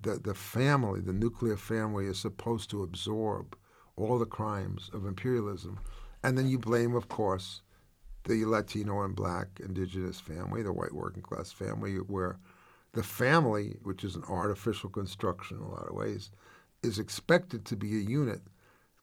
the, 0.00 0.18
the 0.18 0.34
family, 0.34 1.00
the 1.00 1.12
nuclear 1.12 1.56
family, 1.56 2.06
is 2.06 2.18
supposed 2.18 2.68
to 2.70 2.82
absorb 2.82 3.56
all 3.94 4.18
the 4.18 4.26
crimes 4.26 4.90
of 4.92 5.06
imperialism. 5.06 5.78
And 6.24 6.36
then 6.36 6.48
you 6.48 6.58
blame, 6.58 6.96
of 6.96 7.08
course, 7.08 7.62
the 8.24 8.44
Latino 8.44 9.02
and 9.02 9.14
black 9.14 9.60
indigenous 9.64 10.18
family, 10.18 10.64
the 10.64 10.72
white 10.72 10.92
working 10.92 11.22
class 11.22 11.52
family, 11.52 11.94
where 11.94 12.40
the 12.92 13.02
family, 13.02 13.76
which 13.82 14.04
is 14.04 14.16
an 14.16 14.24
artificial 14.28 14.90
construction 14.90 15.58
in 15.58 15.62
a 15.62 15.70
lot 15.70 15.88
of 15.88 15.94
ways, 15.94 16.30
is 16.82 16.98
expected 16.98 17.64
to 17.64 17.76
be 17.76 17.96
a 17.96 18.00
unit 18.00 18.42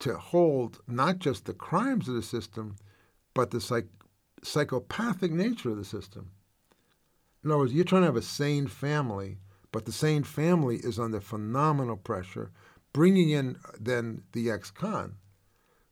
to 0.00 0.16
hold 0.16 0.80
not 0.86 1.18
just 1.18 1.44
the 1.44 1.54
crimes 1.54 2.08
of 2.08 2.14
the 2.14 2.22
system, 2.22 2.76
but 3.34 3.50
the 3.50 3.60
psych- 3.60 3.86
psychopathic 4.42 5.32
nature 5.32 5.70
of 5.70 5.76
the 5.76 5.84
system. 5.84 6.30
In 7.44 7.50
other 7.50 7.58
words, 7.58 7.72
you're 7.72 7.84
trying 7.84 8.02
to 8.02 8.06
have 8.06 8.16
a 8.16 8.22
sane 8.22 8.66
family, 8.66 9.38
but 9.72 9.84
the 9.84 9.92
sane 9.92 10.24
family 10.24 10.76
is 10.76 10.98
under 10.98 11.20
phenomenal 11.20 11.96
pressure, 11.96 12.50
bringing 12.92 13.30
in 13.30 13.56
uh, 13.64 13.72
then 13.78 14.22
the 14.32 14.50
ex-con, 14.50 15.16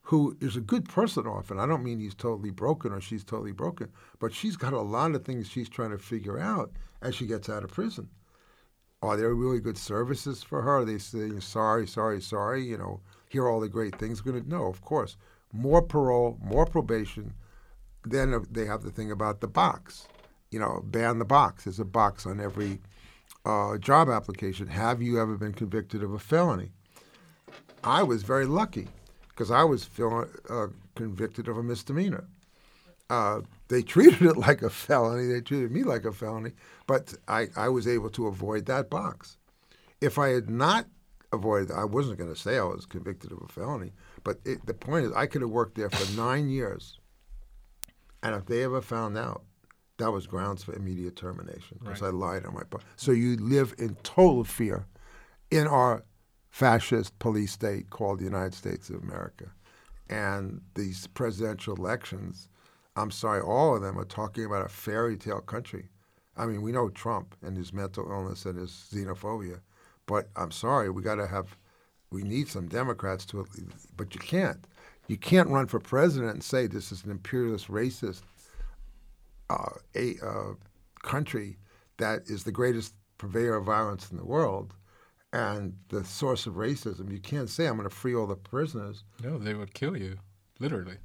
who 0.08 0.34
is 0.40 0.56
a 0.56 0.60
good 0.62 0.88
person 0.88 1.26
often. 1.26 1.60
I 1.60 1.66
don't 1.66 1.84
mean 1.84 2.00
he's 2.00 2.14
totally 2.14 2.48
broken 2.48 2.92
or 2.92 3.00
she's 3.00 3.22
totally 3.22 3.52
broken, 3.52 3.90
but 4.18 4.32
she's 4.32 4.56
got 4.56 4.72
a 4.72 4.80
lot 4.80 5.14
of 5.14 5.22
things 5.22 5.46
she's 5.46 5.68
trying 5.68 5.90
to 5.90 5.98
figure 5.98 6.38
out 6.38 6.72
as 7.02 7.14
she 7.14 7.26
gets 7.26 7.50
out 7.50 7.62
of 7.62 7.72
prison. 7.72 8.08
Are 9.02 9.18
there 9.18 9.34
really 9.34 9.60
good 9.60 9.76
services 9.76 10.42
for 10.42 10.62
her? 10.62 10.78
Are 10.78 10.84
they 10.86 10.96
saying 10.96 11.42
sorry, 11.42 11.86
sorry, 11.86 12.22
sorry? 12.22 12.64
You 12.64 12.78
know, 12.78 13.00
here 13.28 13.42
are 13.42 13.50
all 13.50 13.60
the 13.60 13.68
great 13.68 13.96
things. 13.96 14.22
Going 14.22 14.42
to 14.42 14.48
no, 14.48 14.64
of 14.64 14.80
course, 14.80 15.18
more 15.52 15.82
parole, 15.82 16.38
more 16.40 16.64
probation. 16.64 17.34
Then 18.02 18.46
they 18.50 18.64
have 18.64 18.84
the 18.84 18.90
thing 18.90 19.10
about 19.10 19.42
the 19.42 19.46
box. 19.46 20.08
You 20.50 20.58
know, 20.58 20.80
ban 20.86 21.18
the 21.18 21.26
box. 21.26 21.64
There's 21.64 21.80
a 21.80 21.84
box 21.84 22.24
on 22.24 22.40
every 22.40 22.80
uh, 23.44 23.76
job 23.76 24.08
application. 24.08 24.68
Have 24.68 25.02
you 25.02 25.20
ever 25.20 25.36
been 25.36 25.52
convicted 25.52 26.02
of 26.02 26.14
a 26.14 26.18
felony? 26.18 26.72
I 27.84 28.02
was 28.04 28.22
very 28.22 28.46
lucky 28.46 28.88
because 29.38 29.52
I 29.52 29.62
was 29.62 29.84
feeling, 29.84 30.28
uh, 30.50 30.66
convicted 30.96 31.46
of 31.46 31.56
a 31.56 31.62
misdemeanor. 31.62 32.26
Uh, 33.08 33.42
they 33.68 33.82
treated 33.82 34.20
it 34.22 34.36
like 34.48 34.62
a 34.62 34.68
felony. 34.68 35.32
They 35.32 35.40
treated 35.40 35.70
me 35.70 35.84
like 35.84 36.04
a 36.04 36.12
felony, 36.12 36.52
but 36.88 37.14
I, 37.28 37.46
I 37.56 37.68
was 37.68 37.86
able 37.86 38.10
to 38.10 38.26
avoid 38.26 38.66
that 38.66 38.90
box. 38.90 39.38
If 40.00 40.18
I 40.18 40.30
had 40.30 40.50
not 40.50 40.86
avoided, 41.32 41.70
I 41.70 41.84
wasn't 41.84 42.18
going 42.18 42.34
to 42.34 42.40
say 42.40 42.58
I 42.58 42.64
was 42.64 42.84
convicted 42.84 43.30
of 43.30 43.38
a 43.40 43.46
felony, 43.46 43.92
but 44.24 44.40
it, 44.44 44.66
the 44.66 44.74
point 44.74 45.06
is, 45.06 45.12
I 45.12 45.26
could 45.26 45.42
have 45.42 45.50
worked 45.50 45.76
there 45.76 45.90
for 45.90 46.16
nine 46.16 46.48
years, 46.48 46.98
and 48.24 48.34
if 48.34 48.46
they 48.46 48.64
ever 48.64 48.80
found 48.80 49.16
out, 49.16 49.44
that 49.98 50.10
was 50.10 50.26
grounds 50.26 50.64
for 50.64 50.74
immediate 50.74 51.14
termination 51.14 51.78
because 51.80 52.02
Right. 52.02 52.08
I 52.08 52.10
lied 52.10 52.44
on 52.44 52.54
my 52.54 52.64
part. 52.64 52.82
So 52.96 53.12
you 53.12 53.36
live 53.36 53.72
in 53.78 53.94
total 54.02 54.42
fear 54.42 54.86
in 55.50 55.68
our 55.68 56.04
fascist 56.50 57.18
police 57.18 57.52
state 57.52 57.90
called 57.90 58.18
the 58.18 58.24
United 58.24 58.54
States 58.54 58.90
of 58.90 59.02
America. 59.02 59.46
And 60.08 60.62
these 60.74 61.06
presidential 61.08 61.76
elections, 61.76 62.48
I'm 62.96 63.10
sorry, 63.10 63.40
all 63.40 63.76
of 63.76 63.82
them 63.82 63.98
are 63.98 64.04
talking 64.04 64.44
about 64.44 64.64
a 64.64 64.68
fairy 64.68 65.16
tale 65.16 65.40
country. 65.40 65.88
I 66.36 66.46
mean, 66.46 66.62
we 66.62 66.72
know 66.72 66.88
Trump 66.88 67.34
and 67.42 67.56
his 67.56 67.72
mental 67.72 68.10
illness 68.10 68.46
and 68.46 68.58
his 68.58 68.70
xenophobia, 68.70 69.60
but 70.06 70.28
I'm 70.36 70.50
sorry, 70.50 70.88
we 70.88 71.02
got 71.02 71.16
to 71.16 71.26
have, 71.26 71.56
we 72.10 72.22
need 72.22 72.48
some 72.48 72.68
Democrats 72.68 73.26
to, 73.26 73.46
but 73.96 74.14
you 74.14 74.20
can't. 74.20 74.64
You 75.08 75.16
can't 75.16 75.48
run 75.48 75.66
for 75.66 75.80
president 75.80 76.32
and 76.32 76.44
say 76.44 76.66
this 76.66 76.92
is 76.92 77.04
an 77.04 77.10
imperialist, 77.10 77.68
racist 77.68 78.22
uh, 79.50 79.70
a 79.94 80.16
uh, 80.22 80.54
country 81.02 81.58
that 81.96 82.22
is 82.26 82.44
the 82.44 82.52
greatest 82.52 82.94
purveyor 83.16 83.56
of 83.56 83.64
violence 83.64 84.10
in 84.10 84.16
the 84.16 84.24
world 84.24 84.74
and 85.32 85.74
the 85.88 86.04
source 86.04 86.46
of 86.46 86.54
racism. 86.54 87.10
You 87.10 87.20
can't 87.20 87.48
say 87.48 87.66
I'm 87.66 87.76
going 87.76 87.88
to 87.88 87.94
free 87.94 88.14
all 88.14 88.26
the 88.26 88.36
prisoners. 88.36 89.04
No, 89.22 89.38
they 89.38 89.54
would 89.54 89.74
kill 89.74 89.96
you, 89.96 90.18
literally. 90.58 90.96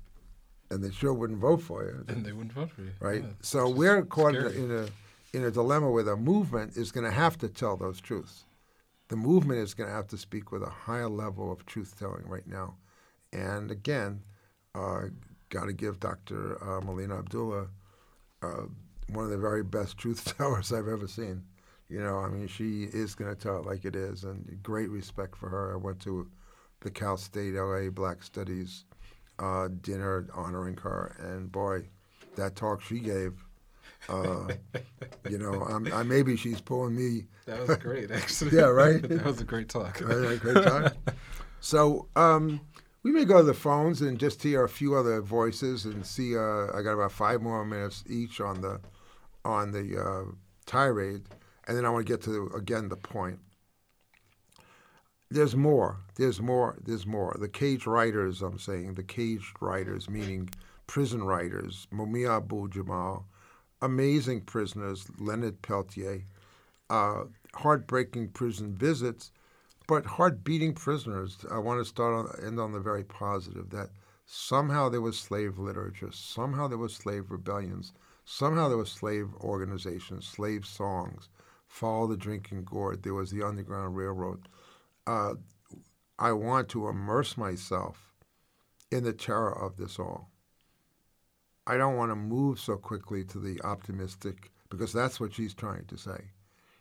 And 0.72 0.84
they 0.84 0.92
sure 0.92 1.14
wouldn't 1.14 1.40
vote 1.40 1.62
for 1.62 1.84
you. 1.84 2.04
And 2.08 2.26
they 2.26 2.32
wouldn't 2.32 2.54
vote 2.54 2.72
for 2.72 2.82
you. 2.82 2.92
Right. 3.00 3.22
Yeah, 3.22 3.30
so 3.42 3.70
we're 3.70 4.04
caught 4.04 4.36
in 4.36 4.72
a 4.72 4.88
in 5.36 5.44
a 5.44 5.52
dilemma 5.52 5.90
where 5.90 6.04
the 6.04 6.16
movement 6.16 6.78
is 6.78 6.92
going 6.92 7.06
to 7.06 7.12
have 7.12 7.38
to 7.40 7.50
tell 7.50 7.76
those 7.76 8.00
truths. 8.00 8.46
The 9.10 9.16
movement 9.16 9.60
is 9.60 9.74
going 9.74 9.90
to 9.90 9.96
have 9.96 10.08
to 10.08 10.18
speak 10.18 10.52
with 10.52 10.64
a 10.64 10.70
higher 10.70 11.10
level 11.10 11.52
of 11.52 11.66
truth 11.66 11.96
telling 12.00 12.28
right 12.28 12.48
now. 12.48 12.76
And 13.32 13.72
again, 13.72 14.22
uh, 14.76 15.06
got 15.50 15.66
to 15.66 15.74
give 15.74 16.00
Dr. 16.00 16.64
Uh, 16.64 16.82
Melina 16.82 17.18
Abdullah 17.18 17.68
uh, 18.42 18.64
one 19.10 19.26
of 19.26 19.32
the 19.32 19.38
very 19.38 19.64
best 19.64 19.98
truth 19.98 20.36
tellers 20.38 20.72
I've 20.72 20.88
ever 20.88 21.08
seen. 21.08 21.44
You 21.94 22.02
know, 22.02 22.18
I 22.18 22.28
mean, 22.28 22.48
she 22.48 22.86
is 22.86 23.14
going 23.14 23.30
to 23.34 23.40
tell 23.40 23.58
it 23.58 23.68
like 23.68 23.86
it 23.86 23.96
is, 23.96 24.24
and 24.24 24.58
great 24.64 24.90
respect 24.90 25.38
for 25.38 25.48
her. 25.48 25.74
I 25.74 25.78
went 25.78 26.00
to 26.02 26.28
the 26.82 26.90
Cal 26.90 27.18
State 27.18 27.54
LA 27.54 27.92
Black 27.92 28.24
Studies 28.24 28.86
uh, 29.38 29.68
dinner 29.82 30.28
honoring 30.34 30.76
her, 30.78 31.16
and 31.20 31.52
boy, 31.52 31.84
that 32.36 32.56
talk 32.56 32.82
she 32.82 32.98
gave. 32.98 33.34
Uh, 34.10 34.48
you 35.30 35.38
know, 35.38 35.62
I'm, 35.62 35.94
I, 35.94 36.02
maybe 36.02 36.36
she's 36.36 36.60
pulling 36.60 36.96
me. 36.96 37.28
That 37.46 37.68
was 37.68 37.78
great, 37.78 38.10
actually. 38.12 38.58
yeah, 38.58 38.64
right. 38.64 39.00
that 39.08 39.24
was 39.24 39.40
a 39.40 39.46
great 39.46 39.70
talk. 39.70 40.02
Right, 40.02 40.40
great 40.40 40.64
talk. 40.64 40.96
so 41.60 42.08
um, 42.16 42.60
we 43.04 43.12
may 43.12 43.24
go 43.24 43.38
to 43.38 43.44
the 43.44 43.54
phones 43.54 44.02
and 44.02 44.18
just 44.18 44.42
hear 44.42 44.64
a 44.64 44.70
few 44.70 44.96
other 44.96 45.22
voices 45.22 45.86
and 45.86 46.04
see. 46.04 46.36
Uh, 46.36 46.76
I 46.76 46.82
got 46.82 46.94
about 46.94 47.12
five 47.12 47.40
more 47.40 47.64
minutes 47.64 48.04
each 48.10 48.42
on 48.42 48.62
the 48.62 48.82
on 49.46 49.72
the 49.72 50.02
uh, 50.02 50.32
tirade, 50.66 51.24
and 51.68 51.78
then 51.78 51.86
I 51.86 51.90
want 51.90 52.06
to 52.06 52.12
get 52.12 52.22
to 52.24 52.52
again 52.56 52.90
the 52.90 52.98
point. 52.98 53.40
There's 55.30 55.56
more. 55.56 55.98
There's 56.16 56.40
more. 56.42 56.78
There's 56.84 57.08
more. 57.08 57.36
The 57.40 57.50
caged 57.50 57.88
writers. 57.88 58.42
I'm 58.42 58.60
saying 58.60 58.94
the 58.94 59.04
caged 59.04 59.56
writers, 59.62 60.10
meaning 60.10 60.50
prison 60.86 61.24
writers. 61.24 61.88
Mumia 61.92 62.38
Abu 62.38 62.70
Jamal, 62.70 63.26
amazing 63.82 64.42
prisoners. 64.42 65.08
Leonard 65.18 65.62
Peltier, 65.62 66.24
uh, 66.90 67.24
heartbreaking 67.56 68.30
prison 68.30 68.76
visits, 68.76 69.32
but 69.88 70.06
heart-beating 70.06 70.74
prisoners. 70.74 71.38
I 71.50 71.58
want 71.58 71.80
to 71.80 71.86
start 71.86 72.14
on 72.14 72.46
end 72.46 72.60
on 72.60 72.72
the 72.72 72.80
very 72.80 73.04
positive 73.04 73.70
that 73.72 73.90
somehow 74.26 74.90
there 74.90 75.02
was 75.02 75.20
slave 75.20 75.58
literature, 75.58 76.12
somehow 76.12 76.68
there 76.68 76.78
was 76.78 76.94
slave 76.94 77.32
rebellions, 77.32 77.94
somehow 78.26 78.70
there 78.70 78.78
was 78.78 78.92
slave 78.92 79.30
organizations, 79.42 80.28
slave 80.28 80.66
songs. 80.66 81.30
Follow 81.74 82.06
the 82.06 82.16
drinking 82.16 82.66
gourd. 82.66 83.02
There 83.02 83.16
was 83.16 83.32
the 83.32 83.42
Underground 83.42 83.98
Railroad. 83.98 84.48
Uh, 85.08 85.34
I 86.20 86.32
want 86.32 86.70
to 86.70 86.88
immerse 86.88 87.36
myself 87.36 88.14
in 88.92 89.04
the 89.04 89.12
terror 89.12 89.52
of 89.52 89.78
this 89.78 89.98
all. 89.98 90.30
I 91.66 91.78
don't 91.78 91.96
want 91.96 92.12
to 92.12 92.16
move 92.16 92.60
so 92.60 92.78
quickly 92.78 93.24
to 93.24 93.40
the 93.40 93.60
optimistic 93.64 94.52
because 94.70 94.94
that's 94.94 95.20
what 95.20 95.34
she's 95.34 95.56
trying 95.56 95.86
to 95.86 95.98
say. 95.98 96.26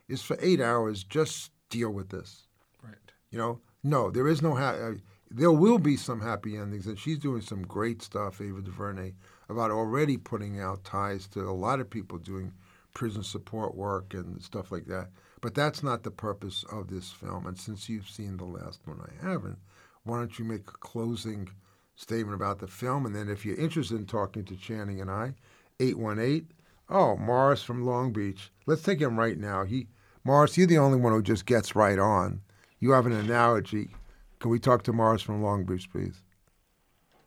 Is 0.08 0.20
for 0.20 0.36
eight 0.42 0.60
hours 0.60 1.04
just 1.04 1.52
deal 1.70 1.90
with 1.90 2.10
this. 2.10 2.42
Right. 2.84 3.12
You 3.30 3.38
know, 3.38 3.60
no, 3.82 4.10
there 4.10 4.28
is 4.28 4.42
no. 4.42 4.54
Ha- 4.54 4.90
uh, 4.90 4.94
there 5.30 5.52
will 5.52 5.78
be 5.78 5.96
some 5.96 6.20
happy 6.20 6.58
endings, 6.58 6.86
and 6.86 6.98
she's 6.98 7.18
doing 7.18 7.40
some 7.40 7.62
great 7.62 8.02
stuff, 8.02 8.42
Ava 8.42 8.60
DuVernay, 8.60 9.14
about 9.48 9.70
already 9.70 10.18
putting 10.18 10.60
out 10.60 10.84
ties 10.84 11.26
to 11.28 11.40
a 11.48 11.50
lot 11.50 11.80
of 11.80 11.88
people 11.88 12.18
doing 12.18 12.52
prison 12.94 13.22
support 13.22 13.74
work 13.74 14.14
and 14.14 14.42
stuff 14.42 14.70
like 14.72 14.86
that. 14.86 15.08
But 15.40 15.54
that's 15.54 15.82
not 15.82 16.02
the 16.02 16.10
purpose 16.10 16.64
of 16.70 16.88
this 16.88 17.10
film. 17.10 17.46
And 17.46 17.58
since 17.58 17.88
you've 17.88 18.08
seen 18.08 18.36
the 18.36 18.44
last 18.44 18.80
one, 18.84 19.00
I 19.00 19.26
haven't. 19.26 19.58
Why 20.04 20.18
don't 20.18 20.38
you 20.38 20.44
make 20.44 20.68
a 20.68 20.78
closing 20.78 21.48
statement 21.96 22.34
about 22.34 22.58
the 22.58 22.68
film? 22.68 23.06
And 23.06 23.14
then 23.14 23.28
if 23.28 23.44
you're 23.44 23.56
interested 23.56 23.98
in 23.98 24.06
talking 24.06 24.44
to 24.44 24.56
Channing 24.56 25.00
and 25.00 25.10
I, 25.10 25.34
818. 25.80 26.48
Oh, 26.88 27.16
Morris 27.16 27.62
from 27.62 27.84
Long 27.84 28.12
Beach. 28.12 28.50
Let's 28.66 28.82
take 28.82 29.00
him 29.00 29.18
right 29.18 29.38
now. 29.38 29.64
He, 29.64 29.88
Morris, 30.24 30.56
you're 30.56 30.66
the 30.66 30.78
only 30.78 30.98
one 30.98 31.12
who 31.12 31.22
just 31.22 31.46
gets 31.46 31.74
right 31.74 31.98
on. 31.98 32.40
You 32.80 32.92
have 32.92 33.06
an 33.06 33.12
analogy. 33.12 33.94
Can 34.40 34.50
we 34.50 34.58
talk 34.58 34.82
to 34.84 34.92
Morris 34.92 35.22
from 35.22 35.42
Long 35.42 35.64
Beach, 35.64 35.90
please? 35.90 36.22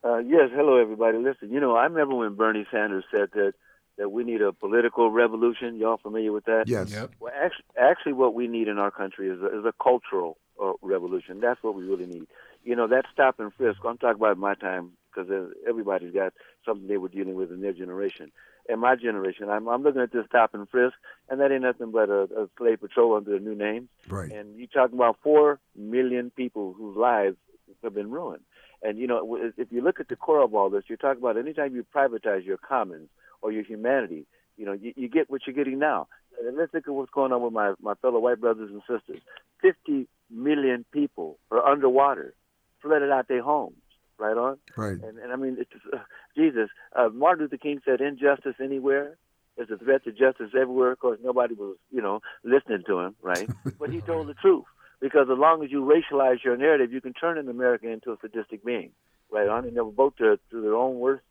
Uh, 0.03 0.18
yes, 0.18 0.49
hello 0.53 0.78
everybody. 0.78 1.18
Listen, 1.18 1.49
you 1.49 1.59
know, 1.59 1.76
I 1.76 1.86
remember 1.86 2.16
when 2.16 2.36
Bernie 2.36 2.68
Sanders 2.72 3.05
said 3.09 3.30
that 3.34 3.53
that 3.97 4.11
we 4.11 4.23
need 4.23 4.41
a 4.41 4.51
political 4.51 5.09
revolution. 5.11 5.77
Y'all 5.77 5.97
familiar 5.97 6.31
with 6.31 6.45
that? 6.45 6.65
Yes. 6.67 6.93
Well, 7.19 7.33
actually, 7.35 7.65
actually, 7.77 8.13
what 8.13 8.33
we 8.33 8.47
need 8.47 8.67
in 8.67 8.77
our 8.77 8.91
country 8.91 9.29
is 9.29 9.41
a, 9.41 9.59
is 9.59 9.65
a 9.65 9.73
cultural 9.81 10.37
uh, 10.61 10.73
revolution. 10.81 11.39
That's 11.39 11.61
what 11.63 11.75
we 11.75 11.83
really 11.83 12.05
need. 12.05 12.27
You 12.63 12.75
know, 12.75 12.87
that 12.87 13.05
stop 13.13 13.39
and 13.39 13.53
frisk. 13.53 13.79
I'm 13.85 13.97
talking 13.97 14.21
about 14.21 14.37
my 14.37 14.55
time 14.55 14.91
because 15.13 15.29
everybody's 15.67 16.13
got 16.13 16.33
something 16.65 16.87
they 16.87 16.97
were 16.97 17.09
dealing 17.09 17.35
with 17.35 17.51
in 17.51 17.61
their 17.61 17.73
generation. 17.73 18.31
In 18.67 18.79
my 18.79 18.95
generation, 18.95 19.49
I'm, 19.49 19.67
I'm 19.67 19.83
looking 19.83 20.01
at 20.01 20.11
this 20.11 20.25
stop 20.27 20.53
and 20.53 20.67
frisk, 20.67 20.95
and 21.29 21.39
that 21.39 21.51
ain't 21.51 21.61
nothing 21.61 21.91
but 21.91 22.09
a, 22.09 22.23
a 22.23 22.49
slave 22.57 22.81
patrol 22.81 23.15
under 23.15 23.35
a 23.35 23.39
new 23.39 23.55
name. 23.55 23.87
Right. 24.09 24.31
And 24.31 24.57
you're 24.57 24.67
talking 24.67 24.97
about 24.97 25.19
four 25.21 25.59
million 25.75 26.31
people 26.31 26.73
whose 26.73 26.97
lives 26.97 27.37
have 27.83 27.93
been 27.93 28.09
ruined. 28.09 28.43
And 28.81 28.97
you 28.97 29.07
know, 29.07 29.51
if 29.57 29.71
you 29.71 29.81
look 29.81 29.99
at 29.99 30.09
the 30.09 30.15
core 30.15 30.43
of 30.43 30.53
all 30.53 30.69
this, 30.69 30.83
you're 30.87 30.97
talking 30.97 31.21
about 31.21 31.37
anytime 31.37 31.75
you 31.75 31.85
privatize 31.95 32.45
your 32.45 32.57
commons 32.57 33.09
or 33.45 33.51
your 33.51 33.63
humanity, 33.63 34.25
you 34.57 34.65
know, 34.65 34.73
you, 34.73 34.91
you 34.95 35.07
get 35.07 35.29
what 35.29 35.41
you're 35.45 35.55
getting 35.55 35.77
now. 35.77 36.07
And 36.43 36.57
let's 36.57 36.71
think 36.71 36.87
of 36.87 36.95
what's 36.95 37.11
going 37.11 37.31
on 37.31 37.43
with 37.43 37.53
my 37.53 37.73
my 37.79 37.93
fellow 38.01 38.19
white 38.19 38.41
brothers 38.41 38.71
and 38.71 38.81
sisters. 38.81 39.21
Fifty 39.61 40.07
million 40.31 40.83
people 40.91 41.37
are 41.51 41.63
underwater, 41.63 42.33
flooded 42.81 43.11
out 43.11 43.27
their 43.27 43.43
homes. 43.43 43.77
Right 44.17 44.37
on. 44.37 44.57
Right. 44.77 44.93
And, 44.93 45.19
and 45.19 45.33
I 45.33 45.35
mean, 45.35 45.57
it's, 45.59 45.69
uh, 45.93 45.97
Jesus. 46.37 46.69
Uh, 46.95 47.09
Martin 47.09 47.43
Luther 47.43 47.57
King 47.57 47.81
said, 47.85 47.99
"Injustice 48.01 48.55
anywhere 48.63 49.17
is 49.57 49.69
a 49.69 49.77
threat 49.77 50.05
to 50.05 50.11
justice 50.11 50.51
everywhere." 50.59 50.93
Of 50.93 50.99
course, 50.99 51.19
nobody 51.21 51.53
was, 51.53 51.75
you 51.91 52.01
know, 52.01 52.21
listening 52.43 52.83
to 52.87 52.99
him, 52.99 53.15
right? 53.21 53.49
but 53.79 53.91
he 53.91 53.99
told 54.01 54.27
the 54.27 54.33
truth 54.33 54.63
because 55.01 55.27
as 55.29 55.37
long 55.37 55.63
as 55.63 55.71
you 55.71 55.83
racialize 55.83 56.43
your 56.43 56.55
narrative, 56.57 56.93
you 56.93 57.01
can 57.01 57.13
turn 57.13 57.37
an 57.37 57.49
American 57.49 57.89
into 57.89 58.11
a 58.11 58.17
sadistic 58.21 58.63
being, 58.63 58.91
right 59.29 59.49
on, 59.49 59.65
and 59.65 59.75
they'll 59.75 59.91
vote 59.91 60.15
to, 60.17 60.39
to 60.51 60.61
their 60.61 60.75
own 60.75 60.97
worst, 60.97 61.23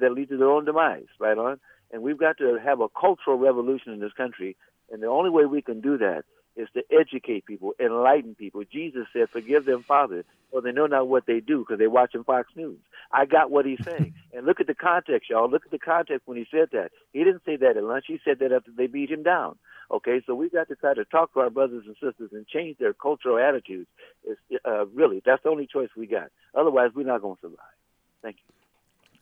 that 0.00 0.12
lead 0.12 0.28
to 0.28 0.36
their 0.36 0.50
own 0.50 0.64
demise, 0.64 1.06
right 1.18 1.36
on. 1.36 1.58
And 1.92 2.02
we've 2.02 2.18
got 2.18 2.38
to 2.38 2.58
have 2.62 2.80
a 2.80 2.88
cultural 2.88 3.38
revolution 3.38 3.92
in 3.92 4.00
this 4.00 4.12
country, 4.12 4.56
and 4.90 5.02
the 5.02 5.06
only 5.06 5.30
way 5.30 5.44
we 5.44 5.62
can 5.62 5.80
do 5.80 5.98
that 5.98 6.24
is 6.56 6.68
to 6.74 6.82
educate 6.90 7.44
people, 7.44 7.72
enlighten 7.78 8.34
people. 8.34 8.64
Jesus 8.64 9.06
said, 9.12 9.28
"Forgive 9.30 9.66
them, 9.66 9.82
Father, 9.82 10.24
for 10.50 10.62
they 10.62 10.72
know 10.72 10.86
not 10.86 11.06
what 11.06 11.26
they 11.26 11.40
do," 11.40 11.58
because 11.60 11.78
they're 11.78 11.90
watching 11.90 12.24
Fox 12.24 12.48
News. 12.56 12.78
I 13.12 13.26
got 13.26 13.50
what 13.50 13.66
he's 13.66 13.84
saying, 13.84 14.14
and 14.32 14.46
look 14.46 14.60
at 14.60 14.66
the 14.66 14.74
context, 14.74 15.28
y'all. 15.28 15.50
Look 15.50 15.66
at 15.66 15.70
the 15.70 15.78
context 15.78 16.26
when 16.26 16.38
he 16.38 16.46
said 16.50 16.70
that. 16.72 16.92
He 17.12 17.22
didn't 17.24 17.44
say 17.44 17.56
that 17.56 17.76
at 17.76 17.84
lunch. 17.84 18.06
He 18.08 18.18
said 18.24 18.38
that 18.40 18.52
after 18.52 18.70
they 18.70 18.86
beat 18.86 19.10
him 19.10 19.22
down. 19.22 19.58
Okay, 19.90 20.20
so 20.26 20.34
we've 20.34 20.52
got 20.52 20.68
to 20.68 20.74
try 20.74 20.94
to 20.94 21.04
talk 21.04 21.32
to 21.34 21.40
our 21.40 21.50
brothers 21.50 21.84
and 21.86 21.94
sisters 21.94 22.30
and 22.32 22.46
change 22.48 22.78
their 22.78 22.92
cultural 22.92 23.38
attitudes. 23.38 23.86
It's, 24.24 24.40
uh, 24.64 24.86
really, 24.86 25.22
that's 25.24 25.42
the 25.44 25.50
only 25.50 25.66
choice 25.66 25.90
we 25.96 26.06
got. 26.06 26.30
Otherwise, 26.54 26.90
we're 26.94 27.06
not 27.06 27.22
going 27.22 27.36
to 27.36 27.40
survive. 27.42 27.76
Thank 28.22 28.36
you. 28.38 28.55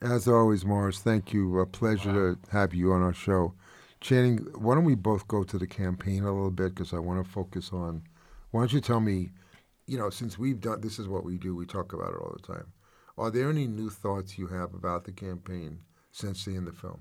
As 0.02 0.28
always, 0.28 0.64
Morris, 0.64 0.98
thank 1.00 1.32
you. 1.32 1.58
A 1.60 1.66
pleasure 1.66 2.12
to 2.34 2.50
have 2.50 2.74
you 2.74 2.92
on 2.92 3.02
our 3.02 3.14
show. 3.14 3.54
Channing, 4.00 4.38
why 4.54 4.74
don't 4.74 4.84
we 4.84 4.94
both 4.94 5.26
go 5.28 5.44
to 5.44 5.58
the 5.58 5.66
campaign 5.66 6.24
a 6.24 6.32
little 6.32 6.50
bit 6.50 6.74
because 6.74 6.92
I 6.92 6.98
want 6.98 7.24
to 7.24 7.30
focus 7.30 7.70
on. 7.72 8.02
Why 8.50 8.60
don't 8.60 8.72
you 8.72 8.80
tell 8.80 9.00
me, 9.00 9.30
you 9.86 9.96
know, 9.96 10.10
since 10.10 10.38
we've 10.38 10.60
done 10.60 10.80
this 10.82 10.98
is 10.98 11.08
what 11.08 11.24
we 11.24 11.38
do, 11.38 11.56
we 11.56 11.64
talk 11.66 11.92
about 11.92 12.12
it 12.12 12.18
all 12.20 12.36
the 12.36 12.46
time. 12.54 12.66
Are 13.16 13.30
there 13.30 13.48
any 13.48 13.66
new 13.66 13.88
thoughts 13.88 14.38
you 14.38 14.48
have 14.48 14.74
about 14.74 15.04
the 15.04 15.12
campaign 15.12 15.78
since 16.12 16.44
seeing 16.44 16.64
the 16.64 16.72
film? 16.72 17.00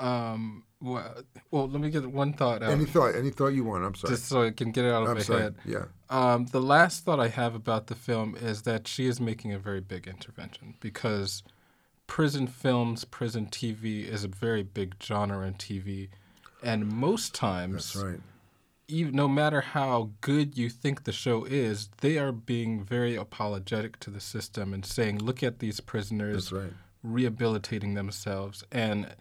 Um. 0.00 0.64
Well, 0.80 1.22
well, 1.52 1.68
let 1.68 1.80
me 1.80 1.90
get 1.90 2.04
one 2.10 2.32
thought 2.32 2.60
out. 2.60 2.72
Any 2.72 2.86
thought? 2.86 3.14
Any 3.14 3.30
thought 3.30 3.48
you 3.48 3.62
want? 3.62 3.84
I'm 3.84 3.94
sorry. 3.94 4.14
Just 4.14 4.26
so 4.26 4.42
I 4.42 4.50
can 4.50 4.72
get 4.72 4.84
it 4.84 4.92
out 4.92 5.04
of 5.04 5.10
I'm 5.10 5.14
my 5.18 5.22
sorry. 5.22 5.42
head. 5.42 5.54
Yeah. 5.64 5.84
Um, 6.10 6.46
the 6.46 6.60
last 6.60 7.04
thought 7.04 7.20
I 7.20 7.28
have 7.28 7.54
about 7.54 7.86
the 7.86 7.94
film 7.94 8.34
is 8.34 8.62
that 8.62 8.88
she 8.88 9.06
is 9.06 9.20
making 9.20 9.52
a 9.52 9.60
very 9.60 9.80
big 9.80 10.08
intervention 10.08 10.74
because 10.80 11.44
prison 12.12 12.46
films, 12.46 13.06
prison 13.06 13.46
TV 13.46 14.06
is 14.06 14.22
a 14.22 14.28
very 14.28 14.62
big 14.62 14.94
genre 15.02 15.46
in 15.46 15.54
TV, 15.54 16.10
and 16.62 16.86
most 16.86 17.34
times, 17.34 17.94
That's 17.94 18.04
right. 18.04 18.20
even 18.86 19.16
no 19.16 19.26
matter 19.26 19.62
how 19.62 20.10
good 20.20 20.58
you 20.58 20.68
think 20.68 21.04
the 21.04 21.12
show 21.12 21.46
is, 21.46 21.88
they 22.02 22.18
are 22.18 22.30
being 22.30 22.84
very 22.84 23.16
apologetic 23.16 23.98
to 24.00 24.10
the 24.10 24.20
system 24.20 24.74
and 24.74 24.84
saying, 24.84 25.20
"Look 25.20 25.42
at 25.42 25.60
these 25.60 25.80
prisoners 25.80 26.50
That's 26.50 26.52
right. 26.52 26.74
rehabilitating 27.02 27.94
themselves." 27.94 28.62
And 28.70 29.16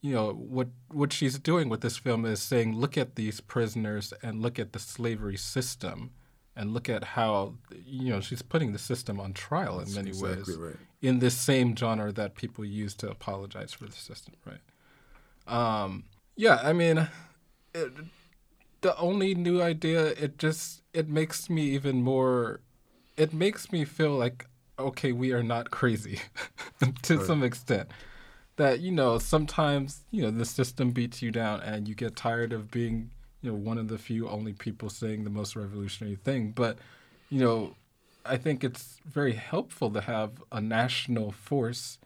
you 0.00 0.12
know 0.12 0.32
what 0.32 0.70
what 0.88 1.12
she's 1.12 1.38
doing 1.38 1.68
with 1.68 1.80
this 1.80 1.96
film 1.96 2.24
is 2.24 2.42
saying, 2.42 2.74
"Look 2.74 2.98
at 2.98 3.14
these 3.14 3.40
prisoners 3.40 4.12
and 4.20 4.42
look 4.42 4.58
at 4.58 4.72
the 4.72 4.80
slavery 4.80 5.36
system." 5.36 6.10
And 6.56 6.72
look 6.72 6.88
at 6.88 7.04
how 7.04 7.54
you 7.84 8.10
know 8.10 8.20
she's 8.20 8.42
putting 8.42 8.72
the 8.72 8.78
system 8.78 9.20
on 9.20 9.32
trial 9.32 9.78
That's 9.78 9.90
in 9.90 9.96
many 9.96 10.08
exactly 10.10 10.56
ways 10.56 10.58
right. 10.58 10.76
in 11.02 11.18
this 11.18 11.36
same 11.36 11.76
genre 11.76 12.12
that 12.12 12.34
people 12.34 12.64
use 12.64 12.94
to 12.96 13.10
apologize 13.10 13.72
for 13.72 13.84
the 13.86 13.92
system, 13.92 14.34
right? 14.46 14.60
Um, 15.46 16.04
yeah, 16.36 16.60
I 16.62 16.72
mean, 16.72 17.08
it, 17.74 17.92
the 18.80 18.96
only 18.96 19.34
new 19.34 19.60
idea 19.62 20.06
it 20.08 20.38
just 20.38 20.82
it 20.92 21.08
makes 21.08 21.48
me 21.50 21.62
even 21.70 22.02
more. 22.02 22.60
It 23.16 23.32
makes 23.32 23.72
me 23.72 23.84
feel 23.84 24.12
like 24.16 24.46
okay, 24.78 25.12
we 25.12 25.32
are 25.32 25.42
not 25.42 25.70
crazy 25.70 26.20
to 27.02 27.16
Right. 27.16 27.26
some 27.26 27.42
extent. 27.42 27.88
That 28.56 28.80
you 28.80 28.90
know 28.90 29.18
sometimes 29.18 30.04
you 30.10 30.22
know 30.22 30.30
the 30.30 30.44
system 30.46 30.90
beats 30.90 31.20
you 31.22 31.30
down 31.30 31.60
and 31.60 31.86
you 31.88 31.94
get 31.94 32.16
tired 32.16 32.52
of 32.52 32.70
being 32.70 33.10
you 33.46 33.52
know 33.52 33.58
one 33.58 33.78
of 33.78 33.88
the 33.88 33.98
few 33.98 34.28
only 34.28 34.52
people 34.52 34.90
saying 34.90 35.22
the 35.22 35.30
most 35.30 35.54
revolutionary 35.54 36.16
thing. 36.16 36.50
But 36.50 36.78
you 37.30 37.40
know 37.40 37.76
I 38.24 38.36
think 38.36 38.64
it's 38.64 38.98
very 39.06 39.34
helpful 39.34 39.90
to 39.90 40.00
have 40.00 40.42
a 40.50 40.60
national 40.60 41.30
force 41.30 41.98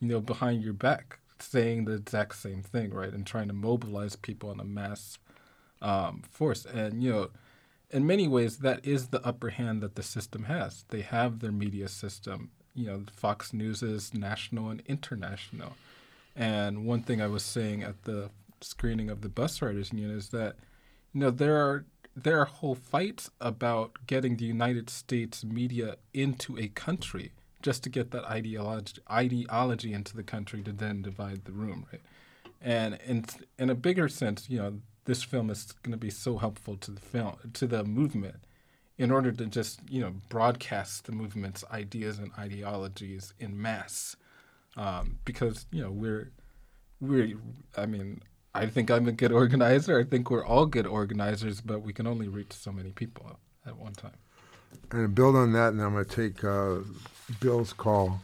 you 0.00 0.08
know 0.08 0.20
behind 0.20 0.62
your 0.62 0.72
back 0.72 1.18
saying 1.38 1.84
the 1.84 1.92
exact 1.92 2.34
same 2.36 2.62
thing, 2.62 2.94
right, 2.94 3.12
and 3.12 3.26
trying 3.26 3.48
to 3.48 3.54
mobilize 3.54 4.16
people 4.16 4.50
in 4.50 4.58
a 4.58 4.64
mass 4.64 5.18
um, 5.82 6.22
force. 6.30 6.64
And 6.64 7.02
you 7.02 7.12
know, 7.12 7.30
in 7.90 8.06
many 8.06 8.26
ways, 8.26 8.58
that 8.58 8.84
is 8.86 9.08
the 9.08 9.24
upper 9.26 9.50
hand 9.50 9.82
that 9.82 9.96
the 9.96 10.02
system 10.02 10.44
has. 10.44 10.84
They 10.88 11.02
have 11.02 11.40
their 11.40 11.52
media 11.52 11.88
system. 11.88 12.50
You 12.74 12.86
know, 12.86 13.02
Fox 13.12 13.52
News 13.52 13.82
is 13.82 14.14
national 14.14 14.70
and 14.70 14.82
international. 14.86 15.76
And 16.34 16.84
one 16.86 17.02
thing 17.02 17.22
I 17.22 17.26
was 17.26 17.42
saying 17.42 17.82
at 17.82 18.04
the 18.04 18.30
screening 18.60 19.10
of 19.10 19.22
the 19.22 19.28
Bus 19.28 19.62
Riders 19.62 19.92
Union 19.92 20.10
is 20.10 20.28
that, 20.30 20.56
know, 21.20 21.30
there 21.30 21.56
are 21.56 21.84
there 22.14 22.40
are 22.40 22.46
whole 22.46 22.74
fights 22.74 23.30
about 23.40 24.06
getting 24.06 24.36
the 24.36 24.46
United 24.46 24.88
States 24.88 25.44
media 25.44 25.96
into 26.14 26.58
a 26.58 26.68
country 26.68 27.32
just 27.60 27.82
to 27.82 27.90
get 27.90 28.10
that 28.12 28.24
ideology 28.24 29.02
ideology 29.10 29.92
into 29.92 30.16
the 30.16 30.22
country 30.22 30.62
to 30.62 30.72
then 30.72 31.02
divide 31.02 31.44
the 31.44 31.52
room, 31.52 31.86
right? 31.92 32.02
And 32.60 32.98
in 33.06 33.24
in 33.58 33.70
a 33.70 33.74
bigger 33.74 34.08
sense, 34.08 34.48
you 34.48 34.58
know, 34.58 34.80
this 35.04 35.22
film 35.22 35.50
is 35.50 35.72
going 35.82 35.92
to 35.92 35.98
be 35.98 36.10
so 36.10 36.38
helpful 36.38 36.76
to 36.76 36.90
the 36.90 37.00
film 37.00 37.36
to 37.52 37.66
the 37.66 37.84
movement 37.84 38.36
in 38.98 39.10
order 39.10 39.30
to 39.32 39.46
just 39.46 39.80
you 39.88 40.00
know 40.00 40.14
broadcast 40.28 41.04
the 41.04 41.12
movement's 41.12 41.64
ideas 41.70 42.18
and 42.18 42.30
ideologies 42.38 43.34
in 43.38 43.60
mass, 43.60 44.16
um, 44.76 45.18
because 45.24 45.66
you 45.70 45.82
know 45.82 45.90
we're 45.90 46.30
we're 47.00 47.36
I 47.76 47.86
mean 47.86 48.22
I 48.56 48.66
think 48.66 48.90
I'm 48.90 49.06
a 49.06 49.12
good 49.12 49.32
organizer. 49.32 49.98
I 49.98 50.04
think 50.04 50.30
we're 50.30 50.44
all 50.44 50.66
good 50.66 50.86
organizers, 50.86 51.60
but 51.60 51.82
we 51.82 51.92
can 51.92 52.06
only 52.06 52.28
reach 52.28 52.52
so 52.52 52.72
many 52.72 52.90
people 52.90 53.38
at 53.66 53.76
one 53.76 53.92
time. 53.92 54.16
And 54.90 55.04
to 55.04 55.08
build 55.08 55.36
on 55.36 55.52
that, 55.52 55.72
and 55.72 55.82
I'm 55.82 55.92
going 55.92 56.04
to 56.04 56.16
take 56.30 56.42
uh, 56.42 56.76
Bill's 57.40 57.72
call, 57.72 58.20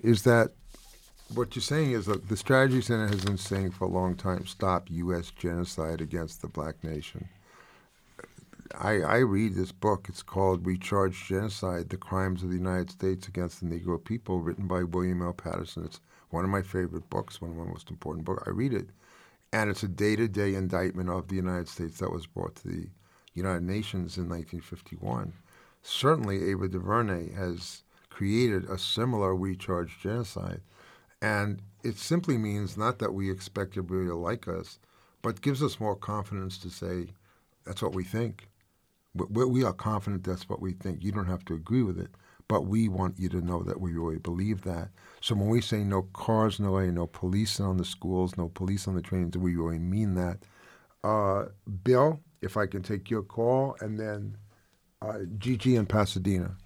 is 0.00 0.22
that 0.22 0.52
what 1.34 1.54
you're 1.54 1.62
saying 1.62 1.92
is 1.92 2.06
that 2.06 2.28
the 2.28 2.36
Strategy 2.36 2.80
Center 2.80 3.08
has 3.08 3.24
been 3.24 3.38
saying 3.38 3.72
for 3.72 3.84
a 3.84 3.88
long 3.88 4.14
time 4.14 4.46
stop 4.46 4.88
U.S. 4.90 5.30
genocide 5.30 6.00
against 6.00 6.42
the 6.42 6.48
black 6.48 6.82
nation. 6.82 7.28
I, 8.78 9.00
I 9.00 9.16
read 9.18 9.54
this 9.54 9.72
book. 9.72 10.06
It's 10.08 10.22
called 10.22 10.66
We 10.66 10.78
Charge 10.78 11.26
Genocide 11.26 11.90
The 11.90 11.96
Crimes 11.96 12.42
of 12.42 12.48
the 12.48 12.56
United 12.56 12.90
States 12.90 13.28
Against 13.28 13.60
the 13.60 13.66
Negro 13.66 14.02
People, 14.02 14.40
written 14.40 14.66
by 14.66 14.82
William 14.82 15.22
L. 15.22 15.32
Patterson. 15.32 15.84
It's 15.84 16.00
one 16.30 16.44
of 16.44 16.50
my 16.50 16.62
favorite 16.62 17.08
books, 17.10 17.40
one 17.40 17.52
of 17.52 17.56
my 17.56 17.64
most 17.64 17.90
important 17.90 18.24
books. 18.24 18.42
I 18.46 18.50
read 18.50 18.72
it. 18.72 18.88
And 19.54 19.70
it's 19.70 19.84
a 19.84 19.88
day 19.88 20.16
to 20.16 20.26
day 20.26 20.56
indictment 20.56 21.08
of 21.08 21.28
the 21.28 21.36
United 21.36 21.68
States 21.68 22.00
that 22.00 22.10
was 22.10 22.26
brought 22.26 22.56
to 22.56 22.66
the 22.66 22.88
United 23.34 23.62
Nations 23.62 24.18
in 24.18 24.28
1951. 24.28 25.32
Certainly, 25.80 26.50
Ava 26.50 26.66
DuVernay 26.66 27.32
has 27.34 27.84
created 28.10 28.64
a 28.64 28.76
similar 28.76 29.32
We 29.32 29.54
Charge 29.54 29.96
Genocide. 30.02 30.60
And 31.22 31.62
it 31.84 31.98
simply 31.98 32.36
means 32.36 32.76
not 32.76 32.98
that 32.98 33.14
we 33.14 33.30
expect 33.30 33.76
everybody 33.76 34.08
to 34.08 34.16
like 34.16 34.48
us, 34.48 34.80
but 35.22 35.40
gives 35.40 35.62
us 35.62 35.78
more 35.78 35.94
confidence 35.94 36.58
to 36.58 36.68
say, 36.68 37.10
that's 37.64 37.80
what 37.80 37.94
we 37.94 38.02
think. 38.02 38.48
We 39.14 39.62
are 39.62 39.72
confident 39.72 40.24
that's 40.24 40.48
what 40.48 40.60
we 40.60 40.72
think. 40.72 41.04
You 41.04 41.12
don't 41.12 41.26
have 41.26 41.44
to 41.44 41.54
agree 41.54 41.84
with 41.84 42.00
it, 42.00 42.10
but 42.48 42.66
we 42.66 42.88
want 42.88 43.18
you 43.18 43.28
to 43.30 43.40
know 43.40 43.62
that 43.62 43.80
we 43.80 43.92
really 43.92 44.18
believe 44.18 44.62
that. 44.62 44.88
So 45.20 45.34
when 45.34 45.48
we 45.48 45.60
say 45.60 45.78
no 45.84 46.02
cars, 46.12 46.60
no 46.60 46.72
way, 46.72 46.90
no 46.90 47.06
police 47.06 47.58
on 47.60 47.76
the 47.78 47.84
schools, 47.84 48.36
no 48.36 48.48
police 48.48 48.86
on 48.86 48.94
the 48.94 49.02
trains, 49.02 49.36
we 49.36 49.56
really 49.56 49.78
mean 49.78 50.14
that. 50.14 50.38
Uh, 51.02 51.46
Bill, 51.82 52.20
if 52.42 52.56
I 52.56 52.66
can 52.66 52.82
take 52.82 53.10
your 53.10 53.22
call, 53.22 53.76
and 53.80 53.98
then 53.98 54.36
uh, 55.02 55.20
Gigi 55.38 55.76
in 55.76 55.86
Pasadena. 55.86 56.56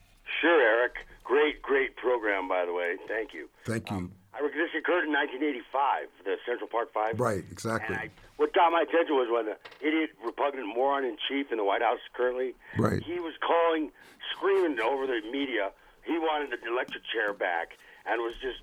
Sure, 0.41 0.61
Eric. 0.61 0.95
Great, 1.25 1.63
great 1.63 1.97
program, 1.97 2.49
by 2.49 2.65
the 2.65 2.73
way. 2.73 2.97
Thank 3.07 3.33
you. 3.35 3.49
Thank 3.65 3.91
you. 3.91 4.11
I, 4.35 4.43
this 4.43 4.71
occurred 4.79 5.05
in 5.05 5.13
1985, 5.13 6.09
the 6.25 6.37
Central 6.47 6.69
Park 6.69 6.93
Five. 6.95 7.19
Right, 7.19 7.43
exactly. 7.51 7.97
And 7.97 8.05
I, 8.05 8.11
what 8.37 8.55
got 8.55 8.71
my 8.71 8.83
attention 8.83 9.17
was 9.17 9.27
when 9.31 9.47
the 9.47 9.57
idiot 9.87 10.11
repugnant 10.25 10.67
moron 10.69 11.05
in 11.05 11.17
chief 11.29 11.51
in 11.51 11.59
the 11.59 11.65
White 11.65 11.83
House 11.83 11.99
currently, 12.15 12.55
Right. 12.79 13.03
he 13.03 13.19
was 13.19 13.35
calling, 13.45 13.91
screaming 14.31 14.81
over 14.81 15.07
the 15.07 15.21
media. 15.31 15.71
He 16.05 16.19
wanted 16.19 16.51
the 16.51 16.67
electric 16.67 17.03
chair 17.13 17.33
back, 17.33 17.77
and 18.07 18.21
was 18.23 18.35
just, 18.41 18.61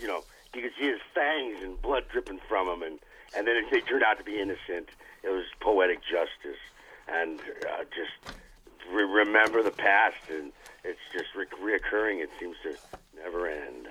you 0.00 0.08
know, 0.08 0.24
you 0.54 0.62
could 0.62 0.72
see 0.78 0.86
his 0.86 1.00
fangs 1.14 1.58
and 1.62 1.80
blood 1.82 2.04
dripping 2.10 2.40
from 2.48 2.68
him, 2.68 2.82
and 2.82 2.98
and 3.36 3.46
then 3.46 3.56
they 3.70 3.80
turned 3.80 4.02
out 4.02 4.18
to 4.18 4.24
be 4.24 4.40
innocent. 4.40 4.88
It 5.22 5.30
was 5.30 5.44
poetic 5.60 6.00
justice, 6.00 6.60
and 7.08 7.40
uh, 7.40 7.84
just 7.94 8.36
re- 8.90 9.04
remember 9.04 9.62
the 9.62 9.70
past, 9.70 10.16
and 10.30 10.52
it's 10.84 11.00
just 11.12 11.34
re- 11.34 11.46
reoccurring. 11.60 12.22
It 12.22 12.30
seems 12.40 12.56
to 12.62 12.76
never 13.20 13.48
end. 13.48 13.88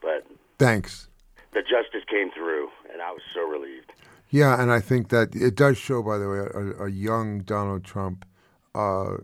But 0.00 0.26
Thanks. 0.58 1.08
the 1.52 1.62
justice 1.62 2.04
came 2.08 2.30
through, 2.30 2.68
and 2.92 3.00
I 3.02 3.10
was 3.10 3.22
so 3.34 3.48
relieved. 3.48 3.92
Yeah, 4.30 4.60
and 4.60 4.70
I 4.70 4.80
think 4.80 5.08
that 5.08 5.34
it 5.34 5.54
does 5.54 5.78
show, 5.78 6.02
by 6.02 6.18
the 6.18 6.28
way, 6.28 6.38
a, 6.38 6.84
a 6.84 6.88
young 6.90 7.40
Donald 7.40 7.84
Trump 7.84 8.26
uh, 8.74 9.16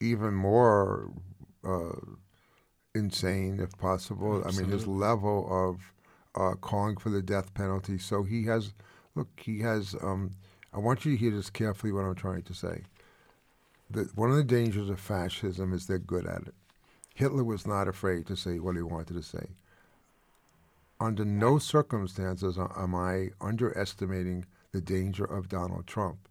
even 0.00 0.34
more 0.34 1.10
uh, 1.66 2.00
insane, 2.94 3.60
if 3.60 3.76
possible. 3.78 4.42
I 4.46 4.50
mean, 4.52 4.68
his 4.70 4.86
level 4.86 5.48
of 5.50 5.92
uh, 6.34 6.54
calling 6.56 6.96
for 6.96 7.10
the 7.10 7.22
death 7.22 7.54
penalty. 7.54 7.98
So 7.98 8.22
he 8.22 8.44
has, 8.44 8.72
look, 9.14 9.28
he 9.36 9.60
has. 9.60 9.94
Um, 10.02 10.32
I 10.72 10.78
want 10.78 11.04
you 11.04 11.12
to 11.12 11.18
hear 11.18 11.30
this 11.30 11.50
carefully. 11.50 11.92
What 11.92 12.04
I'm 12.04 12.14
trying 12.14 12.42
to 12.42 12.54
say. 12.54 12.82
The, 13.90 14.08
one 14.14 14.30
of 14.30 14.36
the 14.36 14.44
dangers 14.44 14.88
of 14.88 14.98
fascism 14.98 15.72
is 15.72 15.86
they're 15.86 15.98
good 15.98 16.26
at 16.26 16.42
it. 16.42 16.54
Hitler 17.14 17.44
was 17.44 17.66
not 17.66 17.86
afraid 17.86 18.26
to 18.26 18.36
say 18.36 18.58
what 18.58 18.74
he 18.74 18.82
wanted 18.82 19.14
to 19.14 19.22
say. 19.22 19.46
Under 21.00 21.24
no 21.24 21.58
circumstances 21.58 22.58
am 22.58 22.94
I 22.94 23.28
underestimating 23.40 24.46
the 24.72 24.80
danger 24.80 25.24
of 25.24 25.48
Donald 25.48 25.86
Trump. 25.86 26.28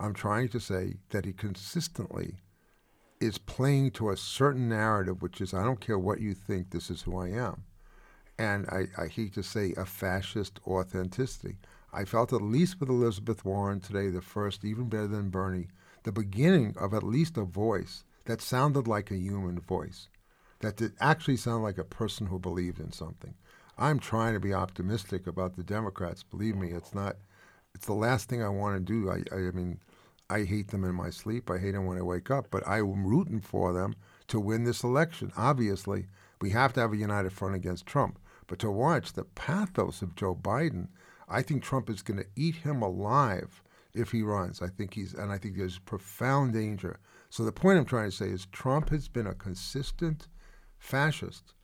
I'm 0.00 0.14
trying 0.14 0.48
to 0.48 0.60
say 0.60 0.94
that 1.10 1.24
he 1.24 1.32
consistently 1.32 2.36
is 3.24 3.38
playing 3.38 3.90
to 3.92 4.10
a 4.10 4.16
certain 4.16 4.68
narrative, 4.68 5.22
which 5.22 5.40
is 5.40 5.54
I 5.54 5.64
don't 5.64 5.80
care 5.80 5.98
what 5.98 6.20
you 6.20 6.34
think, 6.34 6.70
this 6.70 6.90
is 6.90 7.02
who 7.02 7.18
I 7.18 7.28
am. 7.28 7.64
And 8.38 8.66
I, 8.66 8.86
I 9.02 9.06
hate 9.08 9.34
to 9.34 9.42
say 9.42 9.72
a 9.76 9.84
fascist 9.84 10.60
authenticity. 10.66 11.56
I 11.92 12.04
felt 12.04 12.32
at 12.32 12.42
least 12.42 12.80
with 12.80 12.88
Elizabeth 12.88 13.44
Warren 13.44 13.80
today, 13.80 14.08
the 14.08 14.20
first, 14.20 14.64
even 14.64 14.88
better 14.88 15.06
than 15.06 15.30
Bernie, 15.30 15.68
the 16.02 16.12
beginning 16.12 16.74
of 16.78 16.92
at 16.92 17.02
least 17.02 17.36
a 17.36 17.44
voice 17.44 18.04
that 18.24 18.40
sounded 18.40 18.88
like 18.88 19.10
a 19.10 19.16
human 19.16 19.60
voice, 19.60 20.08
that 20.60 20.76
did 20.76 20.92
actually 21.00 21.36
sound 21.36 21.62
like 21.62 21.78
a 21.78 21.84
person 21.84 22.26
who 22.26 22.38
believed 22.38 22.80
in 22.80 22.90
something. 22.90 23.34
I'm 23.78 23.98
trying 23.98 24.34
to 24.34 24.40
be 24.40 24.54
optimistic 24.54 25.26
about 25.26 25.56
the 25.56 25.62
Democrats. 25.62 26.22
Believe 26.22 26.56
me, 26.56 26.70
it's 26.70 26.94
not. 26.94 27.16
It's 27.74 27.86
the 27.86 27.92
last 27.92 28.28
thing 28.28 28.42
I 28.42 28.48
want 28.48 28.76
to 28.76 28.80
do. 28.80 29.10
I, 29.10 29.22
I, 29.34 29.48
I 29.48 29.50
mean, 29.50 29.80
I 30.30 30.44
hate 30.44 30.68
them 30.68 30.84
in 30.84 30.94
my 30.94 31.10
sleep. 31.10 31.50
I 31.50 31.58
hate 31.58 31.72
them 31.72 31.86
when 31.86 31.98
I 31.98 32.02
wake 32.02 32.30
up. 32.30 32.46
But 32.50 32.66
I'm 32.66 33.06
rooting 33.06 33.40
for 33.40 33.72
them 33.72 33.94
to 34.28 34.40
win 34.40 34.64
this 34.64 34.82
election. 34.82 35.32
Obviously, 35.36 36.06
we 36.40 36.50
have 36.50 36.72
to 36.74 36.80
have 36.80 36.92
a 36.92 36.96
united 36.96 37.32
front 37.32 37.54
against 37.54 37.86
Trump. 37.86 38.18
But 38.46 38.58
to 38.60 38.70
watch 38.70 39.12
the 39.12 39.24
pathos 39.24 40.02
of 40.02 40.16
Joe 40.16 40.34
Biden, 40.34 40.88
I 41.28 41.42
think 41.42 41.62
Trump 41.62 41.88
is 41.88 42.02
going 42.02 42.18
to 42.18 42.26
eat 42.36 42.56
him 42.56 42.82
alive 42.82 43.62
if 43.94 44.10
he 44.10 44.22
runs. 44.22 44.60
I 44.60 44.68
think 44.68 44.94
he's, 44.94 45.14
and 45.14 45.32
I 45.32 45.38
think 45.38 45.56
there's 45.56 45.78
profound 45.78 46.52
danger. 46.52 46.98
So 47.30 47.44
the 47.44 47.52
point 47.52 47.78
I'm 47.78 47.84
trying 47.84 48.10
to 48.10 48.16
say 48.16 48.26
is 48.26 48.46
Trump 48.46 48.90
has 48.90 49.08
been 49.08 49.26
a 49.26 49.34
consistent 49.34 50.28
fascist 50.78 51.54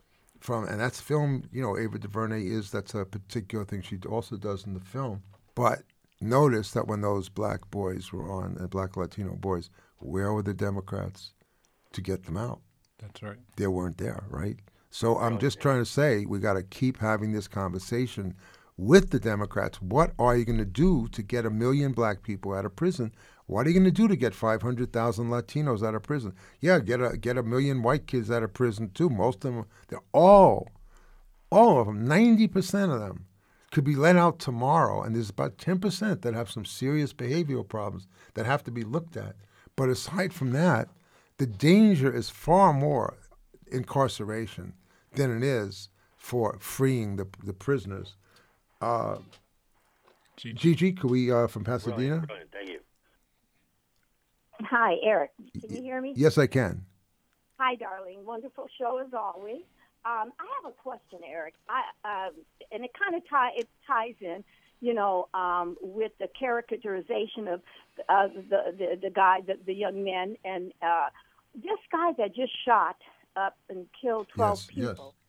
from, 0.41 0.67
and 0.67 0.81
that's 0.81 1.01
film. 1.01 1.45
You 1.53 1.63
know, 1.63 1.77
Ava 1.77 1.99
DuVernay 1.99 2.47
is 2.47 2.71
that's 2.71 2.95
a 2.95 3.05
particular 3.05 3.65
thing 3.65 3.83
she 3.83 3.99
also 4.09 4.37
does 4.37 4.67
in 4.67 4.75
the 4.75 4.81
film. 4.81 5.23
But 5.55 5.83
notice 6.21 6.71
that 6.73 6.87
when 6.87 7.01
those 7.01 7.29
black 7.29 7.71
boys 7.71 8.12
were 8.12 8.31
on, 8.31 8.59
uh, 8.61 8.66
black 8.66 8.97
Latino 8.97 9.35
boys, 9.35 9.71
where 9.99 10.33
were 10.33 10.43
the 10.43 10.55
Democrats 10.55 11.33
to 11.93 12.01
get 12.01 12.25
them 12.25 12.37
out? 12.37 12.61
That's 12.99 13.23
right. 13.23 13.39
They 13.57 13.66
weren't 13.66 13.99
there, 13.99 14.25
right? 14.29 14.57
So 14.91 15.18
I'm 15.18 15.39
just 15.39 15.61
trying 15.61 15.81
to 15.81 15.87
say 15.87 16.27
we 16.27 16.39
got 16.41 16.55
to 16.55 16.62
keep 16.62 16.99
having 16.99 17.33
this 17.33 17.49
conversation. 17.49 18.35
with 18.77 19.11
the 19.11 19.21
Democrats. 19.21 19.83
What 19.83 20.12
are 20.18 20.35
you 20.35 20.47
going 20.47 20.59
to 20.59 20.64
do 20.64 21.07
to 21.09 21.23
get 21.23 21.45
a 21.45 21.51
million 21.51 21.93
black 21.93 22.23
people 22.23 22.55
out 22.55 22.64
of 22.64 22.75
prison? 22.75 23.12
What 23.47 23.66
are 23.66 23.71
you 23.71 23.75
going 23.79 23.85
to 23.85 23.91
do 23.91 24.09
to 24.09 24.16
get 24.16 24.35
500,000 24.35 25.29
Latinos 25.29 25.87
out 25.87 25.95
of 25.95 26.03
prison? 26.03 26.33
Yeah, 26.61 26.79
get 26.79 27.03
a 27.03 27.18
get 27.18 27.37
a 27.37 27.43
million 27.43 27.83
white 27.83 28.07
kids 28.07 28.31
out 28.31 28.43
of 28.43 28.55
prison 28.55 28.91
too. 28.95 29.11
Most 29.11 29.45
of 29.45 29.55
them, 29.55 29.66
they're 29.89 30.01
all, 30.14 30.68
all 31.51 31.81
of 31.81 31.89
them, 31.89 32.07
90% 32.07 32.95
of 32.95 33.01
them 33.01 33.27
could 33.71 33.85
be 33.85 33.95
let 33.95 34.16
out 34.16 34.39
tomorrow, 34.39 35.03
and 35.03 35.14
there's 35.14 35.31
about 35.31 35.57
10% 35.57 36.23
that 36.23 36.35
have 36.35 36.51
some 36.51 36.64
serious 36.64 37.12
behavioral 37.12 37.66
problems 37.66 38.07
that 38.35 38.47
have 38.47 38.64
to 38.64 38.71
be 38.71 38.83
looked 38.83 39.16
at. 39.16 39.37
But 39.77 39.89
aside 39.89 40.33
from 40.33 40.53
that, 40.53 40.89
the 41.39 41.47
danger 41.47 42.12
is 42.12 42.29
far 42.31 42.73
more 42.73 43.16
incarceration 43.71 44.75
than 45.14 45.37
it 45.37 45.43
is 45.43 45.89
for 46.16 46.59
freeing 46.61 47.16
the, 47.16 47.27
the 47.45 47.53
prisoners. 47.53 48.16
Uh, 48.81 49.18
Gigi. 50.37 50.55
Gigi, 50.55 50.93
could 50.93 51.11
we 51.11 51.31
uh, 51.31 51.47
from 51.47 51.64
Pasadena? 51.64 51.97
Brilliant, 51.97 52.27
brilliant. 52.27 52.53
Thank 52.53 52.68
you. 52.71 52.81
Hi, 54.62 54.97
Eric. 55.03 55.31
Can 55.61 55.77
you 55.77 55.83
hear 55.83 56.01
me? 56.01 56.14
Yes, 56.16 56.39
I 56.39 56.47
can. 56.47 56.85
Hi, 57.59 57.75
darling. 57.75 58.25
Wonderful 58.25 58.66
show 58.79 58.99
as 58.99 59.12
always. 59.12 59.62
Um, 60.05 60.32
I 60.38 60.46
have 60.62 60.72
a 60.72 60.74
question, 60.82 61.20
Eric. 61.26 61.55
I, 61.68 61.82
uh, 62.05 62.30
and 62.72 62.84
it 62.84 62.90
kind 62.98 63.14
of 63.14 63.28
tie 63.28 63.51
it 63.57 63.68
ties 63.86 64.14
in, 64.20 64.42
you 64.80 64.94
know, 64.94 65.28
um, 65.34 65.76
with 65.80 66.12
the 66.18 66.28
caricaturization 66.40 67.53
of 67.53 67.61
uh, 68.09 68.28
the, 68.28 68.74
the 68.78 68.98
the 69.03 69.11
guy, 69.11 69.40
the, 69.46 69.59
the 69.66 69.74
young 69.74 70.03
men, 70.03 70.36
and 70.44 70.72
uh, 70.80 71.09
this 71.55 71.78
guy 71.92 72.12
that 72.16 72.34
just 72.34 72.53
shot 72.64 72.96
up 73.36 73.59
and 73.68 73.86
killed 74.01 74.28
twelve 74.34 74.59
yes, 74.59 74.66
people. 74.66 75.14
Yes. 75.14 75.20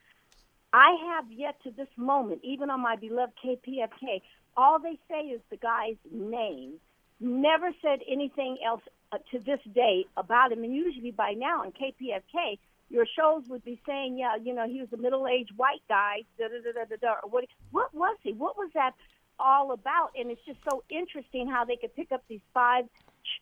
I 0.74 0.96
have 1.16 1.26
yet 1.30 1.62
to 1.64 1.72
this 1.72 1.90
moment, 1.98 2.42
even 2.44 2.70
on 2.70 2.80
my 2.80 2.96
beloved 2.96 3.34
KPFK, 3.44 4.22
all 4.56 4.80
they 4.80 4.98
say 5.10 5.22
is 5.24 5.42
the 5.50 5.58
guy's 5.58 5.98
name. 6.12 6.76
Never 7.20 7.72
said 7.82 8.00
anything 8.08 8.58
else 8.66 8.82
uh, 9.12 9.18
to 9.32 9.40
this 9.40 9.60
day 9.74 10.06
about 10.16 10.52
him. 10.52 10.64
And 10.64 10.74
usually 10.74 11.12
by 11.12 11.34
now 11.34 11.62
on 11.64 11.74
KPFK, 11.74 12.58
your 12.92 13.06
shows 13.18 13.44
would 13.48 13.64
be 13.64 13.80
saying, 13.88 14.18
yeah, 14.18 14.36
you 14.36 14.54
know, 14.54 14.68
he 14.68 14.80
was 14.82 14.90
a 14.94 14.98
middle-aged 14.98 15.54
white 15.56 15.82
guy. 15.88 16.24
Da, 16.38 16.48
da, 16.48 16.72
da, 16.72 16.86
da, 16.86 16.96
da, 17.02 17.28
what, 17.28 17.46
what 17.72 17.94
was 17.94 18.18
he? 18.22 18.34
What 18.34 18.58
was 18.58 18.70
that 18.74 18.94
all 19.40 19.72
about? 19.72 20.12
And 20.18 20.30
it's 20.30 20.46
just 20.46 20.60
so 20.70 20.84
interesting 20.90 21.48
how 21.48 21.66
they 21.66 21.78
could 21.78 21.96
pick 21.96 22.12
up 22.12 22.24
these 22.28 22.42
five 22.54 22.86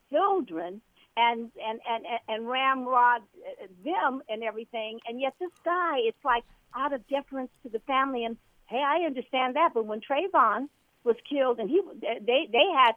children 0.09 0.81
and 1.17 1.51
and 1.67 1.79
and 1.89 2.05
and 2.27 2.47
ramrod 2.47 3.21
uh, 3.21 3.65
them 3.83 4.21
and 4.29 4.43
everything, 4.43 4.99
and 5.07 5.19
yet 5.19 5.33
this 5.39 5.51
guy, 5.65 5.97
it's 5.99 6.23
like 6.23 6.43
out 6.75 6.93
of 6.93 7.05
deference 7.07 7.51
to 7.63 7.69
the 7.69 7.79
family. 7.79 8.23
And 8.23 8.37
hey, 8.67 8.81
I 8.85 9.05
understand 9.05 9.55
that, 9.55 9.71
but 9.73 9.85
when 9.85 9.99
Trayvon 9.99 10.69
was 11.03 11.15
killed, 11.29 11.59
and 11.59 11.69
he 11.69 11.81
they 12.01 12.47
they 12.51 12.65
had 12.73 12.93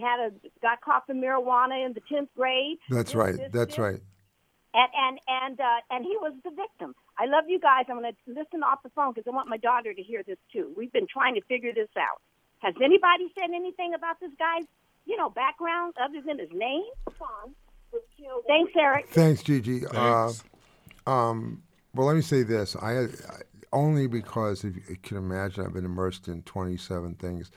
had 0.00 0.20
a 0.20 0.32
got 0.62 0.80
caught 0.80 1.06
for 1.06 1.14
marijuana 1.14 1.84
in 1.84 1.92
the 1.92 2.00
tenth 2.08 2.30
grade. 2.36 2.78
That's 2.88 3.10
this, 3.10 3.14
right. 3.14 3.36
this, 3.36 3.50
That's 3.52 3.76
this. 3.76 3.78
right. 3.78 4.00
And 4.76 4.90
and 4.92 5.20
and 5.26 5.60
uh, 5.60 5.80
and 5.90 6.04
he 6.04 6.16
was 6.20 6.34
the 6.44 6.50
victim. 6.50 6.94
I 7.18 7.24
love 7.24 7.44
you 7.48 7.58
guys. 7.58 7.86
I'm 7.88 7.98
going 7.98 8.12
to 8.12 8.18
listen 8.28 8.62
off 8.62 8.82
the 8.82 8.90
phone 8.90 9.14
because 9.14 9.26
I 9.26 9.34
want 9.34 9.48
my 9.48 9.56
daughter 9.56 9.94
to 9.94 10.02
hear 10.02 10.22
this 10.22 10.36
too. 10.52 10.72
We've 10.76 10.92
been 10.92 11.06
trying 11.10 11.34
to 11.36 11.40
figure 11.48 11.72
this 11.72 11.88
out. 11.96 12.20
Has 12.58 12.74
anybody 12.76 13.32
said 13.38 13.54
anything 13.54 13.94
about 13.94 14.20
this 14.20 14.32
guy's, 14.38 14.66
you 15.06 15.16
know, 15.16 15.30
background 15.30 15.94
other 16.02 16.20
than 16.20 16.38
his 16.38 16.50
name? 16.52 16.84
Thanks, 18.46 18.72
Eric. 18.78 19.08
Thanks, 19.08 19.42
Gigi. 19.42 19.80
Thanks. 19.80 20.44
Uh, 21.06 21.10
um, 21.10 21.62
well, 21.94 22.06
let 22.06 22.16
me 22.16 22.22
say 22.22 22.42
this. 22.42 22.76
I, 22.76 23.04
I 23.04 23.08
only 23.72 24.06
because 24.06 24.64
if 24.64 24.76
you 24.88 24.96
can 25.02 25.16
imagine, 25.16 25.64
I've 25.64 25.72
been 25.72 25.84
immersed 25.84 26.28
in 26.28 26.42
27 26.42 27.14
things. 27.14 27.50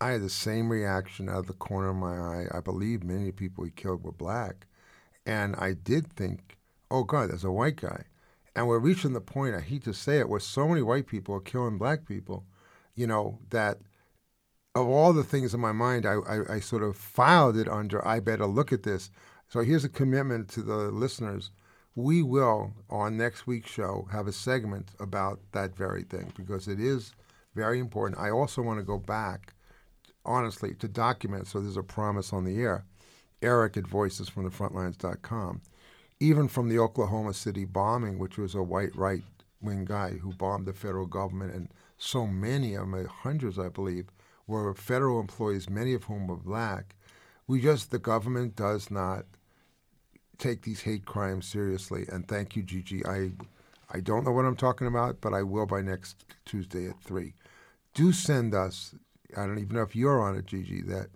I 0.00 0.10
had 0.10 0.22
the 0.22 0.30
same 0.30 0.70
reaction 0.70 1.28
out 1.28 1.38
of 1.38 1.46
the 1.46 1.54
corner 1.54 1.88
of 1.88 1.96
my 1.96 2.16
eye. 2.18 2.46
I 2.52 2.60
believe 2.60 3.02
many 3.02 3.32
people 3.32 3.64
he 3.64 3.70
killed 3.70 4.04
were 4.04 4.12
black, 4.12 4.66
and 5.26 5.56
I 5.56 5.72
did 5.72 6.12
think, 6.12 6.57
"Oh 6.90 7.04
God, 7.04 7.30
there's 7.30 7.44
a 7.44 7.52
white 7.52 7.76
guy." 7.76 8.04
And 8.56 8.66
we're 8.66 8.78
reaching 8.78 9.12
the 9.12 9.20
point. 9.20 9.54
I 9.54 9.60
hate 9.60 9.84
to 9.84 9.94
say 9.94 10.18
it, 10.18 10.28
where 10.28 10.40
so 10.40 10.66
many 10.66 10.82
white 10.82 11.06
people 11.06 11.34
are 11.34 11.40
killing 11.40 11.78
black 11.78 12.06
people. 12.06 12.44
You 12.94 13.06
know 13.06 13.38
that 13.50 13.78
of 14.74 14.88
all 14.88 15.12
the 15.12 15.24
things 15.24 15.54
in 15.54 15.60
my 15.60 15.72
mind, 15.72 16.06
I, 16.06 16.14
I, 16.14 16.54
I 16.54 16.60
sort 16.60 16.82
of 16.82 16.96
filed 16.96 17.56
it 17.56 17.68
under. 17.68 18.06
I 18.06 18.20
better 18.20 18.46
look 18.46 18.72
at 18.72 18.82
this. 18.82 19.10
So 19.48 19.60
here's 19.60 19.84
a 19.84 19.88
commitment 19.88 20.48
to 20.50 20.62
the 20.62 20.76
listeners 20.90 21.50
we 21.98 22.22
will 22.22 22.72
on 22.88 23.16
next 23.16 23.46
week's 23.46 23.70
show 23.70 24.06
have 24.12 24.28
a 24.28 24.32
segment 24.32 24.90
about 25.00 25.40
that 25.50 25.74
very 25.74 26.04
thing 26.04 26.32
because 26.36 26.68
it 26.68 26.78
is 26.78 27.12
very 27.56 27.80
important. 27.80 28.20
I 28.20 28.30
also 28.30 28.62
want 28.62 28.78
to 28.78 28.84
go 28.84 28.98
back, 28.98 29.54
honestly, 30.24 30.74
to 30.74 30.86
document. 30.86 31.48
So 31.48 31.60
there's 31.60 31.76
a 31.76 31.82
promise 31.82 32.32
on 32.32 32.44
the 32.44 32.60
air. 32.60 32.84
Eric 33.42 33.76
at 33.76 33.84
voicesfromthefrontlines.com. 33.84 35.60
Even 36.20 36.48
from 36.48 36.68
the 36.68 36.78
Oklahoma 36.78 37.32
City 37.32 37.64
bombing, 37.64 38.18
which 38.18 38.38
was 38.38 38.54
a 38.54 38.62
white 38.62 38.94
right 38.96 39.22
wing 39.60 39.84
guy 39.84 40.10
who 40.12 40.32
bombed 40.32 40.66
the 40.66 40.72
federal 40.72 41.06
government, 41.06 41.54
and 41.54 41.68
so 41.96 42.26
many 42.26 42.74
of 42.74 42.90
them, 42.90 43.06
hundreds, 43.06 43.58
I 43.58 43.68
believe, 43.68 44.06
were 44.46 44.74
federal 44.74 45.20
employees, 45.20 45.68
many 45.68 45.94
of 45.94 46.04
whom 46.04 46.26
were 46.26 46.36
black. 46.36 46.94
We 47.46 47.60
just, 47.60 47.90
the 47.90 47.98
government 47.98 48.56
does 48.56 48.90
not 48.90 49.26
take 50.38 50.62
these 50.62 50.82
hate 50.82 51.04
crimes 51.04 51.46
seriously. 51.46 52.06
And 52.10 52.26
thank 52.26 52.56
you, 52.56 52.62
Gigi. 52.62 53.04
I, 53.04 53.32
I 53.90 54.00
don't 54.00 54.24
know 54.24 54.32
what 54.32 54.44
I'm 54.44 54.56
talking 54.56 54.86
about, 54.86 55.20
but 55.20 55.34
I 55.34 55.42
will 55.42 55.66
by 55.66 55.82
next 55.82 56.24
Tuesday 56.44 56.88
at 56.88 57.00
three. 57.02 57.34
Do 57.94 58.12
send 58.12 58.54
us. 58.54 58.94
I 59.36 59.46
don't 59.46 59.58
even 59.58 59.76
know 59.76 59.82
if 59.82 59.96
you're 59.96 60.20
on 60.20 60.36
it, 60.36 60.46
Gigi. 60.46 60.82
That 60.82 61.08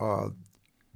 uh, 0.00 0.28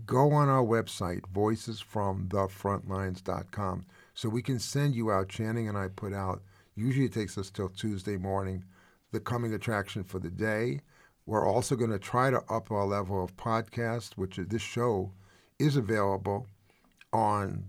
go 0.04 0.32
on 0.32 0.48
our 0.48 0.64
website, 0.64 1.20
voicesfromthefrontlines.com, 1.34 3.86
so 4.14 4.28
we 4.28 4.42
can 4.42 4.58
send 4.58 4.94
you 4.94 5.10
out. 5.10 5.28
Channing 5.28 5.68
and 5.68 5.78
I 5.78 5.88
put 5.88 6.12
out. 6.12 6.42
Usually 6.74 7.06
it 7.06 7.14
takes 7.14 7.38
us 7.38 7.50
till 7.50 7.70
Tuesday 7.70 8.16
morning. 8.16 8.64
The 9.12 9.20
coming 9.20 9.54
attraction 9.54 10.02
for 10.04 10.18
the 10.18 10.30
day. 10.30 10.80
We're 11.24 11.46
also 11.46 11.74
going 11.74 11.90
to 11.90 11.98
try 11.98 12.30
to 12.30 12.42
up 12.48 12.70
our 12.70 12.86
level 12.86 13.24
of 13.24 13.36
podcast, 13.36 14.12
which 14.16 14.38
uh, 14.38 14.44
this 14.46 14.62
show 14.62 15.10
is 15.58 15.76
available 15.76 16.46
on 17.12 17.64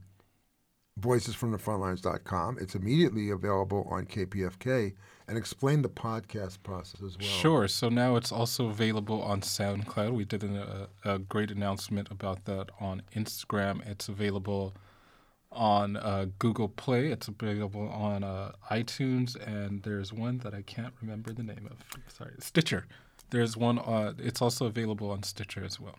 voicesfromthefrontlines.com. 1.00 2.58
It's 2.60 2.76
immediately 2.76 3.30
available 3.30 3.88
on 3.90 4.06
KPFK 4.06 4.94
and 5.28 5.38
explain 5.38 5.82
the 5.82 5.90
podcast 5.90 6.64
process 6.64 7.02
as 7.02 7.18
well. 7.18 7.28
Sure. 7.28 7.68
So 7.68 7.90
now 7.90 8.16
it's 8.16 8.32
also 8.32 8.68
available 8.70 9.22
on 9.22 9.42
SoundCloud. 9.42 10.14
We 10.14 10.26
did 10.26 10.44
a, 10.44 10.88
a 11.04 11.20
great 11.20 11.52
announcement 11.52 12.10
about 12.12 12.46
that 12.46 12.70
on 12.80 13.02
Instagram. 13.16 13.86
It's 13.86 14.08
available 14.08 14.74
on 15.52 15.98
uh, 15.98 16.28
Google 16.40 16.70
Play. 16.70 17.08
It's 17.08 17.28
available 17.28 17.90
on 17.90 18.24
uh, 18.24 18.54
iTunes, 18.72 19.36
and 19.36 19.84
there's 19.84 20.14
one 20.14 20.38
that 20.40 20.54
I 20.54 20.62
can't 20.62 20.94
remember 21.02 21.34
the 21.34 21.44
name 21.44 21.70
of. 21.70 21.78
Sorry, 22.14 22.34
Stitcher. 22.40 22.86
There's 23.30 23.58
one. 23.58 23.80
Uh, 23.80 24.14
it's 24.18 24.42
also 24.42 24.66
available 24.66 25.12
on 25.12 25.24
Stitcher 25.24 25.64
as 25.66 25.80
well 25.80 25.96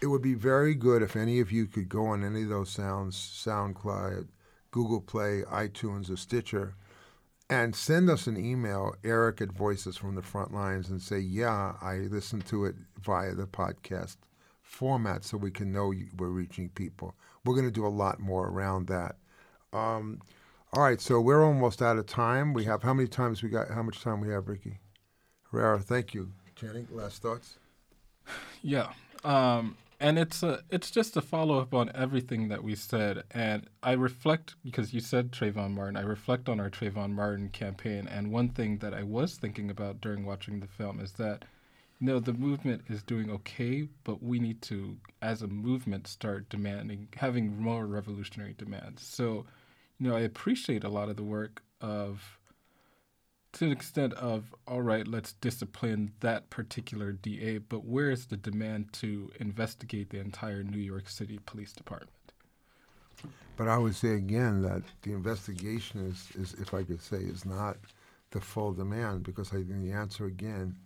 it 0.00 0.06
would 0.06 0.22
be 0.22 0.34
very 0.34 0.74
good 0.74 1.02
if 1.02 1.14
any 1.14 1.40
of 1.40 1.52
you 1.52 1.66
could 1.66 1.88
go 1.88 2.06
on 2.06 2.24
any 2.24 2.42
of 2.42 2.48
those 2.48 2.70
sounds, 2.70 3.16
SoundCloud, 3.16 4.28
Google 4.70 5.00
Play, 5.00 5.42
iTunes, 5.50 6.10
or 6.10 6.16
Stitcher, 6.16 6.74
and 7.50 7.74
send 7.74 8.08
us 8.08 8.28
an 8.28 8.36
email, 8.36 8.94
Eric 9.02 9.40
at 9.40 9.50
Voices 9.50 9.96
from 9.96 10.14
the 10.14 10.22
Front 10.22 10.54
Lines, 10.54 10.88
and 10.88 11.02
say, 11.02 11.18
yeah, 11.18 11.74
I 11.82 11.96
listened 11.96 12.46
to 12.46 12.64
it 12.64 12.76
via 13.02 13.34
the 13.34 13.46
podcast 13.46 14.16
format 14.62 15.24
so 15.24 15.36
we 15.36 15.50
can 15.50 15.72
know 15.72 15.92
we're 16.16 16.28
reaching 16.28 16.68
people. 16.68 17.16
We're 17.44 17.54
going 17.54 17.66
to 17.66 17.72
do 17.72 17.86
a 17.86 17.88
lot 17.88 18.20
more 18.20 18.48
around 18.48 18.86
that. 18.86 19.16
Um, 19.72 20.20
all 20.72 20.82
right, 20.84 21.00
so 21.00 21.20
we're 21.20 21.44
almost 21.44 21.82
out 21.82 21.98
of 21.98 22.06
time. 22.06 22.52
We 22.52 22.64
have 22.64 22.84
how 22.84 22.94
many 22.94 23.08
times 23.08 23.42
we 23.42 23.48
got? 23.48 23.68
How 23.68 23.82
much 23.82 24.00
time 24.00 24.20
we 24.20 24.28
have, 24.32 24.46
Ricky? 24.48 24.78
Herrera, 25.50 25.80
thank 25.80 26.14
you. 26.14 26.30
Channing, 26.54 26.86
last 26.92 27.20
thoughts? 27.20 27.58
Yeah. 28.62 28.92
Um, 29.24 29.76
and 30.00 30.18
it's 30.18 30.42
a 30.42 30.62
it's 30.70 30.90
just 30.90 31.16
a 31.16 31.20
follow 31.20 31.60
up 31.60 31.74
on 31.74 31.92
everything 31.94 32.48
that 32.48 32.64
we 32.64 32.74
said, 32.74 33.22
and 33.30 33.68
I 33.82 33.92
reflect 33.92 34.56
because 34.64 34.94
you 34.94 35.00
said 35.00 35.30
Trayvon 35.30 35.72
Martin. 35.72 35.96
I 35.96 36.02
reflect 36.02 36.48
on 36.48 36.58
our 36.58 36.70
Trayvon 36.70 37.12
Martin 37.12 37.50
campaign, 37.50 38.08
and 38.08 38.32
one 38.32 38.48
thing 38.48 38.78
that 38.78 38.94
I 38.94 39.02
was 39.02 39.36
thinking 39.36 39.70
about 39.70 40.00
during 40.00 40.24
watching 40.24 40.60
the 40.60 40.66
film 40.66 41.00
is 41.00 41.12
that, 41.12 41.44
you 42.00 42.06
know, 42.06 42.18
the 42.18 42.32
movement 42.32 42.82
is 42.88 43.02
doing 43.02 43.30
okay, 43.30 43.88
but 44.04 44.22
we 44.22 44.40
need 44.40 44.62
to, 44.62 44.96
as 45.20 45.42
a 45.42 45.46
movement, 45.46 46.06
start 46.06 46.48
demanding 46.48 47.08
having 47.16 47.60
more 47.60 47.86
revolutionary 47.86 48.54
demands. 48.56 49.06
So, 49.06 49.44
you 49.98 50.08
know, 50.08 50.16
I 50.16 50.20
appreciate 50.20 50.82
a 50.82 50.88
lot 50.88 51.10
of 51.10 51.16
the 51.16 51.22
work 51.22 51.62
of 51.82 52.39
to 53.52 53.66
the 53.66 53.72
extent 53.72 54.12
of 54.14 54.54
all 54.66 54.82
right 54.82 55.08
let's 55.08 55.32
discipline 55.34 56.12
that 56.20 56.48
particular 56.50 57.12
da 57.12 57.58
but 57.58 57.84
where 57.84 58.10
is 58.10 58.26
the 58.26 58.36
demand 58.36 58.92
to 58.92 59.30
investigate 59.40 60.10
the 60.10 60.18
entire 60.18 60.62
new 60.62 60.78
york 60.78 61.08
city 61.08 61.38
police 61.46 61.72
department 61.72 62.10
but 63.56 63.68
i 63.68 63.76
would 63.76 63.94
say 63.94 64.14
again 64.14 64.62
that 64.62 64.82
the 65.02 65.12
investigation 65.12 66.06
is, 66.06 66.28
is 66.36 66.54
if 66.60 66.74
i 66.74 66.82
could 66.82 67.02
say 67.02 67.18
is 67.18 67.44
not 67.44 67.76
the 68.30 68.40
full 68.40 68.72
demand 68.72 69.22
because 69.22 69.50
i 69.50 69.56
think 69.56 69.82
the 69.82 69.92
answer 69.92 70.26
again 70.26 70.76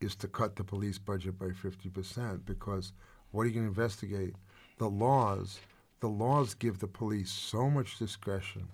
is 0.00 0.16
to 0.16 0.28
cut 0.28 0.56
the 0.56 0.64
police 0.64 0.98
budget 0.98 1.38
by 1.38 1.46
50% 1.46 2.40
because 2.46 2.92
what 3.30 3.42
are 3.42 3.46
you 3.46 3.54
going 3.54 3.66
to 3.66 3.80
investigate? 3.80 4.34
The 4.78 4.88
laws, 4.88 5.60
the 6.00 6.08
laws 6.08 6.54
give 6.54 6.78
the 6.78 6.86
police 6.86 7.30
so 7.30 7.68
much 7.70 7.98
discretion 7.98 8.68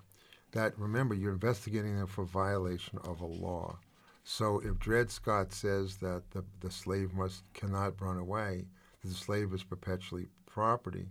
that 0.53 0.79
remember 0.79 1.15
you're 1.15 1.33
investigating 1.33 1.97
them 1.97 2.07
for 2.07 2.25
violation 2.25 2.99
of 3.05 3.21
a 3.21 3.27
law. 3.27 3.79
So 4.25 4.61
if 4.65 4.79
Dred 4.79 5.11
Scott 5.11 5.53
says 5.53 5.97
that 5.99 6.31
the, 6.33 6.45
the 6.61 6.71
slave 6.71 7.15
must 7.15 7.45
cannot 7.55 8.01
run 8.01 8.19
away, 8.19 8.67
the 9.05 9.15
slave 9.15 9.53
is 9.55 9.63
perpetually 9.63 10.27
property, 10.47 11.07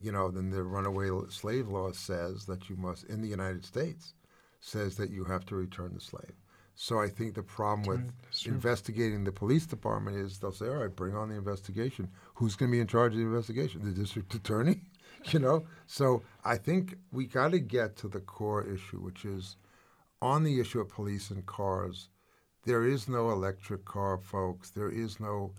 you 0.00 0.12
know, 0.12 0.30
then 0.30 0.50
the 0.50 0.62
runaway 0.62 1.10
slave 1.28 1.68
law 1.68 1.92
says 1.92 2.46
that 2.46 2.68
you 2.68 2.76
must, 2.76 3.04
in 3.04 3.20
the 3.20 3.28
United 3.28 3.64
States, 3.64 4.14
says 4.60 4.96
that 4.96 5.10
you 5.10 5.24
have 5.24 5.44
to 5.46 5.56
return 5.56 5.92
the 5.94 6.00
slave. 6.00 6.32
So 6.74 6.98
I 7.00 7.08
think 7.08 7.34
the 7.34 7.42
problem 7.42 7.86
with 7.86 8.00
mm, 8.00 8.46
investigating 8.46 9.24
the 9.24 9.32
police 9.32 9.66
department 9.66 10.16
is 10.16 10.38
they'll 10.38 10.52
say, 10.52 10.66
all 10.66 10.76
right, 10.76 10.94
bring 10.94 11.14
on 11.14 11.28
the 11.28 11.36
investigation. 11.36 12.08
Who's 12.34 12.56
going 12.56 12.70
to 12.70 12.76
be 12.76 12.80
in 12.80 12.86
charge 12.86 13.12
of 13.12 13.18
the 13.18 13.24
investigation? 13.24 13.84
The 13.84 13.92
district 13.92 14.34
attorney? 14.34 14.80
you 15.32 15.38
know? 15.38 15.66
So 15.86 16.22
I 16.44 16.56
think 16.56 16.96
we 17.12 17.26
got 17.26 17.52
to 17.52 17.58
get 17.58 17.96
to 17.96 18.08
the 18.08 18.20
core 18.20 18.64
issue, 18.64 18.98
which 18.98 19.24
is 19.24 19.56
on 20.20 20.44
the 20.44 20.60
issue 20.60 20.80
of 20.80 20.88
police 20.88 21.30
and 21.30 21.44
cars, 21.46 22.08
there 22.64 22.84
is 22.86 23.08
no 23.08 23.30
electric 23.30 23.84
car, 23.84 24.18
folks. 24.18 24.70
There 24.70 24.90
is 24.90 25.20
no. 25.20 25.52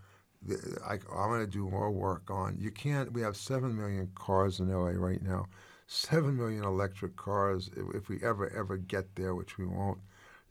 I, 0.85 0.93
I'm 0.93 1.29
going 1.29 1.45
to 1.45 1.47
do 1.47 1.69
more 1.69 1.91
work 1.91 2.29
on. 2.29 2.57
You 2.59 2.71
can't. 2.71 3.11
We 3.13 3.21
have 3.21 3.35
seven 3.35 3.75
million 3.75 4.11
cars 4.15 4.59
in 4.59 4.69
LA 4.69 4.89
right 4.89 5.21
now. 5.21 5.45
Seven 5.87 6.35
million 6.35 6.63
electric 6.63 7.15
cars. 7.15 7.69
If, 7.75 7.95
if 7.95 8.09
we 8.09 8.21
ever 8.23 8.49
ever 8.55 8.77
get 8.77 9.15
there, 9.15 9.35
which 9.35 9.57
we 9.57 9.67
won't, 9.67 9.99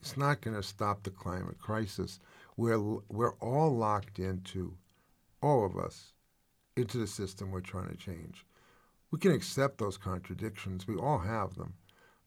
it's 0.01 0.17
not 0.17 0.41
going 0.41 0.57
to 0.57 0.63
stop 0.63 1.03
the 1.03 1.11
climate 1.11 1.59
crisis. 1.59 2.21
We're 2.57 2.79
we're 3.09 3.35
all 3.41 3.77
locked 3.77 4.21
into, 4.21 4.77
all 5.43 5.67
of 5.67 5.77
us, 5.77 6.13
into 6.77 6.99
the 6.99 7.07
system 7.09 7.51
we're 7.51 7.61
trying 7.61 7.89
to 7.89 7.97
change. 7.97 8.47
We 9.15 9.21
can 9.21 9.31
accept 9.31 9.79
those 9.79 9.97
contradictions. 9.97 10.89
We 10.89 10.97
all 10.97 11.21
have 11.21 11.55
them, 11.55 11.75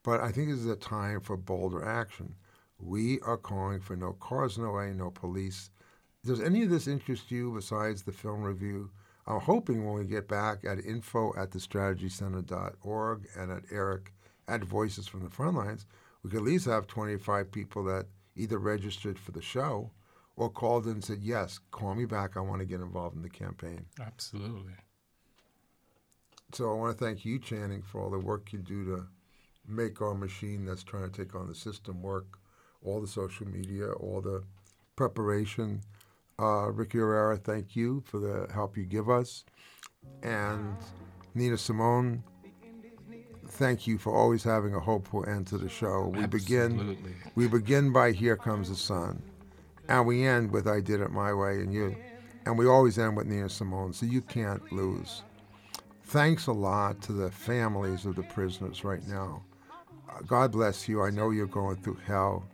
but 0.04 0.22
I 0.22 0.32
think 0.32 0.48
this 0.48 0.60
is 0.60 0.68
a 0.68 0.78
time 0.78 1.20
for 1.20 1.36
bolder 1.36 1.84
action. 1.84 2.36
We 2.80 3.20
are 3.26 3.36
calling 3.36 3.82
for 3.82 3.98
no 3.98 4.14
cars, 4.14 4.58
no 4.58 4.72
way, 4.72 4.94
no 4.94 5.12
police. 5.12 5.70
Does 6.24 6.40
any 6.40 6.64
of 6.64 6.70
this 6.70 6.88
interest 6.88 7.30
you 7.30 7.52
besides 7.54 8.04
the 8.04 8.14
film 8.14 8.42
review? 8.42 8.90
I'm 9.26 9.42
hoping 9.42 9.86
when 9.86 9.96
we 9.96 10.06
get 10.06 10.30
back 10.30 10.64
at 10.64 10.80
info 10.80 11.34
at 11.36 11.52
thestrategycenter.org 11.52 13.28
and 13.36 13.52
at 13.52 13.64
Eric 13.70 14.14
at 14.48 14.64
Voices 14.64 15.10
from 15.10 15.26
the 15.26 15.30
Frontlines, 15.30 15.84
we 16.24 16.30
could 16.30 16.38
at 16.38 16.46
least 16.46 16.68
have 16.68 16.88
25 16.88 17.52
people 17.52 17.84
that 17.84 18.06
either 18.38 18.60
registered 18.60 19.20
for 19.20 19.34
the 19.34 19.42
show 19.42 19.92
or 20.38 20.50
called 20.50 20.86
and 20.86 21.04
said, 21.04 21.22
Yes, 21.22 21.60
call 21.72 21.96
me 21.96 22.06
back. 22.06 22.38
I 22.38 22.40
want 22.40 22.62
to 22.62 22.66
get 22.66 22.80
involved 22.80 23.18
in 23.18 23.24
the 23.24 23.30
campaign. 23.30 23.88
Absolutely. 24.00 24.72
So 26.54 26.72
I 26.72 26.74
want 26.76 26.98
to 26.98 27.06
thank 27.06 27.26
you, 27.26 27.40
Channing, 27.40 27.82
for 27.82 28.02
all 28.02 28.10
the 28.10 28.20
work 28.20 28.54
you 28.54 28.60
do 28.60 28.86
to 28.86 29.08
make 29.68 30.02
our 30.02 30.16
machine 30.16 30.66
that's 30.66 30.84
trying 30.84 31.10
to 31.10 31.26
take 31.26 31.36
on 31.36 31.48
the 31.48 31.56
system 31.56 32.02
work 32.02 32.40
all 32.84 33.02
the 33.02 33.08
social 33.08 33.48
media, 33.48 33.92
all 33.92 34.22
the 34.22 34.44
preparation. 34.96 35.82
Uh, 36.40 36.72
Ricky 36.72 37.00
Herrera, 37.00 37.38
thank 37.38 37.76
you 37.76 38.02
for 38.06 38.20
the 38.20 38.48
help 38.54 38.78
you 38.78 38.86
give 38.86 39.10
us. 39.10 39.44
And 40.24 40.76
Nina 41.34 41.58
Simone, 41.58 42.24
thank 43.50 43.88
you 43.88 43.98
for 43.98 44.16
always 44.16 44.44
having 44.44 44.74
a 44.74 44.80
hopeful 44.80 45.28
end 45.28 45.48
to 45.48 45.58
the 45.58 45.70
show. 45.70 46.12
We 46.14 46.24
Absolutely. 46.24 46.40
begin 46.40 47.16
we 47.36 47.48
begin 47.48 47.92
by 47.92 48.12
Here 48.12 48.38
Comes 48.38 48.70
the 48.70 48.76
Sun. 48.76 49.22
And 49.90 50.06
we 50.06 50.26
end 50.26 50.52
with 50.52 50.68
I 50.68 50.82
Did 50.82 51.02
It 51.02 51.12
My 51.12 51.34
Way 51.34 51.62
and 51.62 51.74
You. 51.74 51.96
And 52.46 52.58
we 52.58 52.68
always 52.68 52.98
end 52.98 53.18
with 53.18 53.28
Nina 53.28 53.50
Simone, 53.50 53.94
so 53.94 54.06
you 54.06 54.22
can't 54.22 54.72
lose. 54.72 55.24
Thanks 56.08 56.48
a 56.48 56.54
lot 56.54 57.02
to 57.04 57.14
the 57.14 57.32
families 57.32 58.06
of 58.06 58.16
the 58.16 58.24
prisoners 58.24 58.84
right 58.84 59.06
now. 59.08 59.44
Uh, 60.10 60.22
God 60.26 60.52
bless 60.52 60.88
you. 60.88 61.02
I 61.02 61.10
know 61.10 61.32
you're 61.32 61.48
going 61.48 61.78
through 61.78 62.00
hell 62.06 62.48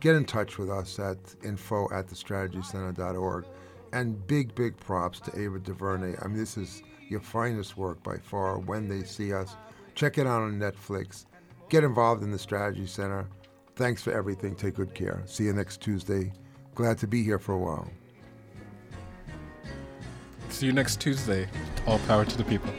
get 0.00 0.16
in 0.16 0.24
touch 0.24 0.58
with 0.58 0.70
us 0.70 0.98
at 0.98 1.18
info 1.44 1.84
at 1.92 2.08
thestrategycenter.org. 2.08 3.44
And 3.92 4.26
big, 4.26 4.54
big 4.54 4.76
props 4.78 5.20
to 5.20 5.38
Ava 5.38 5.58
DuVernay. 5.58 6.16
I 6.22 6.26
mean, 6.26 6.38
this 6.38 6.56
is 6.56 6.82
your 7.08 7.20
finest 7.20 7.76
work 7.76 8.02
by 8.02 8.16
far. 8.18 8.58
When 8.58 8.88
they 8.88 9.02
see 9.02 9.32
us, 9.32 9.56
check 9.94 10.16
it 10.18 10.26
out 10.26 10.42
on 10.42 10.58
Netflix. 10.58 11.26
Get 11.68 11.84
involved 11.84 12.22
in 12.22 12.30
the 12.30 12.38
Strategy 12.38 12.86
Center. 12.86 13.28
Thanks 13.76 14.02
for 14.02 14.12
everything. 14.12 14.54
Take 14.54 14.74
good 14.74 14.94
care. 14.94 15.22
See 15.26 15.44
you 15.44 15.52
next 15.52 15.80
Tuesday. 15.80 16.32
Glad 16.74 16.98
to 16.98 17.06
be 17.06 17.22
here 17.22 17.38
for 17.38 17.52
a 17.54 17.58
while. 17.58 17.90
See 20.50 20.66
you 20.66 20.72
next 20.72 21.00
Tuesday. 21.00 21.48
All 21.86 21.98
power 22.00 22.24
to 22.24 22.36
the 22.36 22.44
people. 22.44 22.72